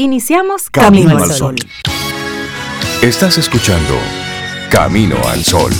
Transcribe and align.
Iniciamos 0.00 0.70
Camino, 0.70 1.18
al 1.18 1.32
Sol. 1.32 1.56
Estás 3.02 3.36
escuchando 3.36 3.94
Camino 4.70 5.16
al 5.26 5.42
Sol. 5.42 5.72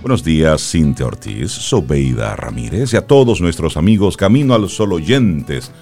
Buenos 0.00 0.24
días, 0.24 0.62
Cintia 0.62 1.04
Ortiz, 1.04 1.52
Sobeida 1.52 2.36
Ramírez 2.36 2.94
y 2.94 2.96
a 2.96 3.06
todos 3.06 3.42
nuestros 3.42 3.76
amigos 3.76 4.16
Camino 4.16 4.54
al 4.54 4.70
Sol 4.70 4.94
oyentes. 4.94 5.72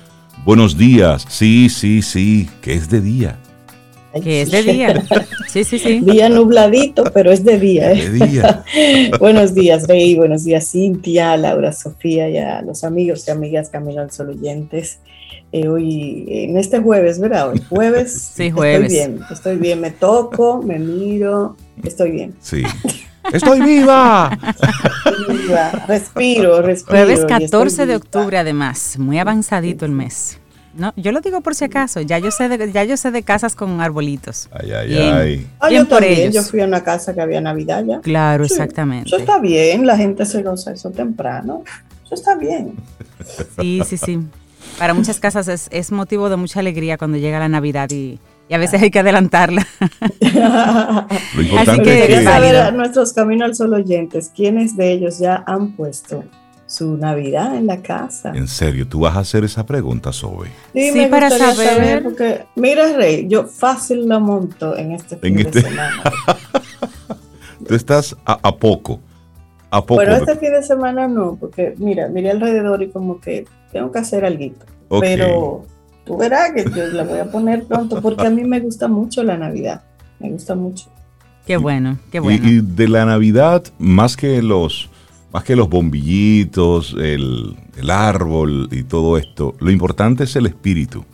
Buenos 0.44 0.76
días, 0.76 1.24
sí, 1.28 1.68
sí, 1.68 2.02
sí, 2.02 2.50
que 2.62 2.74
es 2.74 2.90
de 2.90 3.00
día. 3.00 3.38
Que 4.12 4.42
es 4.42 4.50
de 4.50 4.62
día. 4.62 5.04
Sí, 5.50 5.64
sí, 5.64 5.80
sí. 5.80 5.98
Día 5.98 6.28
nubladito, 6.28 7.02
pero 7.12 7.32
es 7.32 7.42
de 7.42 7.58
día. 7.58 7.90
¿eh? 7.90 8.08
De 8.08 8.26
día. 8.26 8.62
buenos 9.18 9.52
días, 9.52 9.88
Rey. 9.88 10.14
Buenos 10.14 10.44
días, 10.44 10.70
Cintia, 10.70 11.36
Laura, 11.36 11.72
Sofía 11.72 12.30
y 12.30 12.36
a 12.36 12.62
los 12.62 12.84
amigos 12.84 13.26
y 13.26 13.32
amigas 13.32 13.68
Camino 13.68 14.00
al 14.00 14.12
Sol 14.12 14.28
oyentes. 14.28 15.00
Eh, 15.50 15.66
hoy, 15.66 16.24
en 16.28 16.56
este 16.56 16.78
jueves, 16.78 17.18
¿verdad? 17.18 17.50
Hoy 17.50 17.60
jueves. 17.68 18.30
Sí, 18.36 18.52
jueves. 18.52 18.92
Estoy 18.92 18.96
bien, 18.96 19.24
estoy 19.28 19.56
bien. 19.56 19.80
Me 19.80 19.90
toco, 19.90 20.62
me 20.62 20.78
miro, 20.78 21.56
estoy 21.82 22.12
bien. 22.12 22.34
Sí. 22.40 22.62
¡Estoy 23.32 23.60
viva! 23.60 24.38
viva. 25.28 25.70
Respiro, 25.88 26.62
respiro. 26.62 26.96
Jueves 26.96 27.24
14 27.24 27.86
de 27.86 27.96
octubre, 27.96 28.38
además. 28.38 28.96
Muy 29.00 29.18
avanzadito 29.18 29.84
el 29.84 29.92
mes. 29.92 30.38
No, 30.80 30.94
yo 30.96 31.12
lo 31.12 31.20
digo 31.20 31.42
por 31.42 31.54
si 31.54 31.66
acaso. 31.66 32.00
Ya 32.00 32.18
yo 32.18 32.30
sé 32.30 32.48
de, 32.48 32.72
ya 32.72 32.84
yo 32.84 32.96
sé 32.96 33.10
de 33.10 33.22
casas 33.22 33.54
con 33.54 33.82
arbolitos. 33.82 34.48
Ay, 34.50 34.72
ay, 34.72 34.96
ay. 34.96 35.46
Ah, 35.60 35.70
yo 35.70 35.86
también. 35.86 36.32
Yo 36.32 36.42
fui 36.42 36.62
a 36.62 36.64
una 36.64 36.82
casa 36.82 37.12
que 37.12 37.20
había 37.20 37.38
Navidad 37.42 37.84
ya. 37.84 38.00
Claro, 38.00 38.46
exactamente. 38.46 39.08
Eso 39.08 39.18
está 39.18 39.38
bien. 39.38 39.86
La 39.86 39.98
gente 39.98 40.24
se 40.24 40.42
goza 40.42 40.72
eso 40.72 40.90
temprano. 40.90 41.64
Eso 42.02 42.14
está 42.14 42.34
bien. 42.34 42.76
Sí, 43.60 43.82
sí, 43.86 43.98
sí. 43.98 44.20
Para 44.78 44.94
muchas 44.94 45.20
casas 45.20 45.48
es, 45.48 45.68
es 45.70 45.92
motivo 45.92 46.30
de 46.30 46.36
mucha 46.36 46.60
alegría 46.60 46.96
cuando 46.96 47.18
llega 47.18 47.38
la 47.38 47.50
Navidad 47.50 47.90
y, 47.90 48.18
y 48.48 48.54
a 48.54 48.56
veces 48.56 48.80
hay 48.80 48.90
que 48.90 49.00
adelantarla. 49.00 49.66
Lo 50.20 51.42
importante 51.42 51.70
Así 51.70 51.82
que, 51.82 52.02
es 52.04 52.08
que 52.20 52.24
saber 52.24 52.56
a 52.56 52.70
nuestros 52.70 53.12
Camino 53.12 53.44
al 53.44 53.54
Sol 53.54 53.74
oyentes, 53.74 54.32
¿quiénes 54.34 54.78
de 54.78 54.92
ellos 54.92 55.18
ya 55.18 55.44
han 55.46 55.72
puesto 55.72 56.24
su 56.70 56.96
Navidad 56.96 57.56
en 57.56 57.66
la 57.66 57.82
casa? 57.82 58.30
En 58.32 58.46
serio, 58.46 58.86
tú 58.86 59.00
vas 59.00 59.16
a 59.16 59.20
hacer 59.20 59.42
esa 59.42 59.66
pregunta, 59.66 60.12
Sobe. 60.12 60.50
Sí, 60.72 60.92
me 60.94 61.08
para 61.08 61.28
gustaría 61.28 61.54
saber. 61.54 62.02
porque, 62.04 62.44
mira, 62.54 62.92
Rey, 62.92 63.26
yo 63.28 63.44
fácil 63.46 64.06
lo 64.06 64.20
monto 64.20 64.76
en 64.76 64.92
este 64.92 65.16
fin 65.16 65.34
En 65.40 65.46
este- 65.46 65.62
de 65.62 65.68
semana. 65.68 66.02
Tú 67.66 67.74
estás 67.74 68.16
a, 68.24 68.38
a 68.42 68.56
poco. 68.56 69.00
A 69.70 69.84
poco. 69.84 70.00
Pero 70.00 70.16
este 70.16 70.36
fin 70.36 70.52
de 70.52 70.62
semana 70.62 71.06
no, 71.06 71.36
porque 71.38 71.74
mira, 71.78 72.08
miré 72.08 72.30
alrededor 72.30 72.82
y 72.82 72.90
como 72.90 73.20
que 73.20 73.46
tengo 73.72 73.92
que 73.92 73.98
hacer 74.00 74.24
algo. 74.24 74.52
Pero 75.00 75.64
tú 76.04 76.16
verás 76.16 76.50
que 76.52 76.64
yo 76.64 76.86
la 76.88 77.04
voy 77.04 77.18
a 77.20 77.30
poner 77.30 77.64
pronto 77.64 78.00
porque 78.00 78.26
a 78.26 78.30
mí 78.30 78.42
me 78.44 78.58
gusta 78.60 78.88
mucho 78.88 79.22
la 79.22 79.36
Navidad. 79.36 79.82
Me 80.18 80.30
gusta 80.30 80.54
mucho. 80.56 80.86
Qué 81.46 81.56
bueno, 81.56 81.98
qué 82.10 82.18
Y- 82.18 82.20
bueno. 82.20 82.48
Y, 82.48 82.60
de 82.60 82.88
la 82.88 83.04
Navidad, 83.04 83.62
más 83.78 84.16
que 84.16 84.42
los, 84.42 84.88
más 85.32 85.44
que 85.44 85.54
los 85.56 85.68
bombillitos, 85.68 86.94
el, 86.98 87.56
el 87.76 87.90
árbol 87.90 88.68
y 88.72 88.82
todo 88.82 89.16
esto, 89.18 89.54
lo 89.60 89.70
importante 89.70 90.24
es 90.24 90.34
el 90.36 90.46
espíritu. 90.46 91.04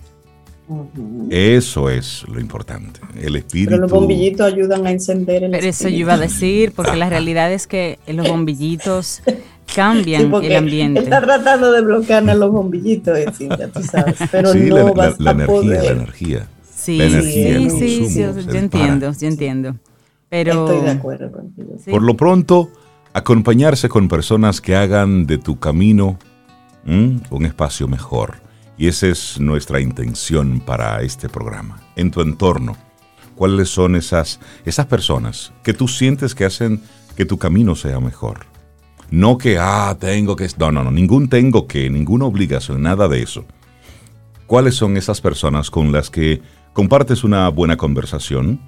Eso 1.31 1.91
es 1.91 2.25
lo 2.29 2.41
importante. 2.41 3.01
El 3.21 3.37
espíritu. 3.37 3.71
Pero 3.71 3.83
los 3.83 3.91
bombillitos 3.91 4.53
ayudan 4.53 4.85
a 4.87 4.91
encender 4.91 5.45
el 5.45 5.51
Pero 5.53 5.67
eso 5.67 5.89
yo 5.89 5.97
iba 5.99 6.15
a 6.15 6.19
decir, 6.19 6.73
porque 6.75 6.97
la 6.97 7.09
realidad 7.09 7.53
es 7.53 7.67
que 7.69 7.99
los 8.09 8.29
bombillitos 8.31 9.23
cambian 9.75 10.23
Sí, 10.41 10.47
el 10.47 10.57
ambiente. 10.57 11.01
Está 11.01 11.21
tratando 11.21 11.71
de 11.71 11.83
bloquearnos 11.83 12.37
los 12.37 12.51
bombillitos, 12.51 13.17
eh, 13.17 13.27
Cintia, 13.37 13.69
tú 13.69 13.81
sabes. 13.83 14.17
Pero 14.33 14.53
sí, 14.53 14.59
no 14.61 14.77
la, 14.77 14.93
vas 14.93 15.21
la- 15.21 15.25
la 15.25 15.31
a 15.31 15.35
energía, 15.35 15.55
poder. 15.55 15.85
la 15.85 15.91
energía. 15.93 16.47
Sí, 16.75 16.99
la 16.99 17.05
energía, 17.05 17.59
sí, 17.59 17.61
sí, 17.61 17.69
consumo, 17.69 18.09
sí, 18.09 18.47
yo, 18.53 18.59
entiendo, 18.59 19.13
yo 19.21 19.29
entiendo. 19.29 19.77
Pero 20.29 20.67
Estoy 20.69 20.85
de 20.85 20.91
acuerdo 20.91 21.31
contigo. 21.33 21.77
Sí. 21.85 21.91
Por 21.93 22.03
lo 22.03 22.17
pronto, 22.17 22.71
acompañarse 23.17 23.89
con 23.89 24.09
personas 24.09 24.61
que 24.61 24.77
hagan 24.77 25.27
de 25.27 25.39
tu 25.39 25.59
camino 25.59 26.19
un 26.85 27.47
espacio 27.47 27.89
mejor. 27.89 28.43
Y 28.77 28.89
esa 28.89 29.07
es 29.07 29.41
nuestra 29.41 29.81
intención 29.81 30.61
para 30.61 31.01
este 31.01 31.31
programa. 31.31 31.81
En 31.97 32.11
tu 32.11 32.21
entorno, 32.21 32.77
¿cuáles 33.35 33.71
son 33.71 33.97
esas, 33.97 34.39
esas 34.67 34.85
personas 34.85 35.55
que 35.63 35.73
tú 35.73 35.89
sientes 35.89 36.35
que 36.35 36.45
hacen 36.45 36.83
que 37.17 37.25
tu 37.25 37.39
camino 37.39 37.75
sea 37.75 38.01
mejor? 38.01 38.41
No 39.11 39.39
que, 39.39 39.57
ah, 39.59 39.97
tengo 39.99 40.37
que... 40.37 40.47
No, 40.59 40.71
no, 40.71 40.85
no, 40.85 40.91
ningún 40.91 41.31
tengo 41.31 41.67
que, 41.67 41.89
ninguna 41.89 42.27
obligación, 42.27 42.83
nada 42.83 43.09
de 43.09 43.23
eso. 43.23 43.47
¿Cuáles 44.47 44.75
son 44.75 44.99
esas 44.99 45.23
personas 45.23 45.71
con 45.71 45.91
las 45.91 46.11
que 46.11 46.43
compartes 46.75 47.25
una 47.25 47.49
buena 47.49 47.79
conversación? 47.79 48.61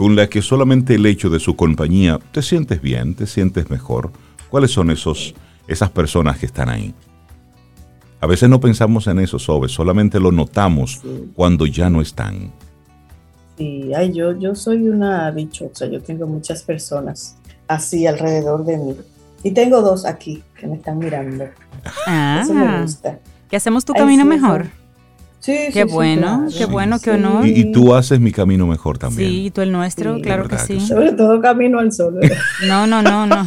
Con 0.00 0.16
la 0.16 0.28
que 0.30 0.40
solamente 0.40 0.94
el 0.94 1.04
hecho 1.04 1.28
de 1.28 1.38
su 1.38 1.56
compañía 1.56 2.18
te 2.32 2.40
sientes 2.40 2.80
bien, 2.80 3.14
te 3.14 3.26
sientes 3.26 3.68
mejor. 3.68 4.10
¿Cuáles 4.48 4.70
son 4.70 4.90
esos, 4.90 5.34
esas 5.68 5.90
personas 5.90 6.38
que 6.38 6.46
están 6.46 6.70
ahí? 6.70 6.94
A 8.18 8.26
veces 8.26 8.48
no 8.48 8.60
pensamos 8.60 9.06
en 9.08 9.18
eso, 9.18 9.38
Sobe, 9.38 9.68
solamente 9.68 10.18
lo 10.18 10.32
notamos 10.32 11.00
Sí. 11.02 11.30
cuando 11.34 11.66
ya 11.66 11.90
no 11.90 12.00
están. 12.00 12.50
Sí, 13.58 13.92
ay, 13.94 14.14
yo, 14.14 14.32
yo 14.38 14.54
soy 14.54 14.88
una 14.88 15.30
dichosa, 15.32 15.84
yo 15.84 16.00
tengo 16.00 16.26
muchas 16.26 16.62
personas 16.62 17.36
así 17.68 18.06
alrededor 18.06 18.64
de 18.64 18.78
mí. 18.78 18.96
Y 19.42 19.50
tengo 19.50 19.82
dos 19.82 20.06
aquí 20.06 20.42
que 20.58 20.66
me 20.66 20.76
están 20.76 20.96
mirando. 20.96 21.44
Eso 21.44 22.54
me 22.54 22.66
ah, 22.66 22.80
gusta. 22.80 23.18
que 23.50 23.56
hacemos 23.56 23.84
tu 23.84 23.92
Ay, 23.92 24.00
camino 24.00 24.22
sí, 24.22 24.28
mejor. 24.30 24.66
Sí, 25.40 25.56
sí, 25.68 25.72
Qué 25.72 25.84
sí, 25.86 25.92
bueno, 25.92 26.20
claro. 26.20 26.50
qué 26.58 26.64
bueno, 26.66 26.98
qué 27.00 27.10
honor. 27.12 27.46
Y, 27.46 27.60
y 27.60 27.72
tú 27.72 27.94
haces 27.94 28.20
mi 28.20 28.30
camino 28.30 28.66
mejor 28.66 28.98
también. 28.98 29.30
Sí, 29.30 29.46
y 29.46 29.50
tú 29.50 29.62
el 29.62 29.72
nuestro, 29.72 30.16
Sí. 30.16 30.22
claro 30.22 30.42
que 30.44 30.48
¿Verdad 30.56 30.66
que 30.66 30.80
sí. 30.80 30.86
Sobre 30.86 31.12
todo 31.12 31.40
camino 31.40 31.78
al 31.78 31.90
sol. 31.92 32.14
¿verdad? 32.20 32.36
No, 32.68 32.86
no, 32.86 33.00
no, 33.02 33.26
no. 33.26 33.46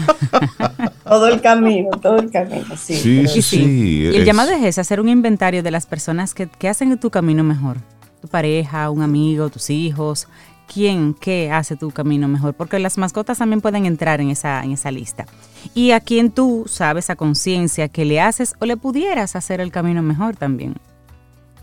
todo 1.04 1.28
el 1.28 1.40
camino, 1.42 1.90
todo 2.02 2.18
el 2.18 2.32
camino. 2.32 2.66
Sí, 2.78 2.96
Sí, 2.96 3.18
pero- 3.22 3.30
sí, 3.34 3.40
Y 3.40 3.42
sí. 3.42 3.58
sí. 3.58 3.64
Y 3.66 4.06
el 4.08 4.16
es- 4.22 4.26
llamado 4.26 4.52
es 4.52 4.64
ese, 4.64 4.82
hacer 4.82 5.00
un 5.00 5.08
inventario 5.10 5.62
de 5.62 5.70
las 5.72 5.86
personas 5.86 6.34
que, 6.34 6.48
que 6.48 6.68
hacen 6.68 6.98
tu 6.98 7.10
camino 7.10 7.44
mejor. 7.44 7.78
Tu 8.22 8.28
pareja, 8.28 8.90
un 8.90 9.02
amigo, 9.04 9.50
tus 9.50 9.70
hijos. 9.70 10.28
¿Quién, 10.74 11.14
qué 11.14 11.52
hace 11.52 11.76
tu 11.76 11.92
camino 11.92 12.28
mejor? 12.28 12.56
Porque 12.56 12.80
las 12.80 12.98
mascotas 12.98 13.38
también 13.38 13.62
pueden 13.62 13.86
entrar 13.86 14.22
en 14.22 14.30
esa, 14.30 14.64
en 14.64 14.72
esa 14.72 14.90
lista. 14.90 15.28
Y 15.76 15.92
a 15.92 16.00
quien 16.00 16.32
tú 16.32 16.64
sabes 16.68 17.10
a 17.12 17.16
conciencia 17.16 17.90
que 17.90 18.06
le 18.06 18.20
haces 18.22 18.56
o 18.60 18.66
le 18.66 18.78
pudieras 18.78 19.36
hacer 19.36 19.60
el 19.62 19.72
camino 19.72 20.02
mejor 20.02 20.36
también. 20.38 20.76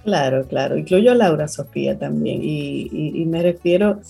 Claro, 0.05 0.47
claro. 0.47 0.77
Incluyo 0.78 1.12
a 1.12 1.15
Laura 1.15 1.47
Sofía 1.49 1.99
también. 1.99 2.43
Y, 2.43 2.88
y- 2.93 3.22
y 3.22 3.27
me 3.27 3.43
refiero, 3.43 4.00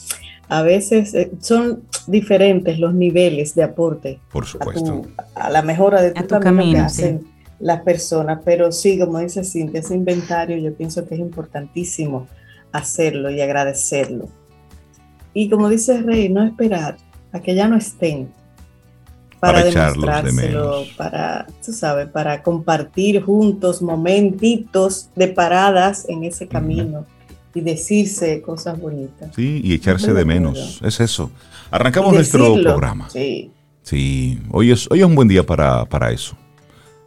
a 0.49 0.62
veces 0.62 1.15
eh, 1.15 1.31
son 1.41 1.83
diferentes 2.06 2.78
los 2.78 2.95
niveles 2.95 3.55
de 3.55 3.62
aporte 3.65 4.21
Por 4.33 4.45
a, 4.45 4.47
supuesto. 4.47 4.84
tu- 4.84 5.09
a 5.34 5.50
la 5.50 5.62
mejora 5.62 6.00
de 6.03 6.09
A 6.11 6.15
tu, 6.15 6.23
tu 6.23 6.29
camino, 6.41 6.43
que 6.43 6.45
camino, 6.73 6.84
hacen 6.84 7.25
las 7.59 7.83
personas. 7.83 8.41
Pero 8.45 8.71
sí, 8.73 8.99
como 8.99 9.19
dice 9.19 9.45
Cintia, 9.45 9.81
ese 9.81 9.95
inventario 9.95 10.56
yo 10.59 10.73
pienso 10.75 11.06
que 11.06 11.15
es 11.15 11.21
importantísimo 11.21 12.27
hacerlo 12.73 13.31
y 13.31 13.41
agradecerlo. 13.41 14.29
Y 15.34 15.49
como 15.50 15.69
dice 15.69 16.00
Rey, 16.03 16.29
no 16.29 16.45
esperar 16.45 16.97
a 17.33 17.41
que 17.41 17.55
ya 17.55 17.69
no 17.69 17.77
estén 17.77 18.33
para, 19.41 19.62
Para 19.62 19.65
de 19.65 19.71
demostrárselo, 19.71 20.84
para, 20.97 21.47
tú 21.65 21.73
sabes, 21.73 22.09
para 22.09 22.43
compartir 22.43 23.23
juntos 23.23 23.81
momentitos 23.81 25.09
de 25.17 25.28
paradas 25.28 26.06
en 26.09 26.25
ese 26.25 26.47
camino 26.47 27.06
y 27.55 27.62
decirse 27.62 28.43
cosas 28.43 28.79
bonitas. 28.79 29.34
Sí, 29.34 29.61
y 29.65 29.73
echarse 29.73 30.12
de 30.12 30.25
menos. 30.25 30.81
Es 30.84 31.00
eso. 31.00 31.31
Arrancamos 31.71 32.12
nuestro 32.12 32.55
programa. 32.61 33.09
Sí. 33.11 33.50
Sí, 33.83 34.39
hoy 34.50 34.73
es, 34.73 34.87
hoy 34.91 35.00
es 35.00 35.06
un 35.06 35.15
buen 35.15 35.27
día 35.27 35.45
para, 35.45 35.84
para 35.87 36.12
eso. 36.12 36.37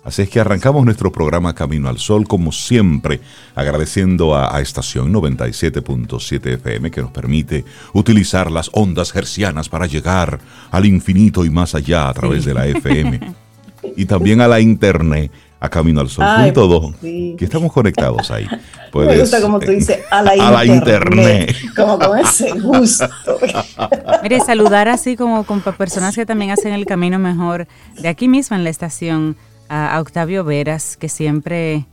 Así 0.04 0.22
es 0.24 0.30
que 0.30 0.40
arrancamos 0.42 0.84
nuestro 0.84 1.12
programa 1.14 1.56
Camino 1.56 1.88
al 1.88 1.98
Sol, 1.98 2.28
como 2.28 2.52
siempre, 2.52 3.22
agradeciendo 3.56 4.36
a, 4.36 4.54
a 4.56 4.60
Estación 4.60 5.14
97.7 5.14 6.46
FM 6.56 6.92
que 6.92 7.02
nos 7.02 7.12
permite 7.12 7.64
utilizar 7.94 8.52
las 8.52 8.70
ondas 8.74 9.16
hercianas 9.16 9.70
para 9.70 9.86
llegar 9.86 10.40
al 10.72 10.86
infinito 10.86 11.46
y 11.46 11.50
más 11.50 11.74
allá 11.74 12.10
a 12.10 12.14
través 12.14 12.44
Sí. 12.44 12.50
de 12.50 12.54
la 12.54 12.68
FM. 12.68 13.20
Y 13.98 14.06
también 14.06 14.40
a 14.40 14.48
la 14.48 14.62
internet, 14.62 15.30
a 15.60 15.68
Camino 15.68 16.00
al 16.00 16.08
Sol. 16.08 16.24
Ay, 16.26 16.54
punto 16.54 16.68
dos, 16.68 16.96
sí. 17.02 17.36
que 17.38 17.44
estamos 17.44 17.70
conectados 17.74 18.32
ahí. 18.32 18.46
Me 18.52 18.60
Puedes, 18.92 19.20
gusta 19.20 19.42
como 19.42 19.60
tú 19.60 19.72
eh, 19.72 19.76
dices, 19.76 20.00
a 20.10 20.22
la, 20.22 20.32
a 20.32 20.52
la 20.52 20.66
internet. 20.66 21.50
internet. 21.52 21.76
Como 21.76 22.00
con 22.00 22.18
ese 22.18 22.52
gusto. 22.62 23.10
Mire, 24.24 24.40
saludar 24.40 24.88
así 24.88 25.18
como 25.18 25.44
con 25.44 25.60
personas 25.62 26.16
que 26.16 26.26
también 26.26 26.52
hacen 26.52 26.72
el 26.72 26.86
camino 26.86 27.20
mejor 27.20 27.68
de 28.00 28.08
aquí 28.08 28.30
mismo 28.30 28.56
en 28.56 28.64
la 28.64 28.70
estación, 28.70 29.36
a, 29.70 30.00
Octavio 30.00 30.44
Veras, 30.44 30.98
que 30.98 31.10
siempre, 31.10 31.86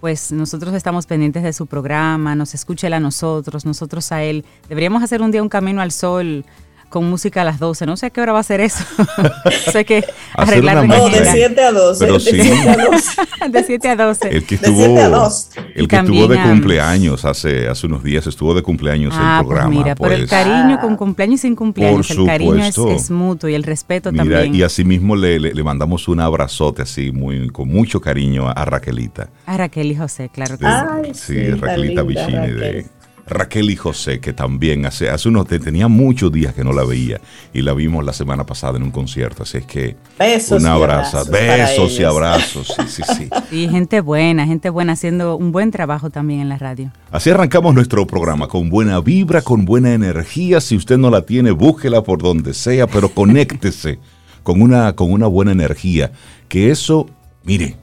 pues 0.00 0.32
nosotros 0.32 0.74
estamos 0.74 1.06
pendientes 1.06 1.42
de 1.42 1.52
su 1.52 1.66
programa, 1.66 2.34
nos 2.34 2.54
escucha 2.54 2.86
él 2.86 2.94
a 2.94 3.00
nosotros, 3.00 3.64
nosotros 3.64 4.12
a 4.12 4.22
él. 4.22 4.44
Deberíamos 4.68 5.02
hacer 5.02 5.22
un 5.22 5.30
día 5.30 5.42
un 5.42 5.48
camino 5.48 5.80
al 5.80 5.92
sol 5.92 6.44
con 6.88 7.08
música 7.10 7.42
a 7.42 7.44
las 7.44 7.58
12. 7.58 7.84
No 7.86 7.96
sé 7.96 8.06
a 8.06 8.10
qué 8.10 8.20
hora 8.20 8.32
va 8.32 8.40
a 8.40 8.42
ser 8.42 8.60
eso. 8.60 8.84
sé 9.72 9.84
que 9.84 10.04
arreglar. 10.34 10.86
No, 10.86 11.08
de 11.08 11.16
agenda. 11.28 11.32
7 11.32 11.62
a 11.62 11.72
12. 11.72 11.98
Pero 12.04 12.14
de 12.14 12.20
sí. 12.20 12.30
7 12.40 12.68
a 12.70 12.76
12. 12.76 13.08
de 13.50 13.64
7 13.64 13.88
a 13.88 13.96
12. 13.96 14.28
El 14.36 14.44
que 14.46 14.56
De 14.56 14.66
siete 14.66 14.82
a 15.00 15.04
estuvo, 15.04 15.18
dos. 15.18 15.50
el 15.74 15.88
que 15.88 15.96
estuvo 15.96 16.26
de 16.28 16.42
cumpleaños 16.42 17.24
hace, 17.24 17.68
hace 17.68 17.86
unos 17.86 18.02
días, 18.04 18.26
estuvo 18.26 18.54
de 18.54 18.62
cumpleaños 18.62 19.14
Ah, 19.16 19.38
el 19.40 19.46
programa. 19.46 19.70
pues 19.70 19.78
mira, 19.84 19.94
pero 19.94 20.10
el 20.12 20.20
pues, 20.20 20.30
cariño 20.30 20.76
Ah. 20.76 20.80
con 20.80 20.96
cumpleaños 20.96 21.34
y 21.40 21.42
sin 21.42 21.56
cumpleaños, 21.56 22.08
Por 22.08 22.18
el 22.20 22.26
cariño 22.26 22.64
es, 22.64 22.76
es 22.78 23.10
mutuo 23.10 23.48
y 23.48 23.54
el 23.54 23.62
respeto 23.62 24.10
Mira, 24.12 24.24
también. 24.24 24.54
y 24.54 24.62
asimismo 24.62 25.16
le, 25.16 25.38
le, 25.38 25.54
le 25.54 25.62
mandamos 25.64 26.08
un 26.08 26.20
abrazote 26.20 26.82
así, 26.82 27.12
muy, 27.12 27.48
con 27.50 27.68
mucho 27.68 28.00
cariño 28.00 28.48
a, 28.48 28.52
a 28.52 28.64
Raquelita. 28.64 29.28
A 29.46 29.56
Raquel 29.56 29.90
y 29.92 29.96
José, 29.96 30.30
claro 30.32 30.58
que 30.58 30.64
de- 30.66 30.70
sí. 30.72 30.78
Ay, 31.04 31.14
sí, 31.14 31.34
sí, 31.34 31.50
Raquelita 31.52 32.02
Vicini 32.02 32.50
de 32.52 32.86
Raquel. 33.26 33.70
Y 33.70 33.76
José, 33.76 34.20
que 34.20 34.32
también 34.32 34.86
hace, 34.86 35.10
hace 35.10 35.28
unos, 35.28 35.46
te- 35.46 35.58
tenía 35.58 35.88
muchos 35.88 36.30
días 36.32 36.54
que 36.54 36.62
no 36.64 36.72
la 36.72 36.84
veía 36.84 37.20
y 37.52 37.62
la 37.62 37.72
vimos 37.74 38.04
la 38.04 38.12
semana 38.12 38.44
pasada 38.46 38.76
en 38.76 38.84
un 38.84 38.90
concierto, 38.90 39.42
así 39.42 39.58
es 39.58 39.66
que 39.66 39.96
Besos 40.18 40.60
un 40.62 40.68
y 40.68 40.70
abrazo, 40.70 41.18
abrazos 41.18 41.30
besos 41.30 42.00
y 42.00 42.04
abrazos, 42.04 42.74
sí, 42.76 42.82
sí, 42.88 43.02
sí. 43.16 43.28
Y 43.56 43.68
gente 43.68 44.00
buena, 44.00 44.46
gente 44.46 44.70
buena 44.70 44.92
haciendo 44.92 45.36
un 45.36 45.52
buen 45.52 45.70
trabajo 45.70 46.10
también 46.10 46.40
en 46.40 46.48
la 46.48 46.58
radio. 46.58 46.92
Así 47.10 47.30
arrancamos 47.30 47.74
nuestro 47.74 48.06
programa, 48.06 48.48
con 48.48 48.70
buena 48.70 49.00
vibra, 49.00 49.42
con 49.42 49.64
buena 49.64 49.92
energía. 49.94 50.60
Si 50.60 50.76
usted 50.76 50.98
no 50.98 51.10
la 51.10 51.22
tiene, 51.22 51.50
búsquela 51.50 52.02
por 52.02 52.22
donde 52.22 52.54
sea, 52.54 52.86
pero 52.86 53.08
conéctese 53.08 53.98
con 54.42 54.62
una, 54.62 54.94
con 54.94 55.10
una 55.12 55.26
buena 55.26 55.52
energía. 55.52 56.12
Que 56.48 56.70
eso, 56.70 57.08
mire, 57.44 57.76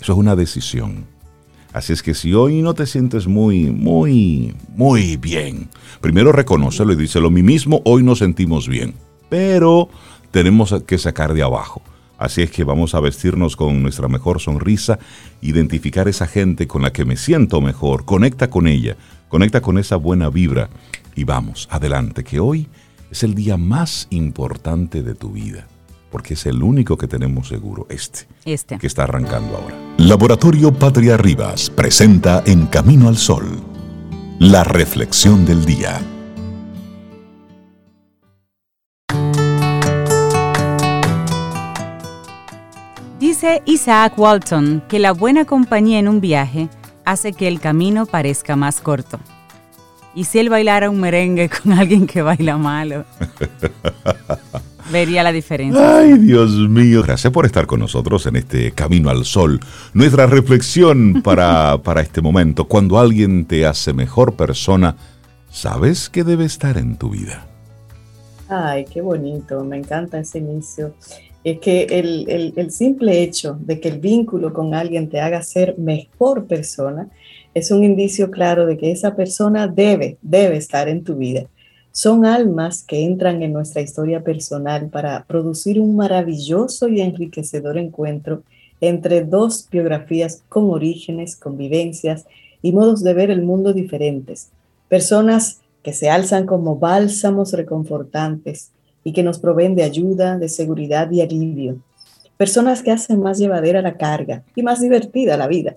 eso 0.00 0.12
es 0.12 0.18
una 0.18 0.34
decisión. 0.34 1.06
Así 1.72 1.92
es 1.94 2.02
que 2.02 2.14
si 2.14 2.34
hoy 2.34 2.60
no 2.60 2.74
te 2.74 2.86
sientes 2.86 3.26
muy, 3.26 3.70
muy, 3.70 4.54
muy 4.76 5.16
bien, 5.16 5.68
primero 6.00 6.30
reconócelo 6.30 6.92
y 6.92 6.96
díselo, 6.96 7.30
mí 7.30 7.42
mismo, 7.42 7.80
hoy 7.84 8.02
nos 8.02 8.18
sentimos 8.18 8.68
bien, 8.68 8.94
pero 9.30 9.88
tenemos 10.30 10.74
que 10.86 10.98
sacar 10.98 11.32
de 11.32 11.42
abajo. 11.42 11.82
Así 12.18 12.42
es 12.42 12.50
que 12.50 12.62
vamos 12.62 12.94
a 12.94 13.00
vestirnos 13.00 13.56
con 13.56 13.82
nuestra 13.82 14.06
mejor 14.06 14.40
sonrisa, 14.40 14.98
identificar 15.40 16.08
esa 16.08 16.26
gente 16.26 16.68
con 16.68 16.82
la 16.82 16.92
que 16.92 17.04
me 17.04 17.16
siento 17.16 17.60
mejor, 17.60 18.04
conecta 18.04 18.50
con 18.50 18.68
ella, 18.68 18.96
conecta 19.28 19.62
con 19.62 19.78
esa 19.78 19.96
buena 19.96 20.28
vibra 20.28 20.68
y 21.16 21.24
vamos, 21.24 21.68
adelante, 21.70 22.22
que 22.22 22.38
hoy 22.38 22.68
es 23.10 23.22
el 23.22 23.34
día 23.34 23.56
más 23.56 24.08
importante 24.10 25.02
de 25.02 25.14
tu 25.14 25.32
vida, 25.32 25.66
porque 26.12 26.34
es 26.34 26.46
el 26.46 26.62
único 26.62 26.96
que 26.96 27.08
tenemos 27.08 27.48
seguro, 27.48 27.86
este, 27.88 28.26
Este. 28.44 28.78
que 28.78 28.86
está 28.86 29.04
arrancando 29.04 29.56
ahora. 29.56 29.74
Laboratorio 29.96 30.72
Patria 30.72 31.16
Rivas 31.16 31.70
presenta 31.70 32.42
En 32.46 32.66
Camino 32.66 33.08
al 33.08 33.16
Sol, 33.16 33.46
la 34.38 34.62
reflexión 34.62 35.44
del 35.46 35.64
día. 35.64 36.00
Dice 43.18 43.62
Isaac 43.66 44.18
Walton 44.18 44.82
que 44.88 44.98
la 44.98 45.12
buena 45.12 45.44
compañía 45.44 45.98
en 45.98 46.08
un 46.08 46.20
viaje 46.20 46.68
hace 47.04 47.32
que 47.32 47.48
el 47.48 47.60
camino 47.60 48.06
parezca 48.06 48.56
más 48.56 48.80
corto. 48.80 49.18
¿Y 50.14 50.24
si 50.24 50.38
él 50.40 50.50
bailara 50.50 50.90
un 50.90 51.00
merengue 51.00 51.48
con 51.48 51.72
alguien 51.78 52.06
que 52.06 52.22
baila 52.22 52.58
malo? 52.58 53.04
Vería 54.92 55.22
la 55.22 55.32
diferencia. 55.32 55.98
Ay, 55.98 56.18
Dios 56.18 56.50
mío. 56.68 57.02
Gracias 57.02 57.32
por 57.32 57.46
estar 57.46 57.66
con 57.66 57.80
nosotros 57.80 58.26
en 58.26 58.36
este 58.36 58.72
Camino 58.72 59.08
al 59.10 59.24
Sol. 59.24 59.58
Nuestra 59.94 60.26
reflexión 60.26 61.22
para, 61.22 61.78
para 61.82 62.02
este 62.02 62.20
momento. 62.20 62.66
Cuando 62.66 62.98
alguien 62.98 63.46
te 63.46 63.64
hace 63.66 63.92
mejor 63.92 64.34
persona, 64.34 64.96
¿sabes 65.50 66.08
que 66.10 66.24
debe 66.24 66.44
estar 66.44 66.76
en 66.78 66.96
tu 66.96 67.10
vida? 67.10 67.46
Ay, 68.48 68.84
qué 68.84 69.00
bonito, 69.00 69.64
me 69.64 69.78
encanta 69.78 70.18
ese 70.18 70.38
inicio. 70.38 70.94
Es 71.42 71.58
que 71.58 71.84
el, 71.84 72.26
el- 72.28 72.52
el 72.56 72.70
simple 72.70 73.22
hecho 73.22 73.56
de 73.60 73.80
que 73.80 73.88
el 73.88 73.98
vínculo 73.98 74.52
con 74.52 74.74
alguien 74.74 75.08
te 75.08 75.20
haga 75.20 75.42
ser 75.42 75.76
mejor 75.78 76.46
persona 76.46 77.08
es 77.54 77.70
un 77.70 77.82
indicio 77.82 78.30
claro 78.30 78.66
de 78.66 78.76
que 78.76 78.92
esa 78.92 79.14
persona 79.16 79.66
debe, 79.66 80.18
debe 80.22 80.56
estar 80.56 80.88
en 80.88 81.02
tu 81.02 81.16
vida. 81.16 81.46
Son 81.92 82.24
almas 82.24 82.82
que 82.82 83.04
entran 83.04 83.42
en 83.42 83.52
nuestra 83.52 83.82
historia 83.82 84.24
personal 84.24 84.88
para 84.88 85.24
producir 85.24 85.78
un 85.78 85.94
maravilloso 85.94 86.88
y 86.88 87.02
enriquecedor 87.02 87.76
encuentro 87.76 88.42
entre 88.80 89.22
dos 89.24 89.68
biografías 89.70 90.42
con 90.48 90.70
orígenes, 90.70 91.36
convivencias 91.36 92.24
y 92.62 92.72
modos 92.72 93.04
de 93.04 93.12
ver 93.12 93.30
el 93.30 93.42
mundo 93.42 93.74
diferentes. 93.74 94.48
Personas 94.88 95.60
que 95.82 95.92
se 95.92 96.08
alzan 96.08 96.46
como 96.46 96.76
bálsamos 96.76 97.52
reconfortantes 97.52 98.70
y 99.04 99.12
que 99.12 99.22
nos 99.22 99.38
proveen 99.38 99.74
de 99.74 99.82
ayuda, 99.82 100.38
de 100.38 100.48
seguridad 100.48 101.10
y 101.10 101.20
alivio. 101.20 101.76
Personas 102.38 102.82
que 102.82 102.90
hacen 102.90 103.20
más 103.20 103.38
llevadera 103.38 103.82
la 103.82 103.98
carga 103.98 104.44
y 104.56 104.62
más 104.62 104.80
divertida 104.80 105.36
la 105.36 105.46
vida. 105.46 105.76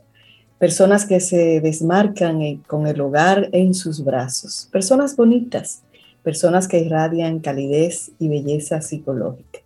Personas 0.60 1.06
que 1.06 1.20
se 1.20 1.60
desmarcan 1.60 2.40
con 2.68 2.88
el 2.88 3.02
hogar 3.02 3.50
en 3.52 3.74
sus 3.74 4.02
brazos. 4.02 4.70
Personas 4.72 5.18
bonitas. 5.18 5.82
Personas 6.26 6.68
que 6.68 6.80
irradian 6.80 7.40
calidez 7.40 8.12
y 8.18 8.30
belleza 8.30 8.82
psicológica. 8.82 9.60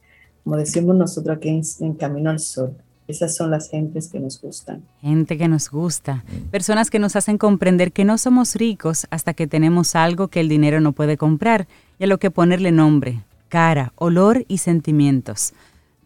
Como 0.44 0.58
decimos 0.58 0.94
nosotros 0.94 1.38
aquí 1.38 1.48
en, 1.48 1.62
en 1.80 1.94
Camino 1.94 2.30
al 2.30 2.42
Sol, 2.42 2.76
esas 3.08 3.34
son 3.34 3.50
las 3.50 3.70
gentes 3.70 4.10
que 4.10 4.20
nos 4.20 4.42
gustan. 4.42 4.84
Gente 5.00 5.38
que 5.38 5.48
nos 5.48 5.70
gusta. 5.70 6.26
Personas 6.52 6.90
que 6.90 7.00
nos 7.00 7.16
hacen 7.16 7.38
comprender 7.38 7.94
que 7.94 8.04
no 8.04 8.18
somos 8.18 8.56
ricos 8.56 9.08
hasta 9.10 9.34
que 9.34 9.48
tenemos 9.48 9.96
algo 9.96 10.28
que 10.28 10.42
el 10.42 10.50
dinero 10.50 10.82
no 10.82 10.92
puede 10.92 11.16
comprar 11.16 11.66
y 11.98 12.04
a 12.04 12.08
lo 12.08 12.18
que 12.18 12.30
ponerle 12.30 12.74
nombre, 12.74 13.24
cara, 13.48 13.94
olor 13.96 14.44
y 14.50 14.58
sentimientos. 14.58 15.54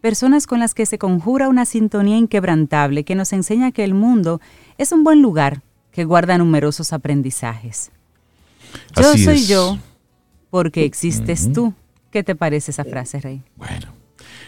Personas 0.00 0.46
con 0.46 0.60
las 0.60 0.72
que 0.72 0.86
se 0.86 0.98
conjura 0.98 1.48
una 1.48 1.64
sintonía 1.64 2.16
inquebrantable 2.16 3.02
que 3.02 3.16
nos 3.16 3.32
enseña 3.32 3.72
que 3.72 3.82
el 3.82 3.94
mundo 3.94 4.40
es 4.78 4.92
un 4.92 5.02
buen 5.02 5.20
lugar 5.20 5.62
que 5.90 6.04
guarda 6.04 6.38
numerosos 6.38 6.92
aprendizajes. 6.92 7.90
Yo 8.94 9.10
Así 9.10 9.24
soy 9.24 9.34
es. 9.34 9.48
yo 9.48 9.78
porque 10.54 10.84
existes 10.84 11.52
tú. 11.52 11.74
¿Qué 12.12 12.22
te 12.22 12.36
parece 12.36 12.70
esa 12.70 12.84
frase, 12.84 13.18
Rey? 13.18 13.42
Bueno, 13.56 13.88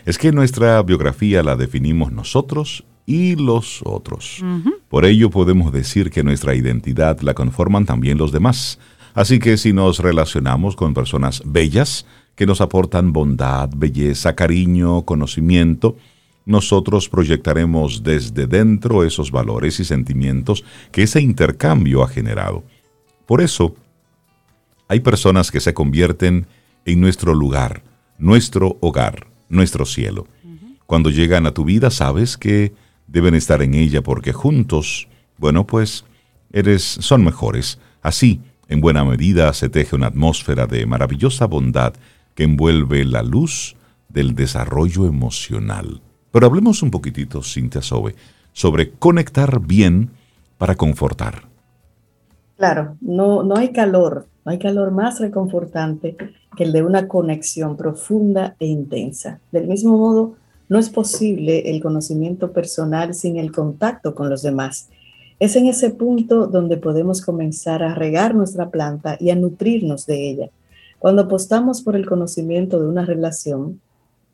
es 0.04 0.18
que 0.18 0.30
nuestra 0.30 0.80
biografía 0.84 1.42
la 1.42 1.56
definimos 1.56 2.12
nosotros 2.12 2.84
y 3.06 3.34
los 3.34 3.80
otros. 3.84 4.40
Por 4.88 5.04
ello 5.04 5.30
podemos 5.30 5.72
decir 5.72 6.12
que 6.12 6.22
nuestra 6.22 6.54
identidad 6.54 7.18
la 7.22 7.34
conforman 7.34 7.86
también 7.86 8.18
los 8.18 8.30
demás. 8.30 8.78
Así 9.14 9.40
que 9.40 9.56
si 9.56 9.72
nos 9.72 9.98
relacionamos 9.98 10.76
con 10.76 10.94
personas 10.94 11.42
bellas, 11.44 12.06
que 12.36 12.46
nos 12.46 12.60
aportan 12.60 13.12
bondad, 13.12 13.68
belleza, 13.76 14.36
cariño, 14.36 15.02
conocimiento, 15.02 15.96
nosotros 16.44 17.08
proyectaremos 17.08 18.04
desde 18.04 18.46
dentro 18.46 19.02
esos 19.02 19.32
valores 19.32 19.80
y 19.80 19.84
sentimientos 19.84 20.62
que 20.92 21.02
ese 21.02 21.20
intercambio 21.20 22.04
ha 22.04 22.08
generado. 22.08 22.62
Por 23.26 23.40
eso, 23.40 23.74
hay 24.88 25.00
personas 25.00 25.50
que 25.50 25.60
se 25.60 25.74
convierten 25.74 26.46
en 26.84 27.00
nuestro 27.00 27.34
lugar, 27.34 27.82
nuestro 28.18 28.78
hogar, 28.80 29.26
nuestro 29.48 29.84
cielo. 29.84 30.26
Cuando 30.86 31.10
llegan 31.10 31.46
a 31.46 31.52
tu 31.52 31.64
vida 31.64 31.90
sabes 31.90 32.36
que 32.36 32.72
deben 33.06 33.34
estar 33.34 33.62
en 33.62 33.74
ella 33.74 34.02
porque 34.02 34.32
juntos, 34.32 35.08
bueno, 35.38 35.66
pues 35.66 36.04
eres 36.52 36.82
son 36.82 37.24
mejores. 37.24 37.78
Así, 38.02 38.40
en 38.68 38.80
buena 38.80 39.04
medida 39.04 39.52
se 39.52 39.68
teje 39.68 39.96
una 39.96 40.08
atmósfera 40.08 40.66
de 40.66 40.86
maravillosa 40.86 41.46
bondad 41.46 41.94
que 42.34 42.44
envuelve 42.44 43.04
la 43.04 43.22
luz 43.22 43.76
del 44.08 44.34
desarrollo 44.34 45.06
emocional. 45.06 46.02
Pero 46.30 46.46
hablemos 46.46 46.82
un 46.82 46.90
poquitito, 46.90 47.42
Cintia 47.42 47.82
Sobe, 47.82 48.14
sobre 48.52 48.90
conectar 48.90 49.60
bien 49.60 50.10
para 50.58 50.74
confortar. 50.76 51.42
Claro, 52.56 52.96
no, 53.00 53.42
no 53.42 53.56
hay 53.56 53.72
calor, 53.72 54.28
no 54.46 54.52
hay 54.52 54.60
calor 54.60 54.92
más 54.92 55.18
reconfortante 55.18 56.16
que 56.56 56.62
el 56.62 56.72
de 56.72 56.84
una 56.84 57.08
conexión 57.08 57.76
profunda 57.76 58.54
e 58.60 58.66
intensa. 58.66 59.40
Del 59.50 59.66
mismo 59.66 59.98
modo, 59.98 60.36
no 60.68 60.78
es 60.78 60.88
posible 60.88 61.68
el 61.68 61.82
conocimiento 61.82 62.52
personal 62.52 63.12
sin 63.12 63.38
el 63.38 63.50
contacto 63.50 64.14
con 64.14 64.30
los 64.30 64.42
demás. 64.42 64.88
Es 65.40 65.56
en 65.56 65.66
ese 65.66 65.90
punto 65.90 66.46
donde 66.46 66.76
podemos 66.76 67.22
comenzar 67.22 67.82
a 67.82 67.96
regar 67.96 68.36
nuestra 68.36 68.70
planta 68.70 69.16
y 69.18 69.30
a 69.30 69.34
nutrirnos 69.34 70.06
de 70.06 70.30
ella. 70.30 70.50
Cuando 71.00 71.22
apostamos 71.22 71.82
por 71.82 71.96
el 71.96 72.06
conocimiento 72.06 72.78
de 72.78 72.86
una 72.86 73.04
relación, 73.04 73.80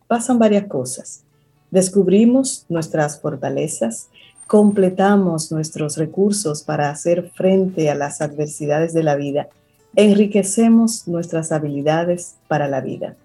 pasan 0.09 0.39
varias 0.39 0.67
cosas. 0.67 1.25
Descubrimos 1.71 2.67
nuestras 2.69 3.19
fortalezas, 3.19 4.11
completamos 4.47 5.51
nuestros 5.51 5.97
recursos 5.97 6.63
para 6.63 6.91
hacer 6.91 7.31
frente 7.31 7.89
a 7.89 7.95
las 7.95 8.21
adversidades 8.21 8.93
de 8.93 9.05
la 9.05 9.17
vida, 9.17 9.49
enriquecemos 9.97 11.07
nuestras 11.07 11.53
habilidades 11.53 12.37
para 12.49 12.69
la 12.69 12.81
vida. 12.81 13.17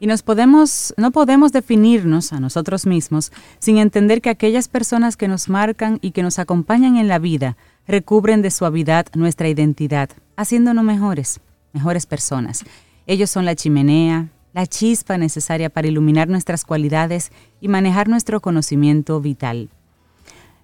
Y 0.00 0.06
nos 0.06 0.22
podemos, 0.22 0.94
no 0.96 1.10
podemos 1.10 1.50
definirnos 1.50 2.32
a 2.32 2.38
nosotros 2.38 2.86
mismos 2.86 3.32
sin 3.58 3.78
entender 3.78 4.20
que 4.20 4.30
aquellas 4.30 4.68
personas 4.68 5.16
que 5.16 5.26
nos 5.26 5.48
marcan 5.48 5.98
y 6.02 6.12
que 6.12 6.22
nos 6.22 6.38
acompañan 6.38 6.96
en 6.96 7.08
la 7.08 7.18
vida 7.18 7.56
recubren 7.86 8.40
de 8.40 8.52
suavidad 8.52 9.06
nuestra 9.14 9.48
identidad, 9.48 10.10
haciéndonos 10.36 10.84
mejores, 10.84 11.40
mejores 11.72 12.06
personas. 12.06 12.64
Ellos 13.06 13.30
son 13.30 13.44
la 13.44 13.56
chimenea, 13.56 14.28
la 14.52 14.66
chispa 14.66 15.18
necesaria 15.18 15.68
para 15.68 15.88
iluminar 15.88 16.28
nuestras 16.28 16.64
cualidades 16.64 17.32
y 17.60 17.68
manejar 17.68 18.08
nuestro 18.08 18.40
conocimiento 18.40 19.20
vital. 19.20 19.68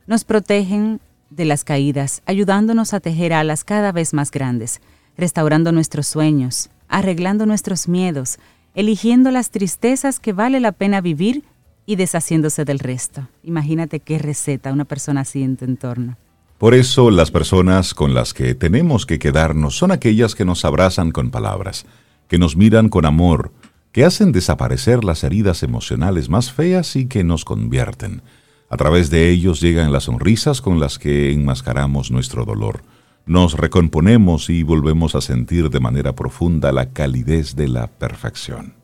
Nos 0.06 0.24
protegen 0.24 1.00
de 1.30 1.44
las 1.44 1.64
caídas, 1.64 2.22
ayudándonos 2.26 2.94
a 2.94 3.00
tejer 3.00 3.32
alas 3.32 3.64
cada 3.64 3.90
vez 3.90 4.14
más 4.14 4.30
grandes, 4.30 4.80
restaurando 5.16 5.72
nuestros 5.72 6.06
sueños, 6.06 6.70
arreglando 6.88 7.46
nuestros 7.46 7.88
miedos, 7.88 8.38
eligiendo 8.74 9.30
las 9.30 9.50
tristezas 9.50 10.20
que 10.20 10.32
vale 10.32 10.60
la 10.60 10.72
pena 10.72 11.00
vivir 11.00 11.44
y 11.86 11.96
deshaciéndose 11.96 12.64
del 12.64 12.78
resto. 12.78 13.28
Imagínate 13.42 14.00
qué 14.00 14.18
receta 14.18 14.72
una 14.72 14.84
persona 14.84 15.22
así 15.22 15.42
en 15.42 15.56
tu 15.56 15.64
entorno. 15.64 16.16
Por 16.58 16.74
eso 16.74 17.10
las 17.10 17.30
personas 17.30 17.94
con 17.94 18.14
las 18.14 18.32
que 18.32 18.54
tenemos 18.54 19.06
que 19.06 19.18
quedarnos 19.18 19.76
son 19.76 19.90
aquellas 19.90 20.34
que 20.34 20.44
nos 20.44 20.64
abrazan 20.64 21.10
con 21.10 21.30
palabras, 21.30 21.84
que 22.28 22.38
nos 22.38 22.56
miran 22.56 22.88
con 22.88 23.04
amor, 23.04 23.52
que 23.92 24.04
hacen 24.04 24.32
desaparecer 24.32 25.04
las 25.04 25.24
heridas 25.24 25.62
emocionales 25.62 26.28
más 26.28 26.52
feas 26.52 26.96
y 26.96 27.06
que 27.06 27.22
nos 27.22 27.44
convierten. 27.44 28.22
A 28.70 28.76
través 28.76 29.10
de 29.10 29.30
ellos 29.30 29.60
llegan 29.60 29.92
las 29.92 30.04
sonrisas 30.04 30.60
con 30.60 30.80
las 30.80 30.98
que 30.98 31.32
enmascaramos 31.32 32.10
nuestro 32.10 32.44
dolor. 32.44 32.82
Nos 33.26 33.56
recomponemos 33.56 34.50
y 34.50 34.62
volvemos 34.62 35.14
a 35.14 35.22
sentir 35.22 35.70
de 35.70 35.80
manera 35.80 36.14
profunda 36.14 36.72
la 36.72 36.90
calidez 36.90 37.56
de 37.56 37.68
la 37.68 37.86
perfección. 37.86 38.74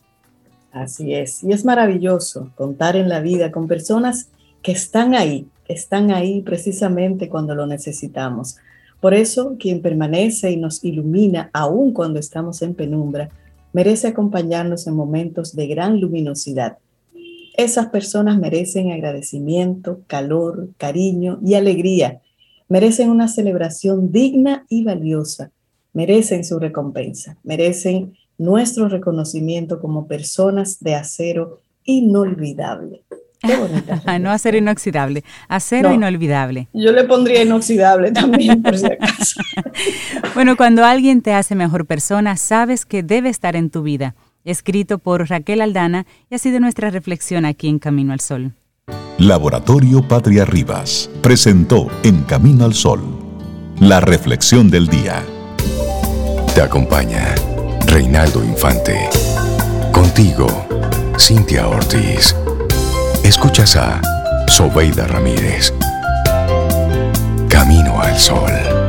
Así 0.72 1.14
es, 1.14 1.44
y 1.44 1.52
es 1.52 1.64
maravilloso 1.66 2.50
contar 2.54 2.96
en 2.96 3.10
la 3.10 3.20
vida 3.20 3.52
con 3.52 3.68
personas 3.68 4.30
que 4.62 4.72
están 4.72 5.14
ahí, 5.14 5.46
están 5.68 6.10
ahí 6.10 6.40
precisamente 6.40 7.28
cuando 7.28 7.54
lo 7.54 7.66
necesitamos. 7.66 8.56
Por 9.00 9.12
eso, 9.12 9.56
quien 9.58 9.82
permanece 9.82 10.50
y 10.50 10.56
nos 10.56 10.82
ilumina 10.84 11.50
aun 11.52 11.92
cuando 11.92 12.18
estamos 12.18 12.62
en 12.62 12.74
penumbra, 12.74 13.28
merece 13.74 14.08
acompañarnos 14.08 14.86
en 14.86 14.94
momentos 14.94 15.54
de 15.54 15.66
gran 15.66 16.00
luminosidad. 16.00 16.78
Esas 17.56 17.86
personas 17.88 18.38
merecen 18.38 18.90
agradecimiento, 18.90 20.00
calor, 20.06 20.70
cariño 20.78 21.38
y 21.44 21.54
alegría. 21.54 22.22
Merecen 22.70 23.10
una 23.10 23.26
celebración 23.26 24.12
digna 24.12 24.64
y 24.68 24.84
valiosa. 24.84 25.50
Merecen 25.92 26.44
su 26.44 26.60
recompensa. 26.60 27.36
Merecen 27.42 28.14
nuestro 28.38 28.88
reconocimiento 28.88 29.80
como 29.80 30.06
personas 30.06 30.78
de 30.78 30.94
acero 30.94 31.58
inolvidable. 31.82 33.02
Qué 33.40 33.56
bonita. 34.04 34.18
no 34.20 34.30
acero 34.30 34.56
inoxidable, 34.56 35.24
acero 35.48 35.92
inolvidable. 35.92 36.68
Yo 36.72 36.92
le 36.92 37.02
pondría 37.02 37.42
inoxidable 37.42 38.12
también, 38.12 38.62
por 38.62 38.78
si 38.78 38.86
acaso. 38.86 39.40
bueno, 40.34 40.56
cuando 40.56 40.84
alguien 40.84 41.22
te 41.22 41.32
hace 41.32 41.56
mejor 41.56 41.86
persona, 41.86 42.36
sabes 42.36 42.86
que 42.86 43.02
debe 43.02 43.30
estar 43.30 43.56
en 43.56 43.70
tu 43.70 43.82
vida. 43.82 44.14
Escrito 44.44 44.98
por 44.98 45.28
Raquel 45.28 45.60
Aldana 45.60 46.06
y 46.30 46.36
ha 46.36 46.38
sido 46.38 46.60
nuestra 46.60 46.90
reflexión 46.90 47.44
aquí 47.44 47.68
en 47.68 47.80
Camino 47.80 48.12
al 48.12 48.20
Sol. 48.20 48.52
Laboratorio 49.18 50.06
Patria 50.06 50.44
Rivas 50.44 51.10
presentó 51.22 51.88
En 52.02 52.22
Camino 52.22 52.64
al 52.64 52.74
Sol 52.74 53.20
la 53.80 53.98
reflexión 53.98 54.70
del 54.70 54.88
día. 54.88 55.24
Te 56.54 56.60
acompaña 56.60 57.34
Reinaldo 57.86 58.44
Infante. 58.44 59.08
Contigo, 59.90 60.46
Cintia 61.18 61.66
Ortiz. 61.66 62.36
Escuchas 63.24 63.76
a 63.76 64.02
Sobeida 64.46 65.06
Ramírez. 65.06 65.72
Camino 67.48 68.00
al 68.00 68.18
Sol. 68.18 68.79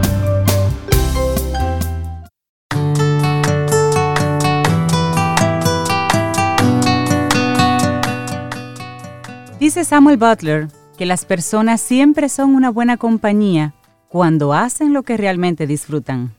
Dice 9.61 9.85
Samuel 9.85 10.17
Butler 10.17 10.69
que 10.97 11.05
las 11.05 11.23
personas 11.23 11.81
siempre 11.81 12.29
son 12.29 12.55
una 12.55 12.71
buena 12.71 12.97
compañía 12.97 13.75
cuando 14.09 14.55
hacen 14.55 14.91
lo 14.91 15.03
que 15.03 15.17
realmente 15.17 15.67
disfrutan. 15.67 16.33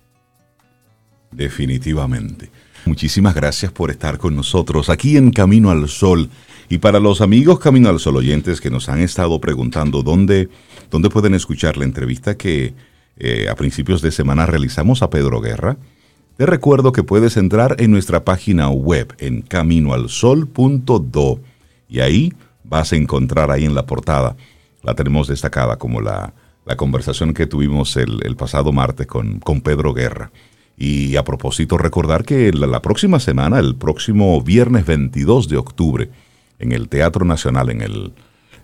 Definitivamente. 1.30 2.50
Muchísimas 2.84 3.36
gracias 3.36 3.70
por 3.70 3.92
estar 3.92 4.18
con 4.18 4.34
nosotros 4.34 4.90
aquí 4.90 5.16
en 5.16 5.30
Camino 5.30 5.70
al 5.70 5.88
Sol. 5.88 6.30
Y 6.68 6.78
para 6.78 6.98
los 6.98 7.20
amigos 7.20 7.60
Camino 7.60 7.90
al 7.90 8.00
Sol 8.00 8.16
oyentes 8.16 8.60
que 8.60 8.70
nos 8.70 8.88
han 8.88 8.98
estado 8.98 9.40
preguntando 9.40 10.02
dónde, 10.02 10.48
dónde 10.90 11.08
pueden 11.08 11.34
escuchar 11.34 11.76
la 11.76 11.84
entrevista 11.84 12.36
que 12.36 12.74
eh, 13.18 13.46
a 13.48 13.54
principios 13.54 14.02
de 14.02 14.10
semana 14.10 14.46
realizamos 14.46 15.00
a 15.00 15.10
Pedro 15.10 15.40
Guerra, 15.40 15.76
te 16.36 16.44
recuerdo 16.44 16.90
que 16.90 17.04
puedes 17.04 17.36
entrar 17.36 17.76
en 17.78 17.92
nuestra 17.92 18.24
página 18.24 18.68
web 18.70 19.14
en 19.18 19.42
caminoalsol.do 19.42 21.40
y 21.88 22.00
ahí 22.00 22.32
vas 22.64 22.92
a 22.92 22.96
encontrar 22.96 23.50
ahí 23.50 23.64
en 23.64 23.74
la 23.74 23.86
portada, 23.86 24.36
la 24.82 24.94
tenemos 24.94 25.28
destacada 25.28 25.76
como 25.76 26.00
la, 26.00 26.34
la 26.64 26.76
conversación 26.76 27.34
que 27.34 27.46
tuvimos 27.46 27.96
el, 27.96 28.20
el 28.24 28.36
pasado 28.36 28.72
martes 28.72 29.06
con, 29.06 29.40
con 29.40 29.60
Pedro 29.60 29.92
Guerra. 29.92 30.30
Y 30.76 31.16
a 31.16 31.24
propósito, 31.24 31.78
recordar 31.78 32.24
que 32.24 32.52
la, 32.52 32.80
próxima 32.82 33.20
semana, 33.20 33.58
el 33.58 33.76
próximo 33.76 34.40
viernes 34.42 34.86
22 34.86 35.48
de 35.48 35.56
octubre, 35.56 36.10
en 36.58 36.72
el 36.72 36.88
Teatro 36.88 37.24
Nacional, 37.24 37.70
en 37.70 37.82
el, 37.82 38.12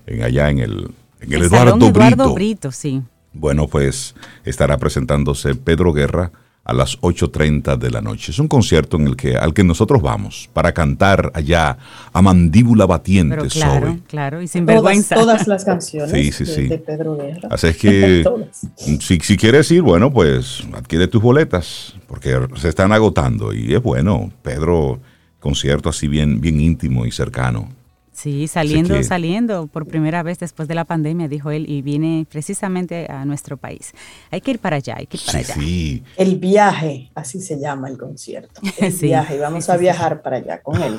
en 0.06 0.22
allá 0.22 0.50
en 0.50 0.58
el, 0.58 0.88
en 1.20 1.32
el, 1.32 1.42
Eduardo, 1.42 2.32
Brito. 2.32 2.72
sí. 2.72 3.02
Bueno, 3.34 3.68
pues 3.68 4.14
estará 4.44 4.78
presentándose 4.78 5.54
Pedro 5.54 5.92
Guerra 5.92 6.32
a 6.68 6.74
las 6.74 7.00
8.30 7.00 7.78
de 7.78 7.90
la 7.90 8.02
noche. 8.02 8.30
Es 8.30 8.38
un 8.38 8.46
concierto 8.46 8.98
en 8.98 9.06
el 9.06 9.16
que, 9.16 9.36
al 9.36 9.54
que 9.54 9.64
nosotros 9.64 10.02
vamos 10.02 10.50
para 10.52 10.72
cantar 10.72 11.32
allá 11.34 11.78
a 12.12 12.20
mandíbula 12.20 12.84
batiente 12.84 13.36
Pero 13.36 13.48
claro, 13.48 13.98
claro, 14.06 14.42
y 14.42 14.48
sin 14.48 14.66
vergüenza. 14.66 15.14
Todas 15.14 15.48
las 15.48 15.64
canciones 15.64 16.10
sí, 16.10 16.30
sí, 16.30 16.44
sí. 16.44 16.68
De, 16.68 16.76
Pedro 16.76 17.16
Guerra. 17.16 17.48
Así 17.50 17.68
es 17.68 17.76
que, 17.78 18.24
si, 19.00 19.18
si 19.18 19.36
quieres 19.38 19.70
ir, 19.70 19.80
bueno, 19.80 20.12
pues 20.12 20.62
adquiere 20.74 21.08
tus 21.08 21.22
boletas, 21.22 21.96
porque 22.06 22.38
se 22.56 22.68
están 22.68 22.92
agotando 22.92 23.54
y 23.54 23.74
es 23.74 23.82
bueno. 23.82 24.30
Pedro, 24.42 25.00
concierto 25.40 25.88
así 25.88 26.06
bien, 26.06 26.42
bien 26.42 26.60
íntimo 26.60 27.06
y 27.06 27.12
cercano. 27.12 27.70
Sí, 28.18 28.48
saliendo, 28.48 29.00
saliendo 29.04 29.68
por 29.68 29.86
primera 29.86 30.24
vez 30.24 30.40
después 30.40 30.66
de 30.66 30.74
la 30.74 30.84
pandemia, 30.84 31.28
dijo 31.28 31.52
él, 31.52 31.70
y 31.70 31.82
viene 31.82 32.26
precisamente 32.28 33.06
a 33.08 33.24
nuestro 33.24 33.56
país. 33.56 33.92
Hay 34.32 34.40
que 34.40 34.50
ir 34.50 34.58
para 34.58 34.78
allá, 34.78 34.96
hay 34.98 35.06
que 35.06 35.18
ir 35.18 35.22
para 35.24 35.38
allá. 35.38 35.54
Sí. 35.54 36.02
El 36.16 36.36
viaje, 36.36 37.12
así 37.14 37.40
se 37.40 37.60
llama 37.60 37.88
el 37.88 37.96
concierto. 37.96 38.60
El 38.78 38.92
viaje, 38.92 39.36
y 39.36 39.38
vamos 39.38 39.70
a 39.70 39.76
viajar 39.76 40.20
para 40.20 40.38
allá 40.38 40.60
con 40.60 40.82
él. 40.82 40.98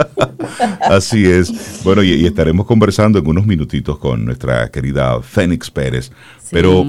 así 0.80 1.26
es. 1.26 1.82
Bueno, 1.84 2.02
y, 2.02 2.24
estaremos 2.24 2.64
conversando 2.64 3.18
en 3.18 3.26
unos 3.26 3.44
minutitos 3.44 3.98
con 3.98 4.24
nuestra 4.24 4.70
querida 4.70 5.20
Fénix 5.20 5.70
Pérez. 5.70 6.10
Pero 6.50 6.86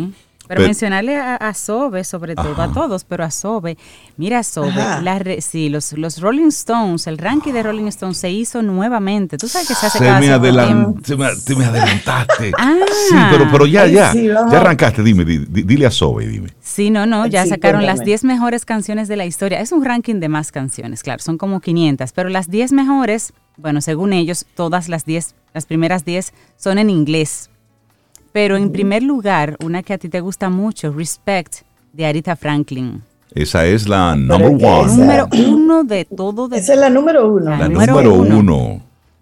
pero, 0.55 0.67
mencionarle 0.67 1.17
a, 1.17 1.53
Sobe, 1.53 2.03
sobre 2.03 2.36
todo, 2.36 2.62
a 2.62 2.74
todos, 2.74 3.05
pero 3.05 3.24
a 3.24 3.31
Sobe. 3.31 3.77
Mira, 4.17 4.43
Sobe, 4.43 5.41
sí, 5.41 5.70
los, 5.70 5.93
los 5.93 6.20
Rolling 6.20 6.50
Stones, 6.50 7.08
el 7.08 7.17
ranking 7.17 7.53
de 7.53 7.63
Rolling 7.63 7.88
Stones 7.88 8.17
se 8.17 8.29
hizo 8.29 8.62
nuevamente. 8.62 9.38
Tú 9.38 9.48
sabes 9.48 9.70
que 9.70 9.75
se 9.75 9.86
hace 9.86 10.00
se 10.00 10.05
cada 10.05 10.20
me 10.20 10.27
te, 11.01 11.15
me, 11.15 11.27
te 11.46 11.55
me 11.55 11.65
adelantaste. 11.65 12.51
ah, 12.58 12.79
sí, 13.10 13.15
pero, 13.31 13.48
pero 13.50 13.65
ya, 13.65 13.88
ya. 13.88 14.13
ya 14.13 14.60
arrancaste, 14.60 15.03
dime, 15.03 15.24
dile 15.24 15.86
a 15.86 15.91
Sobe, 15.91 16.27
dime. 16.27 16.50
Sí, 16.60 16.89
no, 16.89 17.05
no, 17.05 17.27
ya 17.27 17.46
sacaron 17.46 17.86
las 17.86 18.01
10 18.01 18.25
mejores 18.25 18.65
canciones 18.65 19.08
de 19.08 19.15
la 19.15 19.25
historia. 19.25 19.62
Es 19.62 19.72
un 19.72 19.86
ranking 19.86 20.20
de 20.20 20.27
más 20.27 20.51
canciones, 20.51 21.01
claro, 21.01 21.22
son 21.22 21.38
como 21.38 21.62
500, 21.62 22.12
pero 22.12 22.27
las 22.27 22.50
10 22.50 22.74
mejores, 22.74 23.34
bueno, 23.55 23.79
según 23.79 24.12
ellos, 24.12 24.46
todas 24.55 24.89
las 24.89 25.05
10, 25.05 25.36
las 25.53 25.65
primeras 25.65 26.03
10 26.03 26.34
son 26.58 26.77
en 26.77 26.89
inglés 26.89 27.50
pero 28.31 28.57
en 28.57 28.71
primer 28.71 29.03
lugar, 29.03 29.57
una 29.63 29.83
que 29.83 29.93
a 29.93 29.97
ti 29.97 30.09
te 30.09 30.21
gusta 30.21 30.50
mucho, 30.50 30.91
Respect, 30.91 31.63
de 31.93 32.05
Aretha 32.05 32.35
Franklin. 32.35 33.03
Esa 33.33 33.65
es 33.65 33.88
la 33.88 34.15
number 34.15 34.47
one. 34.47 34.95
Número 34.95 35.27
uno 35.31 35.83
de 35.83 36.05
todo. 36.05 36.50
De 36.50 36.57
Esa 36.57 36.73
es 36.73 36.79
la 36.79 36.89
número 36.89 37.31
uno. 37.31 37.50
La, 37.50 37.69
número, 37.69 38.13
uno. 38.13 38.81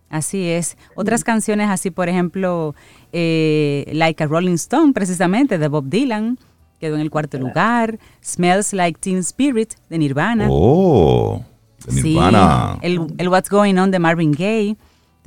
Así 0.09 0.47
es. 0.47 0.77
Otras 0.95 1.23
canciones 1.23 1.69
así, 1.69 1.91
por 1.91 2.09
ejemplo, 2.09 2.73
eh, 3.13 3.89
Like 3.93 4.23
a 4.23 4.27
Rolling 4.27 4.55
Stone, 4.55 4.93
precisamente, 4.93 5.59
de 5.59 5.67
Bob 5.67 5.85
Dylan, 5.89 6.39
quedó 6.79 6.95
en 6.95 7.01
el 7.01 7.11
cuarto 7.11 7.37
lugar. 7.37 7.99
Smells 8.23 8.73
Like 8.73 8.99
Teen 8.99 9.19
Spirit, 9.19 9.73
de 9.89 9.99
Nirvana. 9.99 10.47
Oh, 10.49 11.43
de 11.85 12.01
Nirvana. 12.01 12.77
Sí, 12.81 12.87
el, 12.87 13.07
el 13.17 13.29
What's 13.29 13.49
Going 13.49 13.75
On, 13.77 13.91
de 13.91 13.99
Marvin 13.99 14.31
Gaye. 14.31 14.75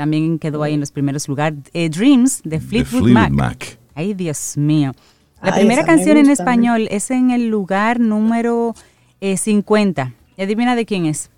También 0.02 0.40
quedó 0.40 0.64
ahí 0.64 0.75
en 0.75 0.80
los 0.80 0.90
primeros 0.90 1.28
lugares. 1.28 1.61
Eh, 1.73 1.88
Dreams 1.88 2.42
de 2.42 2.59
Fleetwood, 2.59 3.09
Mac. 3.30 3.78
Ay, 3.94 4.14
Dios 4.14 4.56
mío. 4.56 4.94
La 5.40 5.54
primera 5.54 5.85
canción 5.85 6.16
en 6.16 6.28
español 6.28 6.88
es 6.90 7.12
en 7.12 7.30
el 7.30 7.47
lugar 7.47 8.00
número 8.00 8.75
50. 9.21 10.02
Eh, 10.02 10.12
¿Y 10.38 10.42
adivina 10.42 10.75
de 10.75 10.85
quién 10.87 11.06
es? 11.06 11.30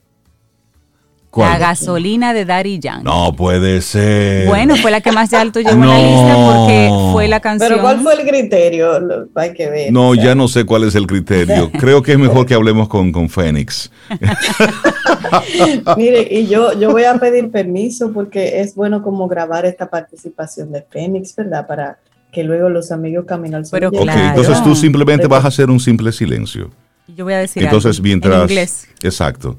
La 1.36 1.58
gasolina 1.58 2.34
de 2.34 2.44
Daddy 2.44 2.78
Yankee. 2.78 3.04
No 3.04 3.34
puede 3.34 3.80
ser. 3.80 4.46
Bueno, 4.46 4.76
fue 4.76 4.90
la 4.90 5.00
que 5.00 5.12
más 5.12 5.32
alto 5.32 5.60
llegó 5.60 5.72
en 5.72 5.88
la 5.88 5.98
lista 5.98 6.34
porque 6.34 6.90
fue 7.12 7.28
la 7.28 7.40
canción. 7.40 7.70
Pero 7.70 7.82
¿cuál 7.82 8.00
fue 8.00 8.14
el 8.14 8.28
criterio? 8.28 9.28
Hay 9.34 9.52
que 9.54 9.68
ver. 9.68 9.92
No, 9.92 10.14
ya 10.14 10.34
no 10.34 10.48
sé 10.48 10.64
cuál 10.64 10.84
es 10.84 10.94
el 10.94 11.06
criterio. 11.06 11.70
Creo 11.78 12.02
que 12.02 12.12
es 12.12 12.18
mejor 12.18 12.46
que 12.46 12.54
hablemos 12.54 12.88
con, 12.88 13.12
con 13.12 13.28
Fénix. 13.28 13.90
Mire, 15.96 16.26
y 16.30 16.46
yo, 16.46 16.78
yo 16.78 16.90
voy 16.90 17.04
a 17.04 17.16
pedir 17.18 17.50
permiso 17.50 18.12
porque 18.12 18.60
es 18.60 18.74
bueno 18.74 19.02
como 19.02 19.28
grabar 19.28 19.66
esta 19.66 19.88
participación 19.90 20.72
de 20.72 20.82
Fénix, 20.82 21.34
¿verdad? 21.34 21.66
Para 21.66 21.98
que 22.32 22.44
luego 22.44 22.68
los 22.68 22.90
amigos 22.90 23.24
caminen 23.26 23.56
al 23.56 23.64
Pero 23.70 23.88
Ok, 23.88 24.08
entonces 24.08 24.62
tú 24.62 24.74
simplemente 24.74 25.26
vas 25.26 25.44
a 25.44 25.48
hacer 25.48 25.70
un 25.70 25.80
simple 25.80 26.12
silencio. 26.12 26.70
Yo 27.06 27.24
voy 27.24 27.34
a 27.34 27.38
decir 27.38 27.62
Entonces, 27.62 27.96
algo 27.96 28.02
mientras. 28.02 28.34
en 28.36 28.42
inglés. 28.42 28.88
Exacto. 29.02 29.56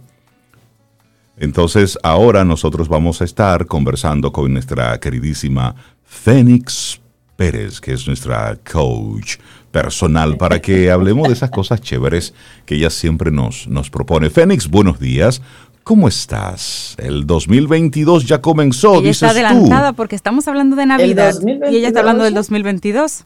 Entonces, 1.37 1.97
ahora 2.03 2.45
nosotros 2.45 2.87
vamos 2.87 3.21
a 3.21 3.25
estar 3.25 3.65
conversando 3.65 4.31
con 4.31 4.53
nuestra 4.53 4.97
queridísima 4.99 5.75
Fénix 6.03 7.01
Pérez, 7.35 7.81
que 7.81 7.91
es 7.93 8.07
nuestra 8.07 8.57
coach 8.71 9.37
personal, 9.71 10.37
para 10.37 10.61
que 10.61 10.89
hablemos 10.91 11.27
de 11.27 11.33
esas 11.33 11.49
cosas 11.51 11.81
chéveres 11.81 12.33
que 12.65 12.75
ella 12.75 12.89
siempre 12.89 13.31
nos, 13.31 13.67
nos 13.67 13.89
propone. 13.89 14.29
Fénix, 14.29 14.69
buenos 14.69 14.99
días. 14.99 15.41
¿Cómo 15.83 16.07
estás? 16.07 16.95
El 16.97 17.27
2022 17.27 18.25
ya 18.25 18.41
comenzó, 18.41 19.01
Ella 19.01 19.11
está 19.11 19.27
dices 19.27 19.43
adelantada 19.43 19.91
tú. 19.91 19.97
porque 19.97 20.15
estamos 20.15 20.47
hablando 20.47 20.75
de 20.75 20.85
Navidad 20.87 21.29
y 21.29 21.33
2022. 21.33 21.75
ella 21.75 21.87
está 21.89 21.99
hablando 21.99 22.23
del 22.23 22.33
2022. 22.33 23.25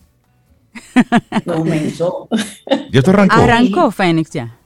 Comenzó. 1.46 2.28
¿Ya 2.92 3.02
te 3.02 3.10
arrancó? 3.12 3.36
Arrancó 3.36 3.92
Fénix 3.92 4.32
ya. 4.32 4.59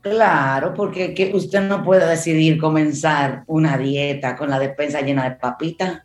Claro, 0.00 0.72
porque 0.74 1.14
que 1.14 1.30
usted 1.34 1.60
no 1.60 1.82
puede 1.82 2.06
decidir 2.06 2.58
comenzar 2.58 3.44
una 3.46 3.76
dieta 3.76 4.36
con 4.36 4.48
la 4.50 4.58
despensa 4.58 5.00
llena 5.02 5.28
de 5.28 5.36
papitas. 5.36 6.02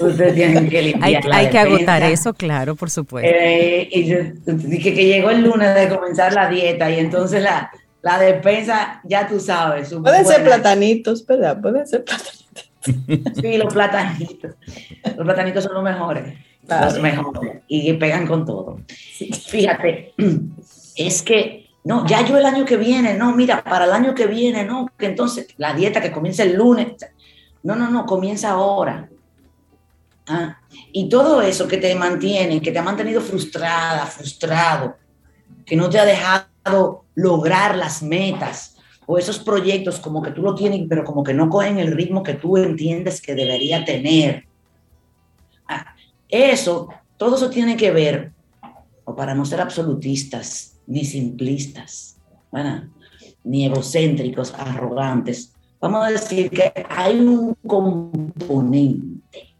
Usted 0.00 0.34
tiene 0.34 0.68
que 0.70 0.82
limpiar 0.82 1.22
Hay, 1.24 1.28
la 1.28 1.36
hay 1.36 1.50
que 1.50 1.58
agotar 1.58 2.02
eso, 2.02 2.34
claro, 2.34 2.76
por 2.76 2.90
supuesto. 2.90 3.30
Eh, 3.32 3.88
y 3.90 4.04
yo 4.04 4.18
dije 4.46 4.94
que 4.94 5.06
llegó 5.06 5.30
el 5.30 5.42
lunes 5.42 5.74
de 5.74 5.88
comenzar 5.88 6.32
la 6.34 6.48
dieta 6.48 6.90
y 6.90 6.98
entonces 6.98 7.42
la, 7.42 7.70
la 8.02 8.18
despensa, 8.18 9.00
ya 9.04 9.26
tú 9.26 9.40
sabes. 9.40 9.92
Pueden 9.92 10.26
ser 10.26 10.44
platanitos, 10.44 11.26
¿verdad? 11.26 11.60
Pueden 11.60 11.86
ser 11.86 12.04
platanitos. 12.04 12.38
Sí, 13.40 13.58
los 13.58 13.72
platanitos. 13.72 14.54
Los 15.16 15.24
platanitos 15.24 15.64
son 15.64 15.74
los 15.74 15.82
mejores. 15.82 16.34
Claro. 16.66 16.86
Los 16.86 17.00
mejores. 17.00 17.62
Y 17.66 17.92
pegan 17.94 18.26
con 18.26 18.44
todo. 18.44 18.80
Fíjate, 19.48 20.14
es 20.96 21.22
que, 21.22 21.67
no, 21.88 22.06
ya 22.06 22.22
yo 22.22 22.36
el 22.36 22.44
año 22.44 22.66
que 22.66 22.76
viene, 22.76 23.14
no, 23.14 23.34
mira, 23.34 23.64
para 23.64 23.86
el 23.86 23.92
año 23.92 24.14
que 24.14 24.26
viene, 24.26 24.62
no, 24.62 24.90
que 24.98 25.06
entonces 25.06 25.46
la 25.56 25.72
dieta 25.72 26.02
que 26.02 26.12
comienza 26.12 26.42
el 26.42 26.54
lunes. 26.54 26.96
No, 27.62 27.76
no, 27.76 27.88
no, 27.88 28.04
comienza 28.04 28.50
ahora. 28.50 29.08
Ah, 30.26 30.60
y 30.92 31.08
todo 31.08 31.40
eso 31.40 31.66
que 31.66 31.78
te 31.78 31.94
mantiene, 31.94 32.60
que 32.60 32.72
te 32.72 32.78
ha 32.78 32.82
mantenido 32.82 33.22
frustrada, 33.22 34.04
frustrado, 34.04 34.98
que 35.64 35.76
no 35.76 35.88
te 35.88 35.98
ha 35.98 36.04
dejado 36.04 37.06
lograr 37.14 37.74
las 37.74 38.02
metas 38.02 38.76
o 39.06 39.16
esos 39.16 39.38
proyectos 39.38 39.98
como 39.98 40.20
que 40.20 40.32
tú 40.32 40.42
lo 40.42 40.54
tienes, 40.54 40.82
pero 40.90 41.04
como 41.04 41.24
que 41.24 41.32
no 41.32 41.48
cogen 41.48 41.78
el 41.78 41.92
ritmo 41.92 42.22
que 42.22 42.34
tú 42.34 42.58
entiendes 42.58 43.22
que 43.22 43.34
debería 43.34 43.86
tener. 43.86 44.44
Ah, 45.66 45.94
eso, 46.28 46.90
todo 47.16 47.36
eso 47.36 47.48
tiene 47.48 47.78
que 47.78 47.90
ver, 47.92 48.32
o 49.06 49.16
para 49.16 49.34
no 49.34 49.46
ser 49.46 49.62
absolutistas 49.62 50.74
ni 50.88 51.04
simplistas, 51.04 52.16
ni 53.44 53.66
egocéntricos, 53.66 54.54
arrogantes, 54.54 55.54
vamos 55.80 56.04
a 56.04 56.10
decir 56.10 56.50
que 56.50 56.72
hay 56.88 57.20
un 57.20 57.54
componente 57.66 59.54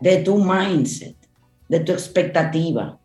de 0.00 0.16
tu 0.18 0.42
mindset, 0.42 1.16
de 1.68 1.80
tu 1.80 1.92
expectativa, 1.92 2.98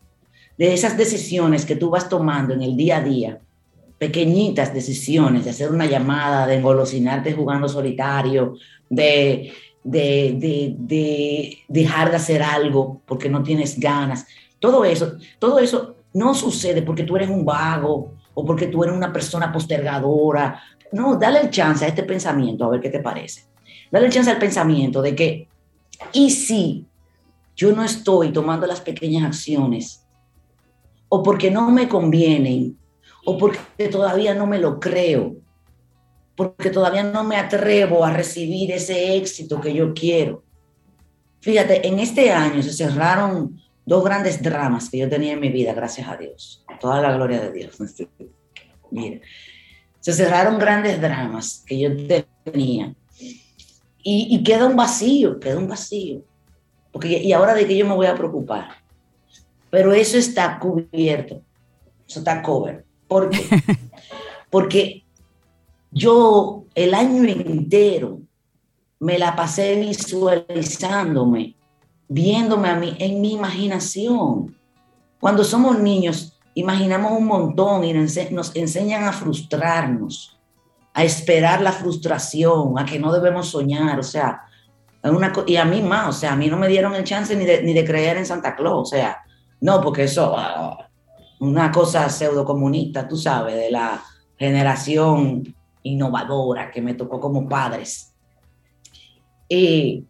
de 0.56 0.72
esas 0.72 0.96
decisiones 0.96 1.66
que 1.66 1.76
tú 1.76 1.90
vas 1.90 2.08
tomando 2.08 2.54
en 2.54 2.62
el 2.62 2.76
día 2.76 2.98
a 2.98 3.02
día, 3.02 3.40
pequeñitas 3.98 4.72
decisiones, 4.72 5.44
de 5.44 5.50
hacer 5.50 5.70
una 5.70 5.86
llamada, 5.86 6.46
de 6.46 6.56
engolosinarte 6.56 7.34
jugando 7.34 7.68
solitario, 7.68 8.56
de, 8.88 9.52
de, 9.84 10.34
de, 10.38 10.74
de 10.78 11.58
dejar 11.68 12.10
de 12.10 12.16
hacer 12.16 12.42
algo 12.42 13.02
porque 13.06 13.28
no 13.28 13.42
tienes 13.42 13.78
ganas. 13.78 14.26
Todo 14.58 14.84
eso, 14.84 15.16
todo 15.38 15.58
eso 15.58 15.96
no 16.14 16.34
sucede 16.34 16.82
porque 16.82 17.04
tú 17.04 17.16
eres 17.16 17.30
un 17.30 17.44
vago 17.44 18.14
o 18.34 18.44
porque 18.44 18.66
tú 18.66 18.84
eres 18.84 18.96
una 18.96 19.12
persona 19.12 19.52
postergadora. 19.52 20.60
No, 20.92 21.16
dale 21.16 21.40
el 21.40 21.50
chance 21.50 21.84
a 21.84 21.88
este 21.88 22.02
pensamiento, 22.02 22.64
a 22.64 22.70
ver 22.70 22.80
qué 22.80 22.90
te 22.90 23.00
parece. 23.00 23.44
Dale 23.90 24.06
el 24.06 24.12
chance 24.12 24.30
al 24.30 24.38
pensamiento 24.38 25.02
de 25.02 25.14
que, 25.14 25.48
¿y 26.12 26.30
si 26.30 26.86
yo 27.56 27.72
no 27.72 27.84
estoy 27.84 28.32
tomando 28.32 28.66
las 28.66 28.80
pequeñas 28.80 29.24
acciones? 29.24 30.06
O 31.08 31.22
porque 31.22 31.50
no 31.50 31.70
me 31.70 31.88
convienen, 31.88 32.78
o 33.24 33.38
porque 33.38 33.88
todavía 33.88 34.34
no 34.34 34.46
me 34.46 34.58
lo 34.58 34.80
creo, 34.80 35.36
porque 36.34 36.70
todavía 36.70 37.04
no 37.04 37.24
me 37.24 37.36
atrevo 37.36 38.04
a 38.04 38.12
recibir 38.12 38.72
ese 38.72 39.16
éxito 39.16 39.60
que 39.60 39.74
yo 39.74 39.92
quiero. 39.92 40.42
Fíjate, 41.40 41.86
en 41.86 41.98
este 41.98 42.30
año 42.30 42.62
se 42.62 42.72
cerraron 42.72 43.60
dos 43.84 44.04
grandes 44.04 44.42
dramas 44.42 44.88
que 44.88 44.98
yo 44.98 45.08
tenía 45.08 45.32
en 45.32 45.40
mi 45.40 45.50
vida, 45.50 45.74
gracias 45.74 46.08
a 46.08 46.16
Dios. 46.16 46.64
Toda 46.80 47.00
la 47.00 47.12
gloria 47.12 47.40
de 47.40 47.52
Dios. 47.52 47.78
Mira, 48.90 49.20
se 50.00 50.12
cerraron 50.12 50.58
grandes 50.58 51.00
dramas 51.00 51.64
que 51.66 51.78
yo 51.78 51.90
tenía. 52.44 52.94
Y, 54.04 54.28
y 54.30 54.42
queda 54.42 54.66
un 54.66 54.76
vacío, 54.76 55.38
queda 55.38 55.58
un 55.58 55.68
vacío. 55.68 56.22
Porque, 56.90 57.22
y 57.22 57.32
ahora 57.32 57.54
de 57.54 57.66
qué 57.66 57.76
yo 57.76 57.86
me 57.86 57.94
voy 57.94 58.06
a 58.06 58.14
preocupar. 58.14 58.68
Pero 59.70 59.92
eso 59.94 60.18
está 60.18 60.58
cubierto, 60.58 61.42
eso 62.06 62.18
está 62.18 62.42
cover. 62.42 62.84
¿Por 63.08 63.30
qué? 63.30 63.40
Porque 64.50 65.04
yo 65.90 66.66
el 66.74 66.92
año 66.92 67.24
entero 67.24 68.20
me 69.00 69.18
la 69.18 69.34
pasé 69.34 69.80
visualizándome, 69.80 71.56
viéndome 72.12 72.68
a 72.68 72.76
mí 72.76 72.94
en 72.98 73.20
mi 73.20 73.32
imaginación. 73.32 74.56
Cuando 75.18 75.44
somos 75.44 75.78
niños, 75.78 76.38
imaginamos 76.54 77.12
un 77.12 77.26
montón 77.26 77.84
y 77.84 77.92
nos 77.92 78.16
ense- 78.16 78.30
nos 78.30 78.54
enseñan 78.54 79.04
a 79.04 79.12
frustrarnos, 79.12 80.38
a 80.92 81.04
esperar 81.04 81.62
la 81.62 81.72
frustración, 81.72 82.78
a 82.78 82.84
que 82.84 82.98
no 82.98 83.12
debemos 83.12 83.48
soñar, 83.48 83.98
o 83.98 84.02
sea, 84.02 84.42
una 85.04 85.32
y 85.46 85.56
a 85.56 85.64
mí 85.64 85.80
más, 85.80 86.08
o 86.08 86.12
sea, 86.12 86.32
a 86.32 86.36
mí 86.36 86.48
no 86.48 86.58
me 86.58 86.68
dieron 86.68 86.94
el 86.94 87.04
chance 87.04 87.34
ni 87.34 87.44
de, 87.44 87.62
ni 87.62 87.72
de 87.72 87.84
creer 87.84 88.18
en 88.18 88.26
Santa 88.26 88.54
Claus, 88.54 88.82
o 88.82 88.84
sea, 88.84 89.18
no, 89.60 89.80
porque 89.80 90.04
eso, 90.04 90.34
ah, 90.36 90.88
una 91.40 91.72
cosa 91.72 92.08
pseudo 92.08 92.44
comunista, 92.44 93.08
tú 93.08 93.16
sabes, 93.16 93.56
de 93.56 93.70
la 93.70 94.02
generación 94.36 95.42
innovadora 95.82 96.70
que 96.70 96.82
me 96.82 96.94
tocó 96.94 97.18
como 97.18 97.48
padres. 97.48 98.14
Eh, 99.48 100.04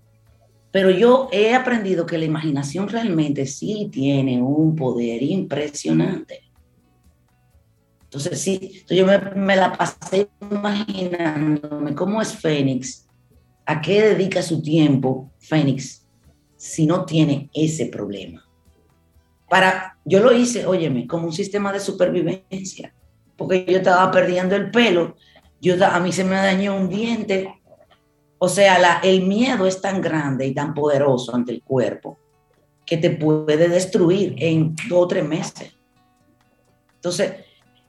pero 0.72 0.90
yo 0.90 1.28
he 1.30 1.54
aprendido 1.54 2.06
que 2.06 2.18
la 2.18 2.24
imaginación 2.24 2.88
realmente 2.88 3.46
sí 3.46 3.90
tiene 3.92 4.42
un 4.42 4.74
poder 4.74 5.22
impresionante. 5.22 6.40
Entonces, 8.04 8.40
sí, 8.40 8.58
entonces 8.62 8.96
yo 8.96 9.06
me, 9.06 9.18
me 9.18 9.56
la 9.56 9.72
pasé 9.72 10.28
imaginándome 10.50 11.94
cómo 11.94 12.20
es 12.20 12.34
Fénix, 12.34 13.06
a 13.66 13.80
qué 13.80 14.02
dedica 14.02 14.42
su 14.42 14.62
tiempo 14.62 15.30
Fénix 15.38 16.06
si 16.56 16.86
no 16.86 17.04
tiene 17.04 17.50
ese 17.52 17.86
problema. 17.86 18.44
Para, 19.48 19.98
yo 20.06 20.20
lo 20.20 20.32
hice, 20.32 20.64
óyeme, 20.64 21.06
como 21.06 21.26
un 21.26 21.32
sistema 21.32 21.72
de 21.72 21.80
supervivencia, 21.80 22.94
porque 23.36 23.66
yo 23.68 23.78
estaba 23.78 24.10
perdiendo 24.10 24.56
el 24.56 24.70
pelo, 24.70 25.16
yo, 25.60 25.74
a 25.84 26.00
mí 26.00 26.12
se 26.12 26.24
me 26.24 26.36
dañó 26.36 26.76
un 26.76 26.88
diente, 26.88 27.61
o 28.44 28.48
sea, 28.48 28.98
el 29.04 29.22
miedo 29.22 29.68
es 29.68 29.80
tan 29.80 30.00
grande 30.00 30.44
y 30.48 30.52
tan 30.52 30.74
poderoso 30.74 31.32
ante 31.32 31.52
el 31.52 31.62
cuerpo 31.62 32.18
que 32.84 32.96
te 32.96 33.10
puede 33.10 33.68
destruir 33.68 34.34
en 34.36 34.74
dos 34.88 35.04
o 35.04 35.06
tres 35.06 35.24
meses. 35.24 35.78
Entonces, 36.96 37.34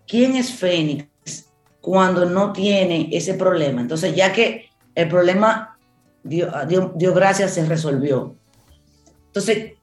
¿quién 0.08 0.36
es 0.36 0.54
Fénix 0.54 1.50
cuando 1.82 2.26
no 2.26 2.54
tiene 2.54 3.10
ese 3.12 3.34
problema? 3.34 3.82
Entonces, 3.82 4.16
ya 4.16 4.32
que 4.32 4.70
el 4.94 5.08
problema, 5.08 5.76
Dios, 6.22 6.54
Dios, 6.68 6.92
Dios 6.98 7.16
gracias, 7.16 7.56
se 7.56 7.66
resolvió. 7.66 8.36
Entonces, 9.26 9.74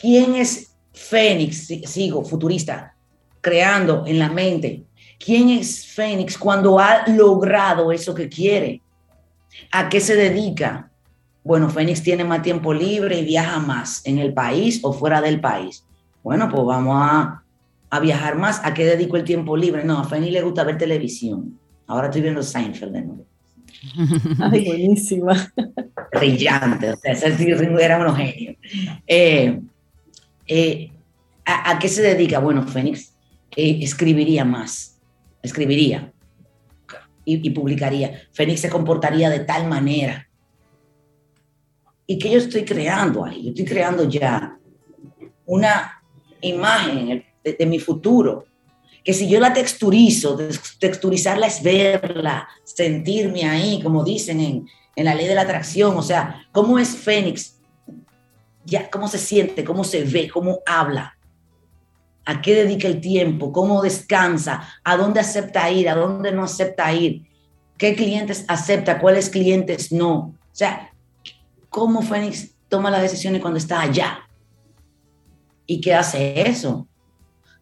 ¿quién 0.00 0.34
es 0.34 0.78
Fénix? 0.94 1.66
Sigo, 1.84 2.24
futurista, 2.24 2.96
creando 3.42 4.04
en 4.06 4.18
la 4.18 4.30
mente. 4.30 4.86
¿Quién 5.22 5.50
es 5.50 5.86
Fénix 5.88 6.38
cuando 6.38 6.78
ha 6.78 7.06
logrado 7.06 7.92
eso 7.92 8.14
que 8.14 8.30
quiere? 8.30 8.80
¿A 9.70 9.88
qué 9.88 10.00
se 10.00 10.16
dedica? 10.16 10.90
Bueno, 11.42 11.68
Fénix 11.68 12.02
tiene 12.02 12.24
más 12.24 12.42
tiempo 12.42 12.72
libre 12.72 13.18
y 13.18 13.24
viaja 13.24 13.58
más 13.58 14.00
en 14.06 14.18
el 14.18 14.32
país 14.32 14.80
o 14.82 14.92
fuera 14.92 15.20
del 15.20 15.40
país. 15.40 15.84
Bueno, 16.22 16.48
pues 16.48 16.64
vamos 16.64 16.96
a, 16.98 17.42
a 17.90 18.00
viajar 18.00 18.36
más. 18.38 18.60
¿A 18.64 18.72
qué 18.72 18.84
dedico 18.86 19.16
el 19.16 19.24
tiempo 19.24 19.56
libre? 19.56 19.84
No, 19.84 19.98
a 19.98 20.04
Fénix 20.04 20.32
le 20.32 20.42
gusta 20.42 20.64
ver 20.64 20.78
televisión. 20.78 21.58
Ahora 21.86 22.06
estoy 22.06 22.22
viendo 22.22 22.42
Seinfeld 22.42 22.92
de 22.92 23.02
nuevo. 23.02 23.26
Ay, 24.52 24.64
buenísima. 24.64 25.52
Brillante, 26.12 26.92
o 26.92 26.96
sea, 26.96 27.12
ese 27.12 27.50
era 27.50 28.08
un 28.08 28.16
genio. 28.16 28.56
Eh, 29.06 29.60
eh, 30.46 30.90
¿a, 31.44 31.78
qué 31.78 31.88
se 31.88 32.02
dedica? 32.02 32.38
Bueno, 32.38 32.66
Fénix 32.66 33.12
eh, 33.56 33.80
escribiría 33.82 34.44
más, 34.44 34.98
escribiría 35.42 36.13
y, 37.24 37.50
publicaría. 37.50 38.22
Fénix 38.32 38.60
se 38.60 38.70
comportaría 38.70 39.30
de 39.30 39.40
tal 39.40 39.66
manera. 39.66 40.28
¿Y 42.06 42.18
qué 42.18 42.30
yo 42.30 42.38
estoy 42.38 42.64
creando 42.64 43.24
ahí? 43.24 43.44
Yo 43.44 43.48
estoy 43.50 43.64
creando 43.64 44.04
ya 44.08 44.58
una 45.46 46.02
imagen 46.40 47.24
de, 47.42 47.66
mi 47.66 47.78
futuro, 47.78 48.44
que 49.02 49.12
si 49.12 49.28
yo 49.28 49.40
la 49.40 49.52
texturizo, 49.52 50.38
texturizarla 50.78 51.46
es 51.46 51.62
verla, 51.62 52.48
sentirme 52.64 53.44
ahí, 53.44 53.80
como 53.82 54.04
dicen 54.04 54.40
en, 54.40 54.66
en 54.96 55.04
la 55.04 55.14
ley 55.14 55.26
de 55.26 55.34
la 55.34 55.42
atracción, 55.42 55.96
o 55.96 56.02
sea, 56.02 56.46
cómo 56.52 56.78
es 56.78 56.96
Fénix, 56.96 57.60
ya, 58.64 58.90
cómo 58.90 59.08
se 59.08 59.18
siente, 59.18 59.64
cómo 59.64 59.84
se 59.84 60.04
ve, 60.04 60.30
cómo 60.32 60.60
habla, 60.66 61.18
a 62.24 62.40
qué 62.40 62.54
dedica 62.54 62.88
el 62.88 63.00
tiempo, 63.00 63.52
cómo 63.52 63.82
descansa, 63.82 64.66
a 64.82 64.96
dónde 64.96 65.20
acepta 65.20 65.70
ir, 65.70 65.88
a 65.88 65.94
dónde 65.94 66.32
no 66.32 66.44
acepta 66.44 66.92
ir, 66.92 67.26
qué 67.76 67.94
clientes 67.94 68.44
acepta, 68.48 68.98
cuáles 68.98 69.28
clientes 69.28 69.92
no. 69.92 70.14
O 70.14 70.34
sea, 70.52 70.92
cómo 71.68 72.02
Fénix 72.02 72.54
toma 72.68 72.90
las 72.90 73.02
decisiones 73.02 73.40
cuando 73.40 73.58
está 73.58 73.80
allá. 73.80 74.20
¿Y 75.66 75.80
qué 75.80 75.94
hace 75.94 76.48
eso? 76.48 76.86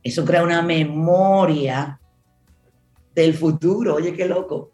Eso 0.03 0.25
crea 0.25 0.42
una 0.42 0.62
memoria 0.62 2.01
del 3.14 3.35
futuro. 3.35 3.94
Oye, 3.94 4.14
qué 4.14 4.27
loco. 4.27 4.70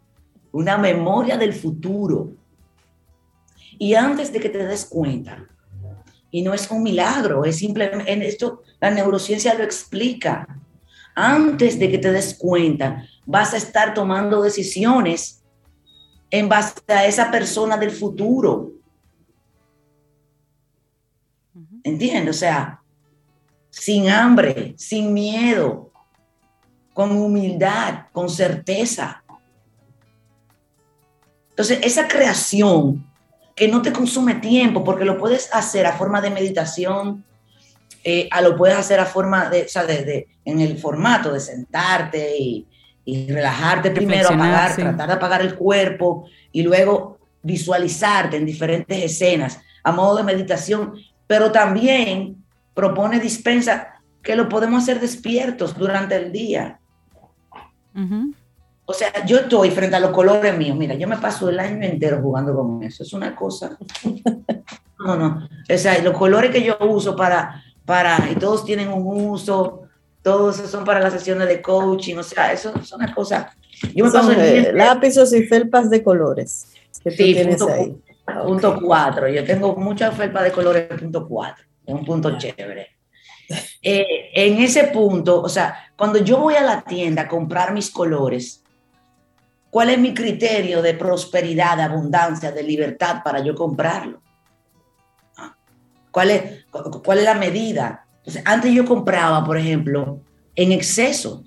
Una 0.51 0.77
memoria 0.77 1.37
del 1.37 1.53
futuro. 1.53 2.31
Y 3.77 3.93
antes 3.93 4.33
de 4.33 4.39
que 4.39 4.49
te 4.49 4.65
des 4.65 4.85
cuenta, 4.85 5.47
y 6.31 6.41
no 6.41 6.53
es 6.53 6.69
un 6.69 6.83
milagro, 6.83 7.45
es 7.45 7.57
simplemente, 7.57 8.11
en 8.11 8.21
esto 8.21 8.63
la 8.79 8.91
neurociencia 8.91 9.53
lo 9.53 9.63
explica. 9.63 10.47
Antes 11.15 11.79
de 11.79 11.89
que 11.89 11.97
te 11.97 12.11
des 12.11 12.35
cuenta, 12.35 13.05
vas 13.25 13.53
a 13.53 13.57
estar 13.57 13.93
tomando 13.93 14.41
decisiones 14.41 15.43
en 16.29 16.47
base 16.47 16.75
a 16.87 17.05
esa 17.05 17.31
persona 17.31 17.77
del 17.77 17.91
futuro. 17.91 18.71
¿Entiendes? 21.83 22.35
O 22.35 22.39
sea, 22.39 22.81
sin 23.69 24.09
hambre, 24.09 24.75
sin 24.77 25.13
miedo, 25.13 25.91
con 26.93 27.11
humildad, 27.11 28.07
con 28.11 28.29
certeza. 28.29 29.23
Entonces, 31.49 31.79
esa 31.81 32.07
creación 32.07 33.08
que 33.59 33.67
no 33.67 33.81
te 33.81 33.91
consume 33.91 34.35
tiempo, 34.35 34.85
porque 34.85 35.03
lo 35.03 35.17
puedes 35.17 35.53
hacer 35.53 35.85
a 35.85 35.91
forma 35.91 36.21
de 36.21 36.29
meditación, 36.29 37.25
eh, 38.05 38.29
a 38.31 38.39
lo 38.39 38.55
puedes 38.55 38.77
hacer 38.77 39.01
a 39.01 39.05
forma 39.05 39.49
de, 39.49 39.63
o 39.63 39.67
sea, 39.67 39.85
de, 39.85 40.29
en 40.45 40.61
el 40.61 40.77
formato 40.77 41.33
de 41.33 41.41
sentarte 41.41 42.37
y, 42.39 42.65
relajarte 43.27 43.91
primero, 43.91 44.29
apagar, 44.29 44.75
tratar 44.77 45.07
de 45.07 45.13
apagar 45.13 45.41
el 45.41 45.55
cuerpo 45.55 46.29
y 46.53 46.61
luego 46.61 47.17
visualizarte 47.41 48.37
en 48.37 48.45
diferentes 48.45 49.03
escenas 49.03 49.59
a 49.83 49.91
modo 49.91 50.17
de 50.17 50.23
meditación, 50.23 50.93
pero 51.27 51.51
también 51.51 52.41
propone 52.73 53.19
dispensa 53.19 53.99
que 54.21 54.37
lo 54.37 54.47
podemos 54.47 54.83
hacer 54.83 55.01
despiertos 55.01 55.77
durante 55.77 56.15
el 56.15 56.31
día. 56.31 56.79
O 58.89 58.93
sea, 58.93 59.23
yo 59.23 59.37
estoy 59.37 59.69
frente 59.69 59.95
a 59.95 59.99
los 59.99 60.09
colores 60.09 60.57
míos. 60.57 60.75
Mira, 60.75 60.95
yo 60.95 61.07
me 61.07 61.17
paso 61.17 61.47
el 61.47 61.59
año 61.59 61.85
entero 61.85 62.19
jugando 62.23 62.55
con 62.55 62.81
eso. 62.81 63.03
Es 63.03 63.13
una 63.13 63.35
cosa. 63.35 63.77
No, 65.01 65.15
no. 65.15 65.47
O 65.73 65.77
sea, 65.77 65.97
los 66.03 66.13
colores 66.17 66.51
que 66.51 66.61
yo 66.61 66.77
uso 66.81 67.15
para, 67.15 67.63
para, 67.85 68.29
y 68.29 68.35
todos 68.35 68.65
tienen 68.65 68.89
un 68.89 69.29
uso, 69.29 69.83
todos 70.21 70.57
son 70.57 70.83
para 70.83 70.99
las 70.99 71.13
sesiones 71.13 71.47
de 71.47 71.61
coaching. 71.61 72.17
O 72.17 72.23
sea, 72.23 72.51
eso 72.51 72.73
es 72.75 72.91
una 72.91 73.15
cosa. 73.15 73.55
Yo 73.95 74.03
me 74.03 74.11
paso 74.11 74.33
el 74.33 74.77
lápices 74.77 75.31
y 75.31 75.43
felpas 75.43 75.89
de 75.89 76.03
colores. 76.03 76.67
Que 77.01 77.11
sí, 77.11 77.33
tienes 77.33 77.59
punto, 77.59 77.73
ahí. 77.73 77.97
Punto 78.43 78.77
cuatro. 78.83 79.29
Yo 79.29 79.45
tengo 79.45 79.73
muchas 79.77 80.13
felpas 80.17 80.43
de 80.43 80.51
colores 80.51 80.89
punto 80.99 81.25
cuatro 81.25 81.63
un 81.85 82.05
punto 82.05 82.37
chévere. 82.37 82.87
Eh, 83.81 84.29
en 84.33 84.61
ese 84.61 84.85
punto, 84.85 85.41
o 85.41 85.49
sea, 85.49 85.91
cuando 85.95 86.19
yo 86.19 86.39
voy 86.39 86.55
a 86.55 86.61
la 86.61 86.81
tienda 86.81 87.23
a 87.23 87.27
comprar 87.27 87.73
mis 87.73 87.89
colores, 87.89 88.63
¿cuál 89.69 89.89
es 89.89 89.99
mi 89.99 90.13
criterio 90.13 90.81
de 90.81 90.93
prosperidad, 90.93 91.77
de 91.77 91.83
abundancia, 91.83 92.51
de 92.51 92.63
libertad 92.63 93.21
para 93.23 93.39
yo 93.39 93.55
comprarlo? 93.55 94.21
Ah, 95.37 95.55
¿Cuál 96.11 96.31
es, 96.31 96.65
cuál 97.03 97.19
es 97.19 97.25
la 97.25 97.35
medida? 97.35 98.05
antes 98.45 98.71
yo 98.71 98.85
compraba, 98.85 99.43
por 99.43 99.57
ejemplo, 99.57 100.21
en 100.55 100.71
exceso. 100.71 101.43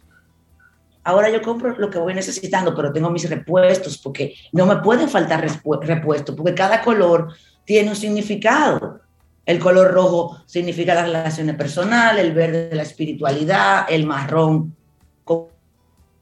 Ahora 1.04 1.30
yo 1.30 1.42
compro 1.42 1.76
lo 1.78 1.90
que 1.90 1.98
voy 1.98 2.14
necesitando, 2.14 2.74
pero 2.74 2.92
tengo 2.92 3.10
mis 3.10 3.28
repuestos 3.28 3.98
porque 3.98 4.34
no 4.52 4.66
me 4.66 4.76
pueden 4.76 5.08
faltar 5.08 5.40
repuestos, 5.40 6.34
porque 6.34 6.54
cada 6.54 6.82
color 6.82 7.34
tiene 7.64 7.90
un 7.90 7.96
significado. 7.96 9.00
El 9.44 9.58
color 9.58 9.92
rojo 9.92 10.42
significa 10.46 10.94
las 10.94 11.06
relaciones 11.06 11.56
personales, 11.56 12.24
el 12.24 12.32
verde 12.32 12.70
la 12.72 12.82
espiritualidad, 12.82 13.86
el 13.88 14.06
marrón 14.06 14.76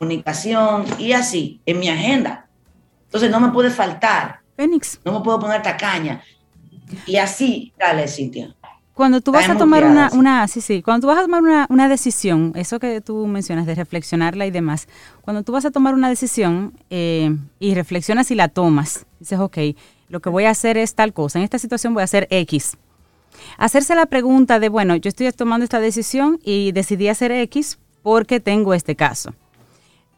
comunicación 0.01 0.87
y 0.99 1.13
así 1.13 1.61
en 1.67 1.79
mi 1.79 1.89
agenda. 1.89 2.49
Entonces 3.05 3.31
no 3.31 3.39
me 3.39 3.51
puede 3.51 3.71
faltar. 3.71 4.41
Fénix. 4.57 4.99
No 5.05 5.13
me 5.13 5.21
puedo 5.21 5.39
poner 5.39 5.63
tacaña. 5.63 6.23
Y 7.07 7.17
así, 7.17 7.73
dale, 7.79 8.09
Cintia. 8.09 8.57
Cuando 8.95 9.21
tú 9.21 9.31
vas 9.31 9.49
a 9.49 9.57
tomar 9.57 9.85
una, 9.85 10.11
una, 10.13 10.49
sí, 10.49 10.61
sí, 10.61 10.83
cuando 10.83 11.03
tú 11.03 11.07
vas 11.07 11.19
a 11.19 11.23
tomar 11.23 11.43
una, 11.43 11.67
una, 11.71 11.89
decisión, 11.89 12.53
eso 12.55 12.79
que 12.79 13.01
tú 13.01 13.27
mencionas 13.27 13.65
de 13.65 13.75
reflexionarla 13.75 14.47
y 14.47 14.51
demás, 14.51 14.89
cuando 15.23 15.43
tú 15.43 15.53
vas 15.53 15.65
a 15.65 15.71
tomar 15.71 15.95
una 15.95 16.09
decisión 16.09 16.75
eh, 16.91 17.35
y 17.59 17.75
reflexionas 17.75 18.31
y 18.31 18.35
la 18.35 18.49
tomas, 18.49 19.07
dices, 19.19 19.39
ok, 19.39 19.59
lo 20.09 20.21
que 20.21 20.29
voy 20.29 20.45
a 20.45 20.51
hacer 20.51 20.77
es 20.77 20.95
tal 20.95 21.15
cosa, 21.15 21.39
en 21.39 21.45
esta 21.45 21.59
situación 21.59 21.95
voy 21.95 22.03
a 22.03 22.05
hacer 22.05 22.27
X, 22.31 22.77
Hacerse 23.57 23.95
la 23.95 24.07
pregunta 24.07 24.59
de, 24.59 24.69
bueno, 24.69 24.97
yo 24.97 25.09
estoy 25.09 25.31
tomando 25.33 25.65
esta 25.65 25.81
decisión 25.81 26.39
y 26.43 26.73
decidí 26.73 27.09
hacer 27.09 27.33
X 27.33 27.79
porque 28.03 28.41
tengo 28.41 28.75
este 28.75 28.97
caso. 28.97 29.35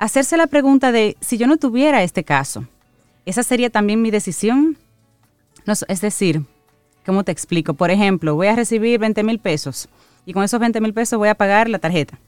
Hacerse 0.02 0.36
la 0.36 0.48
pregunta 0.48 0.90
de, 0.90 1.16
si 1.20 1.38
yo 1.38 1.46
no 1.46 1.58
tuviera 1.58 2.02
este 2.02 2.24
caso, 2.24 2.66
¿esa 3.24 3.44
sería 3.44 3.70
también 3.70 4.02
mi 4.02 4.10
decisión? 4.10 4.76
No, 5.64 5.74
es 5.86 6.00
decir, 6.00 6.42
¿cómo 7.06 7.22
te 7.22 7.30
explico? 7.30 7.74
Por 7.74 7.92
ejemplo, 7.92 8.34
voy 8.34 8.48
a 8.48 8.56
recibir 8.56 8.98
20 8.98 9.22
mil 9.22 9.38
pesos 9.38 9.88
y 10.26 10.32
con 10.32 10.42
esos 10.42 10.58
20 10.58 10.80
mil 10.80 10.92
pesos 10.92 11.20
voy 11.20 11.28
a 11.28 11.36
pagar 11.36 11.68
la 11.68 11.78
tarjeta. 11.78 12.18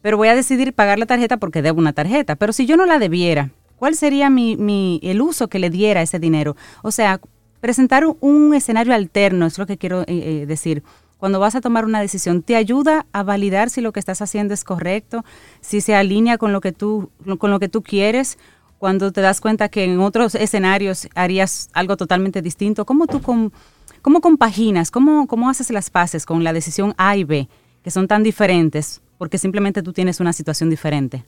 Pero 0.00 0.16
voy 0.16 0.28
a 0.28 0.36
decidir 0.36 0.72
pagar 0.74 1.00
la 1.00 1.06
tarjeta 1.06 1.38
porque 1.38 1.60
debo 1.60 1.80
una 1.80 1.92
tarjeta. 1.92 2.36
Pero 2.36 2.52
si 2.52 2.66
yo 2.66 2.76
no 2.76 2.86
la 2.86 3.00
debiera, 3.00 3.50
¿cuál 3.74 3.96
sería 3.96 4.30
mi, 4.30 5.00
el 5.02 5.20
uso 5.22 5.48
que 5.48 5.58
le 5.58 5.70
diera 5.70 6.02
ese 6.02 6.20
dinero? 6.20 6.54
O 6.82 6.92
sea, 6.92 7.20
presentar 7.60 8.04
un, 8.20 8.54
escenario 8.54 8.94
alterno, 8.94 9.46
es 9.46 9.58
lo 9.58 9.66
que 9.66 9.76
quiero 9.76 10.02
eh, 10.02 10.04
eh, 10.06 10.46
decir. 10.46 10.84
Cuando 11.18 11.40
vas 11.40 11.54
a 11.54 11.60
tomar 11.60 11.84
una 11.86 12.00
decisión, 12.00 12.42
te 12.42 12.56
ayuda 12.56 13.06
a 13.12 13.22
validar 13.22 13.70
si 13.70 13.80
lo 13.80 13.92
que 13.92 14.00
estás 14.00 14.20
haciendo 14.20 14.52
es 14.52 14.64
correcto, 14.64 15.24
si 15.60 15.80
se 15.80 15.94
alinea 15.94 16.36
con 16.36 16.52
lo 16.52 16.60
que 16.60 16.72
tú, 16.72 17.10
con 17.38 17.50
lo 17.50 17.58
que 17.58 17.68
tú 17.68 17.82
quieres, 17.82 18.38
cuando 18.78 19.10
te 19.12 19.22
das 19.22 19.40
cuenta 19.40 19.70
que 19.70 19.84
en 19.84 20.00
otros 20.00 20.34
escenarios 20.34 21.08
harías 21.14 21.70
algo 21.72 21.96
totalmente 21.96 22.42
distinto. 22.42 22.84
¿Cómo 22.84 23.06
tú 23.06 23.22
cómo 23.22 24.20
compaginas, 24.20 24.90
cómo, 24.90 25.26
cómo 25.26 25.48
haces 25.48 25.70
las 25.70 25.88
paces 25.88 26.26
con 26.26 26.44
la 26.44 26.52
decisión 26.52 26.94
A 26.98 27.16
y 27.16 27.24
B, 27.24 27.48
que 27.82 27.90
son 27.90 28.06
tan 28.06 28.22
diferentes, 28.22 29.00
porque 29.16 29.38
simplemente 29.38 29.82
tú 29.82 29.92
tienes 29.94 30.20
una 30.20 30.34
situación 30.34 30.68
diferente? 30.68 31.24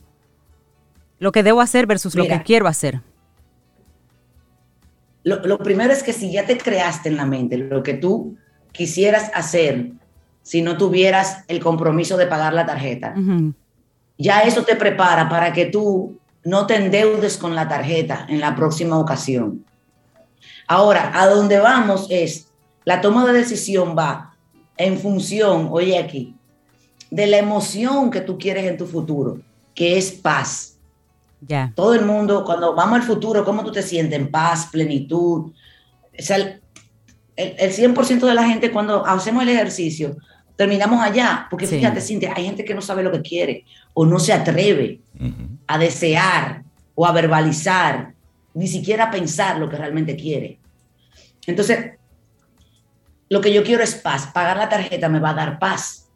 Lo 1.19 1.33
que 1.33 1.43
debo 1.43 1.63
hacer 1.63 1.87
versus 1.87 2.15
lo 2.15 2.27
que 2.27 2.43
quiero 2.43 2.69
hacer. 2.69 3.01
Lo, 5.25 5.59
primero 5.59 5.93
es 5.93 6.03
que 6.03 6.13
si 6.13 6.31
ya 6.31 6.47
te 6.47 6.57
creaste 6.57 7.09
en 7.09 7.17
la 7.17 7.27
mente 7.27 7.59
lo 7.59 7.83
que 7.83 7.95
tú 7.95 8.37
quisieras 8.73 9.31
hacer 9.35 9.93
si 10.43 10.63
no 10.63 10.77
tuvieras 10.77 11.45
el 11.49 11.61
compromiso 11.61 12.17
de 12.17 12.27
pagar 12.27 12.55
la 12.55 12.67
tarjeta, 12.67 13.15
ya 14.17 14.41
eso 14.41 14.65
te 14.65 14.77
prepara 14.77 15.29
para 15.29 15.53
que 15.53 15.67
tú 15.67 16.19
no 16.45 16.67
te 16.67 16.77
endeudes 16.77 17.37
con 17.37 17.55
la 17.55 17.69
tarjeta 17.69 18.27
en 18.29 18.41
la 18.41 18.57
próxima 18.57 18.99
ocasión. 18.99 19.65
Ahora, 20.67 21.13
a 21.15 21.27
dónde 21.27 21.59
vamos 21.59 22.07
es, 22.11 22.49
la 22.85 23.01
toma 23.01 23.27
de 23.27 23.35
decisión 23.35 23.95
va 23.97 24.35
en 24.77 24.99
función, 24.99 25.69
oye 25.71 25.99
aquí, 25.99 26.35
de 27.11 27.27
la 27.27 27.39
emoción 27.39 28.11
que 28.11 28.21
tú 28.21 28.39
quieres 28.39 28.65
en 28.65 28.77
tu 28.77 28.87
futuro, 28.87 29.41
que 29.75 29.99
es 29.99 30.13
paz. 30.13 30.79
Todo 31.75 31.95
el 31.95 32.05
mundo, 32.05 32.45
cuando 32.45 32.75
vamos 32.75 33.01
al 33.01 33.07
futuro, 33.07 33.45
¿cómo 33.45 33.65
tú 33.65 33.73
te 33.73 33.83
sientes? 33.83 34.19
En 34.19 34.31
paz, 34.31 34.69
plenitud. 34.73 35.53
El, 37.39 37.55
el, 37.57 37.73
100% 37.73 38.27
de 38.27 38.35
la 38.35 38.45
gente 38.45 38.73
cuando 38.73 39.07
hacemos 39.07 39.45
el 39.45 39.51
ejercicio, 39.51 40.17
terminamos 40.57 41.01
allá, 41.01 41.47
porque 41.49 41.69
fíjate, 41.69 42.01
Cintia, 42.01 42.35
hay 42.35 42.45
gente 42.45 42.65
que 42.65 42.75
no 42.75 42.83
sabe 42.83 43.05
lo 43.05 43.13
que 43.13 43.23
quiere 43.23 43.65
o 43.95 44.05
no 44.05 44.19
se 44.19 44.33
atreve 44.33 45.01
a 45.69 45.79
desear 45.79 46.65
o 46.97 47.07
a 47.07 47.13
verbalizar, 47.13 48.13
ni 48.55 48.67
siquiera 48.67 49.05
a 49.05 49.11
pensar 49.13 49.59
lo 49.59 49.69
que 49.69 49.77
realmente 49.77 50.17
quiere. 50.17 50.59
Entonces, 51.47 51.93
lo 53.29 53.41
que 53.41 53.53
yo 53.53 53.63
quiero 53.63 53.85
es 53.85 53.95
paz. 53.95 54.27
Pagar 54.35 54.57
la 54.57 54.69
tarjeta 54.69 55.09
me 55.09 55.21
va 55.21 55.31
a 55.31 55.35
dar 55.35 55.59
paz. 55.61 56.09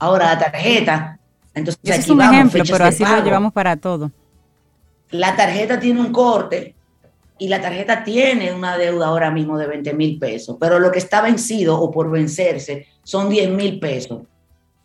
Ahora 0.00 0.34
la 0.34 0.38
tarjeta, 0.40 1.20
entonces 1.54 1.80
aquí 1.88 2.00
es 2.00 2.10
un 2.10 2.20
ejemplo, 2.20 2.64
pero 2.68 2.84
así 2.84 3.04
lo 3.04 3.24
llevamos 3.24 3.52
para 3.52 3.76
todo. 3.76 4.10
La 5.10 5.36
tarjeta 5.36 5.78
tiene 5.78 6.00
un 6.00 6.10
corte 6.10 6.74
y 7.42 7.48
la 7.48 7.60
tarjeta 7.60 8.04
tiene 8.04 8.52
una 8.52 8.78
deuda 8.78 9.08
ahora 9.08 9.28
mismo 9.32 9.58
de 9.58 9.66
20 9.66 9.94
mil 9.94 10.16
pesos, 10.16 10.56
pero 10.60 10.78
lo 10.78 10.92
que 10.92 11.00
está 11.00 11.20
vencido 11.20 11.76
o 11.76 11.90
por 11.90 12.08
vencerse 12.08 12.86
son 13.02 13.28
10 13.28 13.50
mil 13.50 13.80
pesos. 13.80 14.22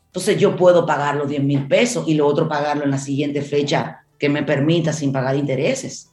Entonces 0.08 0.40
yo 0.40 0.56
puedo 0.56 0.84
pagar 0.84 1.18
los 1.18 1.30
10 1.30 1.44
mil 1.44 1.68
pesos 1.68 2.08
y 2.08 2.16
lo 2.16 2.26
otro 2.26 2.50
pagarlo 2.50 2.84
en 2.84 2.90
la 2.90 2.98
siguiente 2.98 3.44
fecha 3.44 4.04
que 4.18 4.28
me 4.28 4.42
permita 4.42 4.92
sin 4.92 5.12
pagar 5.12 5.36
intereses. 5.36 6.10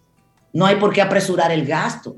No 0.53 0.67
hay 0.67 0.77
por 0.77 0.93
qué 0.93 1.01
apresurar 1.01 1.51
el 1.51 1.65
gasto 1.65 2.17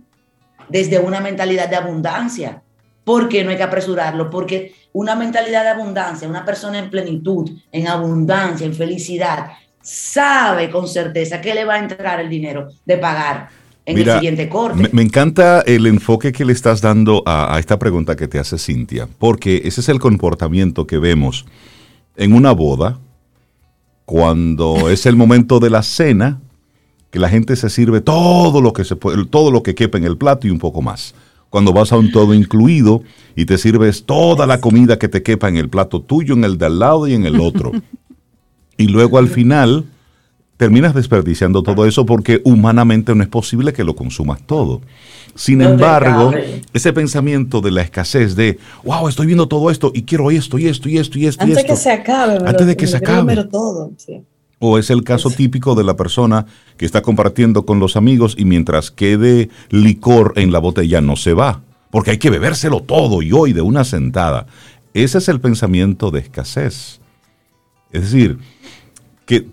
desde 0.69 0.99
una 0.99 1.21
mentalidad 1.21 1.69
de 1.69 1.77
abundancia. 1.77 2.65
¿Por 3.05 3.29
qué 3.29 3.45
no 3.45 3.51
hay 3.51 3.57
que 3.57 3.63
apresurarlo? 3.63 4.29
Porque 4.29 4.75
una 4.93 5.15
mentalidad 5.15 5.63
de 5.63 5.69
abundancia, 5.69 6.29
una 6.29 6.45
persona 6.45 6.81
en 6.81 6.91
plenitud, 6.91 7.49
en 7.71 7.87
abundancia, 7.87 8.67
en 8.67 8.75
felicidad, 8.75 9.51
sabe 9.81 10.69
con 10.69 10.89
certeza 10.89 11.41
que 11.41 11.55
le 11.55 11.65
va 11.65 11.75
a 11.75 11.79
entrar 11.79 12.19
el 12.19 12.29
dinero 12.29 12.67
de 12.85 12.99
pagar 12.99 13.66
en 13.87 13.99
el 13.99 14.13
siguiente 14.13 14.49
corte. 14.49 14.91
Me, 14.93 15.03
encanta 15.03 15.61
el 15.63 15.87
enfoque 15.87 16.33
que 16.33 16.45
le 16.45 16.53
estás 16.53 16.81
dando 16.81 17.23
a, 17.25 17.55
a, 17.55 17.59
esta 17.59 17.79
pregunta 17.79 18.17
que 18.17 18.29
te 18.29 18.39
hace 18.39 18.59
Cintia, 18.59 19.09
porque 19.19 19.63
ese 19.65 19.81
es 19.81 19.89
el 19.89 19.99
comportamiento 19.99 20.87
que 20.87 20.99
vemos 20.99 21.47
en 22.17 22.33
una 22.33 22.53
boda, 22.53 22.99
cuando 24.05 24.91
es 24.91 25.07
el 25.07 25.17
momento 25.17 25.61
de 25.61 25.71
la 25.71 25.83
cena, 25.83 26.41
que 27.11 27.19
la 27.19 27.29
gente 27.29 27.57
se 27.57 27.71
sirve 27.71 28.01
todo 28.01 28.61
lo 28.61 28.73
que 28.73 28.85
se 28.85 28.97
puede, 28.97 29.25
todo 29.25 29.51
lo 29.51 29.63
que 29.63 29.75
quepa 29.75 29.97
en 29.97 30.05
el 30.05 30.19
plato 30.19 30.47
y 30.47 30.51
un 30.51 30.59
poco 30.59 30.83
más 30.83 31.15
cuando 31.51 31.73
vas 31.73 31.93
a 31.93 31.97
un 31.97 32.11
todo 32.11 32.35
incluido 32.35 33.03
y 33.35 33.47
te 33.47 33.59
sirves 33.59 34.05
toda 34.05 34.47
la 34.47 34.61
comida 34.61 34.99
que 34.99 35.09
te 35.09 35.23
quepa 35.23 35.49
en 35.49 35.57
el 35.57 35.69
plato 35.69 36.01
tuyo, 36.01 36.35
en 36.35 36.45
el 36.45 36.59
de 36.59 36.67
al 36.67 36.79
lado 36.79 37.07
y 37.07 37.15
en 37.15 37.25
el 37.25 37.41
otro. 37.41 37.73
y 38.77 38.89
luego 38.89 39.19
al 39.19 39.29
final 39.29 39.85
terminas 40.57 40.95
desperdiciando 40.95 41.63
todo 41.63 41.87
eso 41.87 42.07
porque 42.07 42.41
humanamente 42.45 43.15
no 43.15 43.23
es 43.23 43.29
posible 43.29 43.73
que 43.73 43.85
lo 43.85 43.95
consumas 43.95 44.41
todo. 44.47 44.81
Sin 45.35 45.61
embargo, 45.61 46.33
ese 46.73 46.93
pensamiento 46.93 47.61
de 47.61 47.71
la 47.71 47.83
escasez 47.83 48.37
de, 48.37 48.59
wow, 48.85 49.09
estoy 49.09 49.27
viendo 49.27 49.49
todo 49.49 49.71
esto 49.71 49.93
y 49.95 50.03
quiero 50.03 50.31
esto 50.31 50.59
y 50.59 50.67
esto 50.67 50.89
y 50.89 50.97
esto 50.97 51.19
y 51.19 51.27
esto. 51.27 51.45
Antes 51.45 51.59
de 51.59 51.65
que 51.65 51.77
se 51.77 51.93
acabe. 51.93 52.39
Antes 52.49 52.67
de 52.67 52.77
que 52.77 52.87
se 52.87 52.97
acabe. 52.97 53.45
Todo, 53.45 53.93
sí. 53.99 54.23
O 54.59 54.79
es 54.79 54.89
el 54.89 55.05
caso 55.05 55.31
típico 55.31 55.75
de 55.75 55.85
la 55.85 55.97
persona 55.97 56.47
que 56.79 56.87
está 56.87 57.03
compartiendo 57.03 57.67
con 57.67 57.79
los 57.79 57.97
amigos 57.97 58.35
y 58.39 58.47
mientras 58.47 58.91
quede 58.91 59.51
licor 59.69 60.33
en 60.37 60.51
la 60.51 60.59
botella 60.59 61.03
no 61.03 61.17
se 61.17 61.35
va, 61.35 61.63
porque 61.91 62.13
hay 62.13 62.19
que 62.19 62.31
bebérselo 62.31 62.81
todo 62.81 63.21
y 63.21 63.33
hoy 63.33 63.53
de 63.53 63.61
una 63.61 63.85
sentada. 63.85 64.47
Ese 64.95 65.19
es 65.19 65.29
el 65.29 65.41
pensamiento 65.41 66.11
de 66.11 66.21
escasez. 66.21 67.01
Es 67.93 68.01
decir, 68.01 68.39
que 69.27 69.47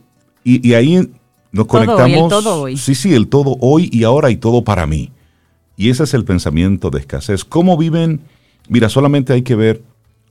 y, 0.44 0.74
ahí 0.74 1.10
nos 1.52 1.68
conectamos. 1.68 2.30
todo 2.30 2.64
hoy. 2.64 2.78
Sí, 2.78 2.96
sí, 2.96 3.14
el 3.14 3.28
todo 3.28 3.58
hoy 3.60 3.90
y 3.92 4.04
ahora 4.04 4.30
y 4.32 4.38
todo 4.38 4.64
para 4.64 4.86
mí. 4.86 5.12
Y 5.78 5.90
ese 5.90 6.04
es 6.04 6.14
el 6.14 6.26
pensamiento 6.26 6.90
de 6.90 7.00
escasez. 7.00 7.44
¿Cómo 7.44 7.78
viven? 7.78 8.22
Mira, 8.68 8.90
solamente 8.90 9.34
hay 9.34 9.42
que 9.42 9.56
ver 9.56 9.82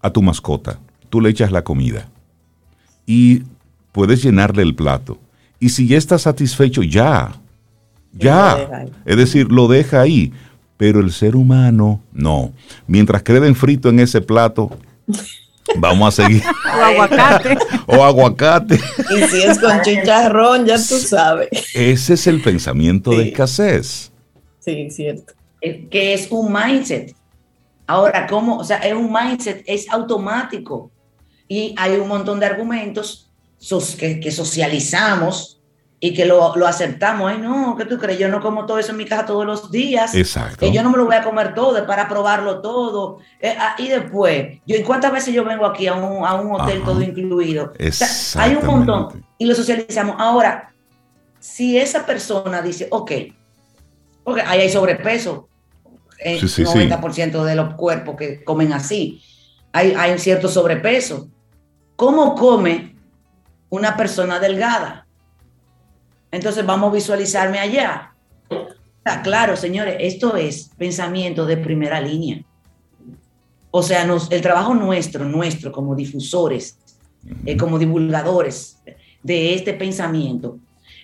a 0.00 0.10
tu 0.10 0.22
mascota. 0.22 0.78
Tú 1.10 1.20
le 1.20 1.30
echas 1.30 1.50
la 1.50 1.64
comida. 1.64 2.08
Y 3.06 3.42
puedes 3.92 4.22
llenarle 4.22 4.62
el 4.62 4.74
plato. 4.74 5.18
Y 5.58 5.70
si 5.70 5.86
ya 5.86 5.98
está 5.98 6.18
satisfecho, 6.18 6.82
ya, 6.82 7.32
ya. 8.12 8.86
Es 9.04 9.16
decir, 9.16 9.50
lo 9.50 9.68
deja 9.68 10.00
ahí. 10.00 10.32
Pero 10.76 11.00
el 11.00 11.12
ser 11.12 11.36
humano, 11.36 12.00
no. 12.12 12.52
Mientras 12.86 13.22
queden 13.22 13.54
frito 13.54 13.88
en 13.88 14.00
ese 14.00 14.20
plato, 14.20 14.70
vamos 15.76 16.18
a 16.18 16.22
seguir. 16.22 16.42
o 16.44 16.82
aguacate. 16.82 17.58
o 17.86 18.04
aguacate. 18.04 18.80
Y 19.10 19.22
si 19.28 19.42
es 19.42 19.58
con 19.58 19.80
chicharrón, 19.82 20.66
ya 20.66 20.76
tú 20.76 20.98
sabes. 20.98 21.48
Ese 21.74 22.14
es 22.14 22.26
el 22.26 22.42
pensamiento 22.42 23.10
de 23.10 23.28
escasez. 23.28 24.12
Sí, 24.60 24.90
cierto. 24.90 25.32
Que 25.60 26.14
es 26.14 26.28
un 26.30 26.52
mindset. 26.52 27.14
Ahora, 27.86 28.26
¿cómo? 28.26 28.58
O 28.58 28.64
sea, 28.64 28.78
es 28.78 28.94
un 28.94 29.12
mindset, 29.12 29.62
es 29.66 29.88
automático. 29.90 30.90
Y 31.48 31.74
hay 31.76 31.92
un 31.96 32.08
montón 32.08 32.40
de 32.40 32.46
argumentos 32.46 33.30
que, 33.98 34.30
socializamos 34.30 35.60
y 36.04 36.12
que 36.12 36.26
lo, 36.26 36.52
aceptamos. 36.66 37.30
Ay, 37.30 37.38
no, 37.38 37.76
¿qué 37.76 37.84
tú 37.84 37.96
crees? 37.96 38.18
Yo 38.18 38.28
no 38.28 38.40
como 38.40 38.66
todo 38.66 38.80
eso 38.80 38.90
en 38.90 38.96
mi 38.96 39.04
casa 39.04 39.24
todos 39.24 39.46
los 39.46 39.70
días. 39.70 40.12
Exacto. 40.16 40.58
Que 40.58 40.72
yo 40.72 40.82
no 40.82 40.90
me 40.90 40.98
lo 40.98 41.04
voy 41.04 41.14
a 41.14 41.22
comer 41.22 41.54
todo, 41.54 41.76
es 41.76 41.84
para 41.84 42.08
probarlo 42.08 42.60
todo. 42.60 43.18
Eh, 43.40 43.54
ah, 43.56 43.76
y 43.78 43.86
después, 43.86 44.58
yo, 44.66 44.74
¿y 44.74 44.82
cuántas 44.82 45.12
veces 45.12 45.32
yo 45.32 45.44
vengo 45.44 45.64
aquí 45.64 45.86
a 45.86 45.94
un, 45.94 46.26
a 46.26 46.34
un 46.34 46.60
hotel 46.60 46.82
todo 46.84 47.00
incluido? 47.02 47.72
hay 48.34 48.56
un 48.56 48.66
montón. 48.66 49.24
Y 49.38 49.44
lo 49.44 49.54
socializamos. 49.54 50.16
Ahora, 50.18 50.74
si 51.38 51.78
esa 51.78 52.04
persona 52.04 52.60
dice, 52.62 52.88
ok, 52.90 53.12
ok, 54.24 54.38
ahí 54.44 54.60
hay 54.62 54.70
sobrepeso, 54.70 55.48
el 56.18 56.40
90% 56.40 57.44
de 57.44 57.54
los 57.54 57.74
cuerpos 57.74 58.16
que 58.16 58.42
comen 58.42 58.72
así, 58.72 59.22
hay, 59.72 59.94
hay 59.96 60.10
un 60.10 60.18
cierto 60.18 60.48
sobrepeso. 60.48 61.28
¿Cómo 61.94 62.34
come 62.34 62.92
una 63.72 63.96
persona 63.96 64.38
delgada. 64.38 65.01
Entonces 66.32 66.64
vamos 66.64 66.90
a 66.90 66.94
visualizarme 66.94 67.58
allá. 67.58 68.14
Está 68.98 69.22
claro, 69.22 69.56
señores, 69.56 69.96
esto 70.00 70.34
es 70.34 70.70
pensamiento 70.76 71.44
de 71.44 71.58
primera 71.58 72.00
línea. 72.00 72.42
O 73.70 73.82
sea, 73.82 74.06
el 74.30 74.40
trabajo 74.40 74.74
nuestro, 74.74 75.24
nuestro 75.24 75.70
como 75.70 75.94
difusores, 75.94 76.78
eh, 77.44 77.56
como 77.56 77.78
divulgadores 77.78 78.78
de 79.22 79.54
este 79.54 79.74
pensamiento, 79.74 80.58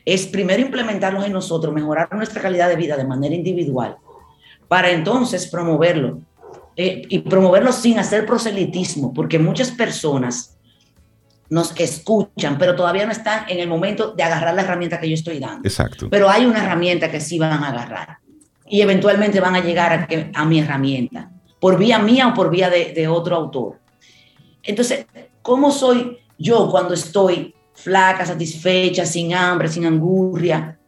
es 0.04 0.26
primero 0.26 0.62
implementarlos 0.62 1.24
en 1.24 1.32
nosotros, 1.32 1.74
mejorar 1.74 2.08
nuestra 2.14 2.40
calidad 2.40 2.68
de 2.68 2.76
vida 2.76 2.96
de 2.96 3.06
manera 3.06 3.34
individual, 3.34 3.96
para 4.66 4.90
entonces 4.90 5.46
promoverlo. 5.46 6.20
Eh, 6.76 7.02
y 7.08 7.18
promoverlo 7.18 7.72
sin 7.72 7.98
hacer 7.98 8.24
proselitismo, 8.24 9.12
porque 9.12 9.40
muchas 9.40 9.72
personas 9.72 10.56
nos 11.50 11.78
escuchan, 11.78 12.58
pero 12.58 12.76
todavía 12.76 13.06
no 13.06 13.12
están 13.12 13.44
en 13.48 13.58
el 13.58 13.68
momento 13.68 14.12
de 14.12 14.22
agarrar 14.22 14.54
la 14.54 14.62
herramienta 14.62 15.00
que 15.00 15.08
yo 15.08 15.14
estoy 15.14 15.38
dando. 15.38 15.66
Exacto. 15.66 16.08
Pero 16.10 16.28
hay 16.28 16.44
una 16.44 16.62
herramienta 16.62 17.10
que 17.10 17.20
sí 17.20 17.38
van 17.38 17.64
a 17.64 17.68
agarrar 17.68 18.18
y 18.66 18.82
eventualmente 18.82 19.40
van 19.40 19.56
a 19.56 19.60
llegar 19.60 19.92
a, 20.34 20.40
a 20.40 20.44
mi 20.44 20.60
herramienta, 20.60 21.30
por 21.58 21.78
vía 21.78 21.98
mía 21.98 22.28
o 22.28 22.34
por 22.34 22.50
vía 22.50 22.68
de, 22.68 22.92
de, 22.92 23.08
otro 23.08 23.34
autor. 23.34 23.80
Entonces, 24.62 25.06
¿cómo 25.40 25.70
soy 25.70 26.18
yo 26.38 26.70
cuando 26.70 26.94
estoy 26.94 27.54
flaca, 27.72 28.26
satisfecha, 28.26 29.06
sin 29.06 29.32
hambre, 29.32 29.68
sin 29.68 29.86
angurria? 29.86 30.78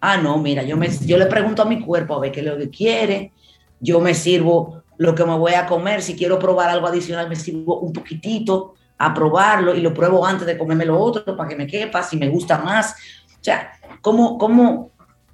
Ah, 0.00 0.16
no, 0.16 0.38
mira, 0.38 0.62
yo, 0.62 0.76
me, 0.76 0.88
yo 1.04 1.18
le 1.18 1.26
pregunto 1.26 1.62
a 1.62 1.64
mi 1.64 1.80
cuerpo 1.80 2.14
a 2.14 2.20
ver 2.20 2.30
qué 2.30 2.40
es 2.40 2.46
lo 2.46 2.56
que 2.56 2.70
quiere, 2.70 3.32
yo 3.80 4.00
me 4.00 4.14
sirvo 4.14 4.82
lo 4.98 5.14
que 5.14 5.24
me 5.24 5.36
voy 5.36 5.54
a 5.54 5.66
comer, 5.66 6.02
si 6.02 6.14
quiero 6.14 6.38
probar 6.38 6.70
algo 6.70 6.86
adicional, 6.86 7.28
me 7.28 7.36
sirvo 7.36 7.80
un 7.80 7.92
poquitito, 7.92 8.74
a 8.98 9.12
probarlo 9.12 9.74
y 9.74 9.80
lo 9.80 9.92
pruebo 9.92 10.24
antes 10.24 10.46
de 10.46 10.56
comerme 10.56 10.86
lo 10.86 10.98
otro 10.98 11.36
para 11.36 11.48
que 11.48 11.56
me 11.56 11.66
quepa, 11.66 12.02
si 12.02 12.16
me 12.16 12.28
gusta 12.28 12.58
más. 12.58 12.94
O 13.32 13.44
sea, 13.44 13.72
¿cómo, 14.00 14.38
cómo, 14.38 14.90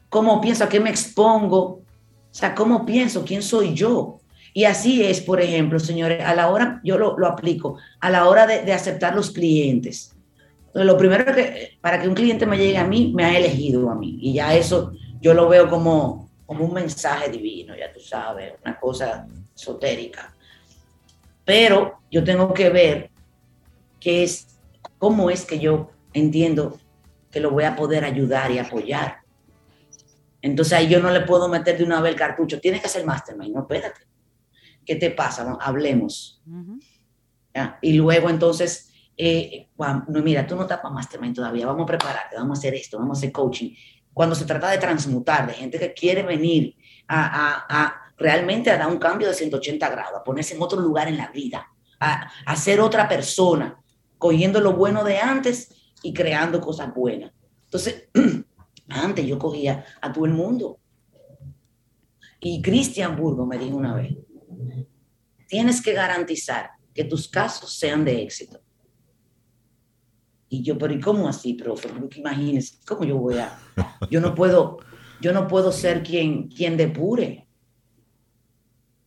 cómo 0.08 0.40
pienso? 0.40 0.64
¿A 0.64 0.68
qué 0.68 0.80
me 0.80 0.90
expongo? 0.90 1.60
O 1.62 1.84
sea, 2.30 2.54
¿cómo 2.54 2.84
pienso? 2.84 3.24
¿Quién 3.24 3.42
soy 3.42 3.74
yo? 3.74 4.18
Y 4.54 4.64
así 4.64 5.02
es, 5.04 5.20
por 5.20 5.40
ejemplo, 5.40 5.78
señores, 5.78 6.22
a 6.24 6.34
la 6.34 6.50
hora, 6.50 6.80
yo 6.84 6.98
lo, 6.98 7.16
lo 7.16 7.26
aplico, 7.26 7.78
a 8.00 8.10
la 8.10 8.28
hora 8.28 8.46
de, 8.46 8.62
de 8.62 8.72
aceptar 8.72 9.14
los 9.14 9.30
clientes. 9.30 10.14
lo 10.74 10.96
primero 10.98 11.32
que, 11.34 11.78
para 11.80 12.00
que 12.00 12.08
un 12.08 12.14
cliente 12.14 12.44
me 12.44 12.58
llegue 12.58 12.76
a 12.76 12.84
mí, 12.84 13.12
me 13.14 13.24
ha 13.24 13.38
elegido 13.38 13.90
a 13.90 13.94
mí. 13.94 14.18
Y 14.20 14.34
ya 14.34 14.54
eso 14.54 14.92
yo 15.20 15.32
lo 15.32 15.48
veo 15.48 15.70
como, 15.70 16.28
como 16.44 16.64
un 16.64 16.74
mensaje 16.74 17.30
divino, 17.30 17.74
ya 17.76 17.92
tú 17.92 18.00
sabes, 18.00 18.54
una 18.62 18.78
cosa 18.78 19.26
esotérica. 19.54 20.34
Pero 21.44 22.00
yo 22.10 22.22
tengo 22.22 22.52
que 22.52 22.68
ver 22.68 23.11
que 24.02 24.24
es 24.24 24.48
cómo 24.98 25.30
es 25.30 25.44
que 25.44 25.60
yo 25.60 25.90
entiendo 26.12 26.78
que 27.30 27.38
lo 27.38 27.52
voy 27.52 27.64
a 27.64 27.76
poder 27.76 28.04
ayudar 28.04 28.50
y 28.50 28.58
apoyar. 28.58 29.18
Entonces 30.42 30.72
ahí 30.72 30.88
yo 30.88 31.00
no 31.00 31.10
le 31.10 31.20
puedo 31.20 31.48
meter 31.48 31.78
de 31.78 31.84
una 31.84 32.00
vez 32.00 32.12
el 32.12 32.18
cartucho, 32.18 32.60
tienes 32.60 32.80
que 32.80 32.88
hacer 32.88 33.06
mastermind, 33.06 33.54
no, 33.54 33.60
espérate. 33.60 34.00
¿Qué 34.84 34.96
te 34.96 35.12
pasa? 35.12 35.56
hablemos. 35.60 36.42
Y 37.80 37.92
luego 37.92 38.28
entonces, 38.28 38.92
eh, 39.16 39.68
no, 39.78 40.22
mira, 40.22 40.44
tú 40.46 40.56
no 40.56 40.62
estás 40.62 40.80
para 40.80 40.92
mastermind 40.92 41.36
todavía, 41.36 41.66
vamos 41.66 41.84
a 41.84 41.86
prepararte, 41.86 42.34
vamos 42.34 42.58
a 42.58 42.60
hacer 42.60 42.74
esto, 42.74 42.98
vamos 42.98 43.18
a 43.18 43.20
hacer 43.20 43.30
coaching. 43.30 43.70
Cuando 44.12 44.34
se 44.34 44.44
trata 44.44 44.68
de 44.68 44.78
transmutar, 44.78 45.46
de 45.46 45.52
gente 45.52 45.78
que 45.78 45.94
quiere 45.94 46.24
venir 46.24 46.74
a, 47.06 47.66
a 47.68 48.12
realmente 48.18 48.70
a 48.70 48.78
dar 48.78 48.88
un 48.88 48.98
cambio 48.98 49.28
de 49.28 49.34
180 49.34 49.88
grados, 49.88 50.18
a 50.18 50.24
ponerse 50.24 50.56
en 50.56 50.62
otro 50.62 50.80
lugar 50.80 51.06
en 51.06 51.18
la 51.18 51.28
vida, 51.28 51.68
a, 52.00 52.30
a 52.44 52.56
ser 52.56 52.80
otra 52.80 53.08
persona, 53.08 53.81
cogiendo 54.22 54.60
lo 54.60 54.74
bueno 54.74 55.02
de 55.02 55.18
antes 55.18 55.92
y 56.00 56.14
creando 56.14 56.60
cosas 56.60 56.94
buenas. 56.94 57.32
Entonces, 57.64 58.08
Antes 58.92 59.26
yo 59.26 59.38
cogía 59.38 59.84
a 60.00 60.12
todo 60.12 60.26
el 60.26 60.32
mundo. 60.32 60.78
Y 62.40 62.60
Cristian 62.60 63.16
Burgo 63.16 63.46
me 63.46 63.58
dijo 63.58 63.76
una 63.76 63.94
vez, 63.94 64.16
tienes 65.48 65.80
que 65.80 65.92
garantizar 65.92 66.70
que 66.92 67.04
tus 67.04 67.28
casos 67.28 67.72
sean 67.72 68.04
de 68.04 68.22
éxito. 68.22 68.60
Y 70.48 70.62
yo, 70.62 70.76
pero 70.76 70.92
¿y 70.92 71.00
cómo 71.00 71.28
así, 71.28 71.54
profe? 71.54 71.88
Porque 71.88 72.20
imagínese, 72.20 72.78
¿cómo 72.86 73.04
yo 73.04 73.16
voy 73.16 73.38
a...? 73.38 73.58
Yo 74.10 74.20
no 74.20 74.34
puedo, 74.34 74.78
yo 75.20 75.32
no 75.32 75.48
puedo 75.48 75.72
ser 75.72 76.02
quien, 76.02 76.48
quien 76.48 76.76
depure. 76.76 77.48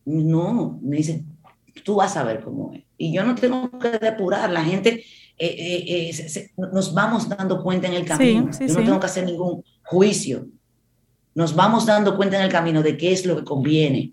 No, 0.06 0.80
me 0.82 0.96
dice, 0.96 1.24
tú 1.84 1.96
vas 1.96 2.16
a 2.16 2.24
ver 2.24 2.42
cómo 2.42 2.72
es. 2.72 2.84
Y 2.98 3.12
yo 3.12 3.24
no 3.24 3.34
tengo 3.34 3.70
que 3.78 3.90
depurar, 3.90 4.50
la 4.50 4.64
gente 4.64 5.04
eh, 5.38 5.54
eh, 5.58 6.10
eh, 6.10 6.50
nos 6.56 6.94
vamos 6.94 7.28
dando 7.28 7.62
cuenta 7.62 7.86
en 7.86 7.94
el 7.94 8.06
camino. 8.06 8.50
yo 8.58 8.66
no 8.74 8.84
tengo 8.84 9.00
que 9.00 9.06
hacer 9.06 9.24
ningún 9.24 9.62
juicio. 9.84 10.46
Nos 11.34 11.54
vamos 11.54 11.84
dando 11.84 12.16
cuenta 12.16 12.38
en 12.38 12.44
el 12.44 12.50
camino 12.50 12.82
de 12.82 12.96
qué 12.96 13.12
es 13.12 13.26
lo 13.26 13.36
que 13.36 13.44
conviene. 13.44 14.12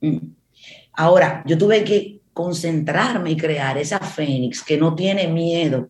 Mm. 0.00 0.18
Ahora, 0.92 1.42
yo 1.46 1.58
tuve 1.58 1.82
que 1.82 2.20
concentrarme 2.32 3.32
y 3.32 3.36
crear 3.36 3.76
esa 3.78 3.98
fénix 3.98 4.62
que 4.62 4.76
no 4.76 4.94
tiene 4.94 5.26
miedo 5.26 5.88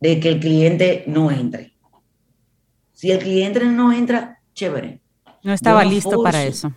de 0.00 0.20
que 0.20 0.28
el 0.28 0.40
cliente 0.40 1.04
no 1.08 1.30
entre. 1.30 1.72
Si 2.92 3.10
el 3.10 3.18
cliente 3.18 3.64
no 3.64 3.92
entra, 3.92 4.40
chévere. 4.54 5.00
No 5.42 5.52
estaba 5.52 5.84
listo 5.84 6.22
para 6.22 6.44
eso. 6.44 6.72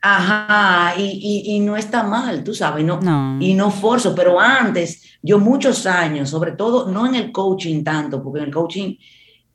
Ajá, 0.00 0.94
y, 0.96 1.58
no 1.60 1.76
está 1.76 2.04
mal, 2.04 2.44
tú 2.44 2.54
sabes, 2.54 2.84
no, 2.84 3.00
y 3.40 3.54
no 3.54 3.70
forzo, 3.70 4.14
pero 4.14 4.38
antes, 4.38 5.18
yo 5.22 5.38
muchos 5.40 5.86
años, 5.86 6.30
sobre 6.30 6.52
todo, 6.52 6.90
no 6.90 7.06
en 7.06 7.16
el 7.16 7.32
coaching 7.32 7.82
tanto, 7.82 8.22
porque 8.22 8.38
en 8.38 8.46
el 8.46 8.54
coaching 8.54 8.94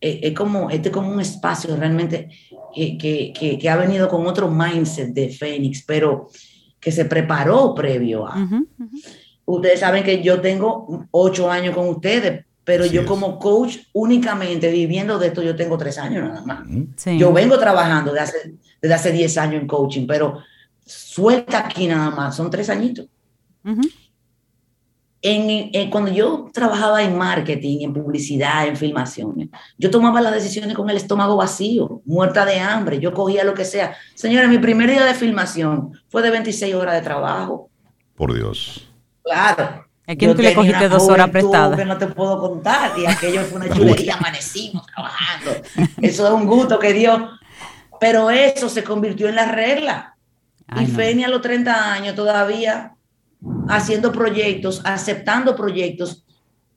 eh, 0.01 0.19
es 0.21 0.33
como, 0.33 0.69
este 0.69 0.91
como 0.91 1.09
un 1.09 1.21
espacio 1.21 1.75
realmente 1.77 2.27
que, 2.73 3.69
ha 3.69 3.75
venido 3.77 4.09
con 4.09 4.27
otro 4.27 4.49
mindset 4.49 5.13
de 5.13 5.29
Fénix, 5.29 5.83
pero 5.85 6.27
que 6.77 6.91
se 6.91 7.05
preparó 7.05 7.73
previo 7.73 8.27
a. 8.27 8.35
Ustedes 9.45 9.79
saben 9.79 10.03
que 10.03 10.21
yo 10.21 10.41
tengo 10.41 11.07
ocho 11.11 11.49
años 11.49 11.73
con 11.73 11.87
ustedes, 11.87 12.45
pero 12.63 12.85
yo 12.85 13.05
como 13.05 13.39
coach 13.39 13.77
únicamente 13.91 14.71
viviendo 14.71 15.19
de 15.19 15.27
esto, 15.27 15.41
yo 15.41 15.55
tengo 15.55 15.77
tres 15.77 15.97
años 15.97 16.23
nada 16.23 16.41
más. 16.45 16.65
Yo 17.17 17.33
vengo 17.33 17.59
trabajando 17.59 18.13
desde 18.13 18.23
hace, 18.23 18.55
desde 18.81 18.95
hace 18.95 19.11
diez 19.11 19.37
años 19.37 19.61
en 19.61 19.67
coaching, 19.67 20.07
pero 20.07 20.39
suelta 20.85 21.59
aquí 21.59 21.87
nada 21.87 22.09
más, 22.09 22.35
son 22.35 22.49
tres 22.49 22.69
añitos. 22.69 23.07
en, 25.21 25.89
cuando 25.89 26.11
yo 26.11 26.49
trabajaba 26.53 27.03
en 27.03 27.17
marketing, 27.17 27.79
en 27.81 27.93
publicidad, 27.93 28.67
en 28.67 28.77
filmaciones, 28.77 29.49
yo 29.77 29.89
tomaba 29.89 30.21
las 30.21 30.33
decisiones 30.33 30.75
con 30.75 30.89
el 30.89 30.97
estómago 30.97 31.35
vacío, 31.35 32.01
muerta 32.05 32.45
de 32.45 32.59
hambre, 32.59 32.99
yo 32.99 33.13
cogía 33.13 33.43
lo 33.43 33.53
que 33.53 33.65
sea. 33.65 33.95
Señora, 34.15 34.47
mi 34.47 34.57
primer 34.57 34.89
día 34.89 35.03
de 35.05 35.13
filmación 35.13 35.91
fue 36.07 36.21
de 36.21 36.29
26 36.29 36.75
horas 36.75 36.95
de 36.95 37.01
trabajo. 37.01 37.69
Por 38.15 38.33
Dios. 38.33 38.89
Claro, 39.21 39.85
¿A 40.05 40.15
quién 40.15 40.35
tú 40.35 40.41
le 40.41 40.53
cogiste 40.53 40.89
dos 40.89 41.07
horas 41.07 41.29
prestadas? 41.29 41.77
Que 41.77 41.85
no 41.85 41.97
te 41.97 42.07
puedo 42.07 42.39
contar, 42.39 42.91
y 42.97 43.05
aquello 43.05 43.41
fue 43.45 43.61
una 43.61 43.69
chulería, 43.75 44.15
amanecimos 44.15 44.85
trabajando. 44.87 45.51
Eso 46.01 46.27
es 46.27 46.33
un 46.33 46.45
gusto 46.45 46.77
que 46.77 46.93
dio. 46.93 47.29
Pero 47.99 48.29
eso 48.29 48.67
se 48.67 48.83
convirtió 48.83 49.29
en 49.29 49.35
la 49.35 49.45
regla. 49.45 50.17
y 50.77 50.85
Feni 50.87 51.23
a 51.23 51.29
los 51.29 51.41
30 51.41 51.93
años 51.93 52.15
todavía 52.15 52.95
haciendo 53.69 54.11
proyectos, 54.11 54.81
aceptando 54.83 55.55
proyectos 55.55 56.25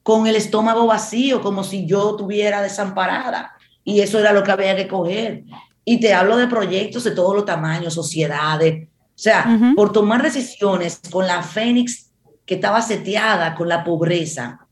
con 0.03 0.25
el 0.27 0.37
estómago 0.37 0.85
vacío, 0.87 1.41
como 1.41 1.65
si 1.65 1.85
yo 1.85 2.15
tuviera 2.15 2.61
desamparada. 2.61 3.51
Y 3.83 3.99
eso 3.99 4.19
era 4.19 4.31
lo 4.31 4.43
que 4.43 4.51
había 4.51 4.75
que 4.75 4.87
coger. 4.87 5.43
Y 5.83 5.99
te 5.99 6.13
hablo 6.13 6.37
de 6.37 6.47
proyectos 6.47 7.03
de 7.03 7.11
todos 7.11 7.35
los 7.35 7.43
tamaños, 7.43 7.93
sociedades. 7.93 8.87
O 8.87 9.19
sea, 9.19 9.73
por 9.75 9.91
tomar 9.91 10.23
decisiones 10.23 11.01
con 11.11 11.27
la 11.27 11.43
Fénix 11.43 12.06
que 12.47 12.55
estaba 12.55 12.81
seteada 12.81 13.53
con 13.53 13.67
la 13.67 13.83
pobreza, 13.83 14.65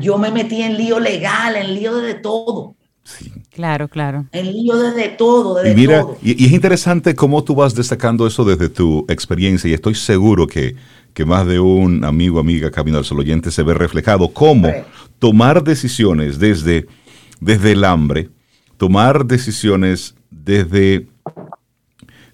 yo 0.00 0.16
me 0.16 0.30
metí 0.30 0.62
en 0.62 0.78
lío 0.78 1.00
legal, 1.00 1.56
en 1.56 1.74
lío 1.74 1.96
de 1.96 2.14
todo. 2.14 2.76
Claro, 3.50 3.88
claro. 3.88 4.26
En 4.30 4.52
lío 4.52 4.76
de 4.92 5.08
todo, 5.08 5.56
de 5.56 5.72
y 5.72 5.74
mira, 5.74 6.06
Y, 6.22 6.46
es 6.46 6.52
interesante 6.52 7.16
cómo 7.16 7.42
tú 7.42 7.56
vas 7.56 7.74
destacando 7.74 8.24
eso 8.26 8.44
desde 8.44 8.68
tu 8.68 9.04
experiencia 9.08 9.68
y 9.68 9.74
estoy 9.74 9.96
seguro 9.96 10.46
que, 10.46 10.76
que 11.12 11.24
más 11.24 11.44
de 11.46 11.58
un 11.58 12.04
amigo, 12.04 12.38
amiga, 12.38 12.70
Camino 12.70 12.98
al 12.98 13.04
Sol 13.04 13.18
oyente 13.18 13.50
se 13.50 13.64
ve 13.64 13.74
reflejado. 13.74 14.32
Cómo 14.32 14.72
tomar 15.18 15.64
decisiones 15.64 16.38
desde, 16.38 16.86
desde 17.40 17.72
el 17.72 17.84
hambre, 17.84 18.30
tomar 18.76 19.26
decisiones 19.26 20.14
desde 20.30 21.08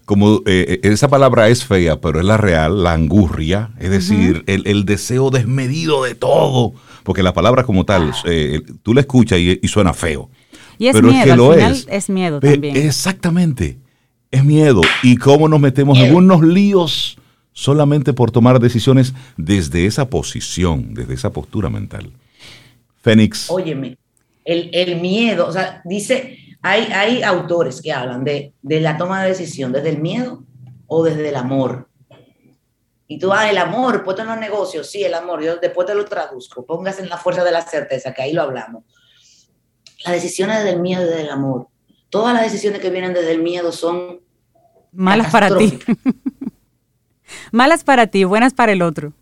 como 0.09 0.37
eh, 0.47 0.81
eh, 0.81 0.81
esa 0.85 1.09
palabra 1.09 1.51
es 1.51 1.66
fea, 1.66 2.01
pero 2.01 2.18
es 2.18 2.25
la 2.25 2.38
real, 2.38 2.83
la 2.83 2.94
angurria, 2.94 3.73
es 3.79 3.90
decir, 3.90 4.42
el, 4.47 4.87
deseo 4.87 5.29
desmedido 5.29 6.03
de 6.03 6.14
todo, 6.14 6.73
porque 7.03 7.23
la 7.23 7.35
palabra 7.35 7.64
como 7.64 7.85
tal, 7.85 8.14
eh, 8.25 8.62
tú 8.83 8.94
la 8.94 9.03
escuchas 9.03 9.38
y, 9.38 9.61
suena 9.68 9.92
feo. 9.92 10.31
Y 10.79 10.87
es 10.87 11.03
miedo, 11.03 11.53
es 11.53 11.59
al 11.61 11.75
final 11.75 11.87
es. 11.90 12.09
miedo 12.09 12.40
también. 12.40 12.75
Exactamente, 12.75 13.77
es 14.31 14.42
miedo. 14.42 14.81
Y 15.03 15.18
cómo 15.18 15.47
nos 15.47 15.61
metemos 15.61 15.99
en 15.99 16.14
unos 16.14 16.40
líos 16.40 17.18
solamente 17.53 18.14
por 18.14 18.31
tomar 18.31 18.61
decisiones 18.61 19.12
desde 19.37 19.85
esa 19.85 20.09
posición, 20.09 20.94
desde 20.94 21.12
esa 21.12 21.35
postura 21.35 21.68
mental. 21.68 22.12
Fénix. 23.03 23.51
Óyeme, 23.51 23.99
el, 24.47 24.71
el 24.73 25.03
miedo, 25.03 25.47
o 25.47 25.53
sea, 25.53 25.83
dice 25.85 26.48
hay, 26.62 27.23
autores 27.23 27.81
que 27.81 27.92
hablan 27.92 28.25
de, 28.25 28.55
la 28.62 28.97
toma 28.97 29.23
de 29.23 29.31
decisión 29.31 29.73
desde 29.73 29.90
el 29.90 29.99
miedo 29.99 30.44
o 30.87 31.05
desde 31.05 31.29
el 31.29 31.37
amor. 31.37 31.88
Y 33.07 33.18
tú, 33.18 33.33
ah, 33.33 33.49
el 33.49 33.57
amor, 33.57 34.05
puesto 34.05 34.23
en 34.23 34.29
los 34.29 34.38
negocios, 34.38 34.90
sí, 34.90 35.03
el 35.03 35.14
amor, 35.14 35.42
yo 35.42 35.57
después 35.57 35.87
te 35.87 35.94
lo 35.94 36.05
traduzco, 36.05 36.66
póngase 36.66 37.03
en 37.03 37.09
la 37.09 37.16
fuerza 37.16 37.42
de 37.42 37.53
la 37.53 37.62
certeza, 37.62 38.12
que 38.12 38.23
ahí 38.23 38.33
lo 38.33 38.42
hablamos. 38.42 38.85
Las 40.05 40.14
decisiones 40.14 40.59
desde 40.59 40.73
el 40.73 40.81
miedo 40.81 41.03
y 41.03 41.07
desde 41.07 41.23
el 41.23 41.31
amor. 41.31 41.68
Todas 42.11 42.35
las 42.35 42.42
decisiones 42.42 42.81
que 42.81 42.90
vienen 42.90 43.14
desde 43.14 43.33
el 43.33 43.42
miedo 43.42 43.73
son 43.73 44.21
malas 44.92 45.33
para 45.33 45.57
ti. 45.57 45.79
malas 47.53 47.83
para 47.83 48.07
ti, 48.09 48.25
buenas 48.25 48.53
para 48.53 48.73
el 48.73 48.83
otro. 48.83 49.14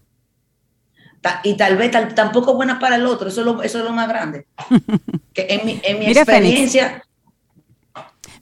Y 1.42 1.57
tal 1.57 1.77
vez 1.77 1.90
tampoco 2.14 2.55
buenas 2.55 2.79
para 2.79 2.96
el 2.96 3.07
otro, 3.07 3.29
eso 3.29 3.40
es 3.40 3.46
lo, 3.46 3.62
eso 3.62 3.79
es 3.79 3.85
lo 3.85 3.92
más 3.92 4.09
grande. 4.09 4.46
Que 5.33 5.46
en 5.51 5.66
mi, 5.66 5.81
en 5.83 5.99
mi 5.99 6.07
experiencia, 6.07 7.06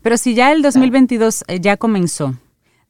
pero 0.05 0.19
si 0.19 0.35
ya 0.35 0.53
el 0.53 0.61
2022 0.61 1.45
eh, 1.49 1.61
ya 1.61 1.79
comenzó, 1.79 2.35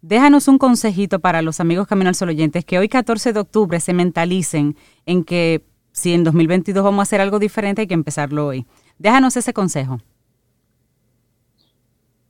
déjanos 0.03 0.49
un 0.49 0.59
consejito 0.59 1.21
para 1.21 1.43
los 1.43 1.61
amigos 1.61 1.87
Camino 1.87 2.09
al 2.09 2.17
Sol 2.17 2.31
oyentes 2.31 2.65
que 2.65 2.77
hoy 2.77 2.89
14 2.89 3.33
de 3.33 3.39
octubre 3.39 3.79
se 3.79 3.93
mentalicen 3.93 4.77
en 5.07 5.23
que 5.23 5.65
si 5.93 6.13
en 6.13 6.25
2022 6.25 6.83
vamos 6.83 6.99
a 6.99 7.03
hacer 7.05 7.21
algo 7.21 7.39
diferente 7.39 7.83
hay 7.83 7.87
que 7.87 7.95
empezarlo 7.95 8.49
hoy. 8.49 8.67
Déjanos 8.99 9.37
ese 9.37 9.53
consejo. 9.53 10.01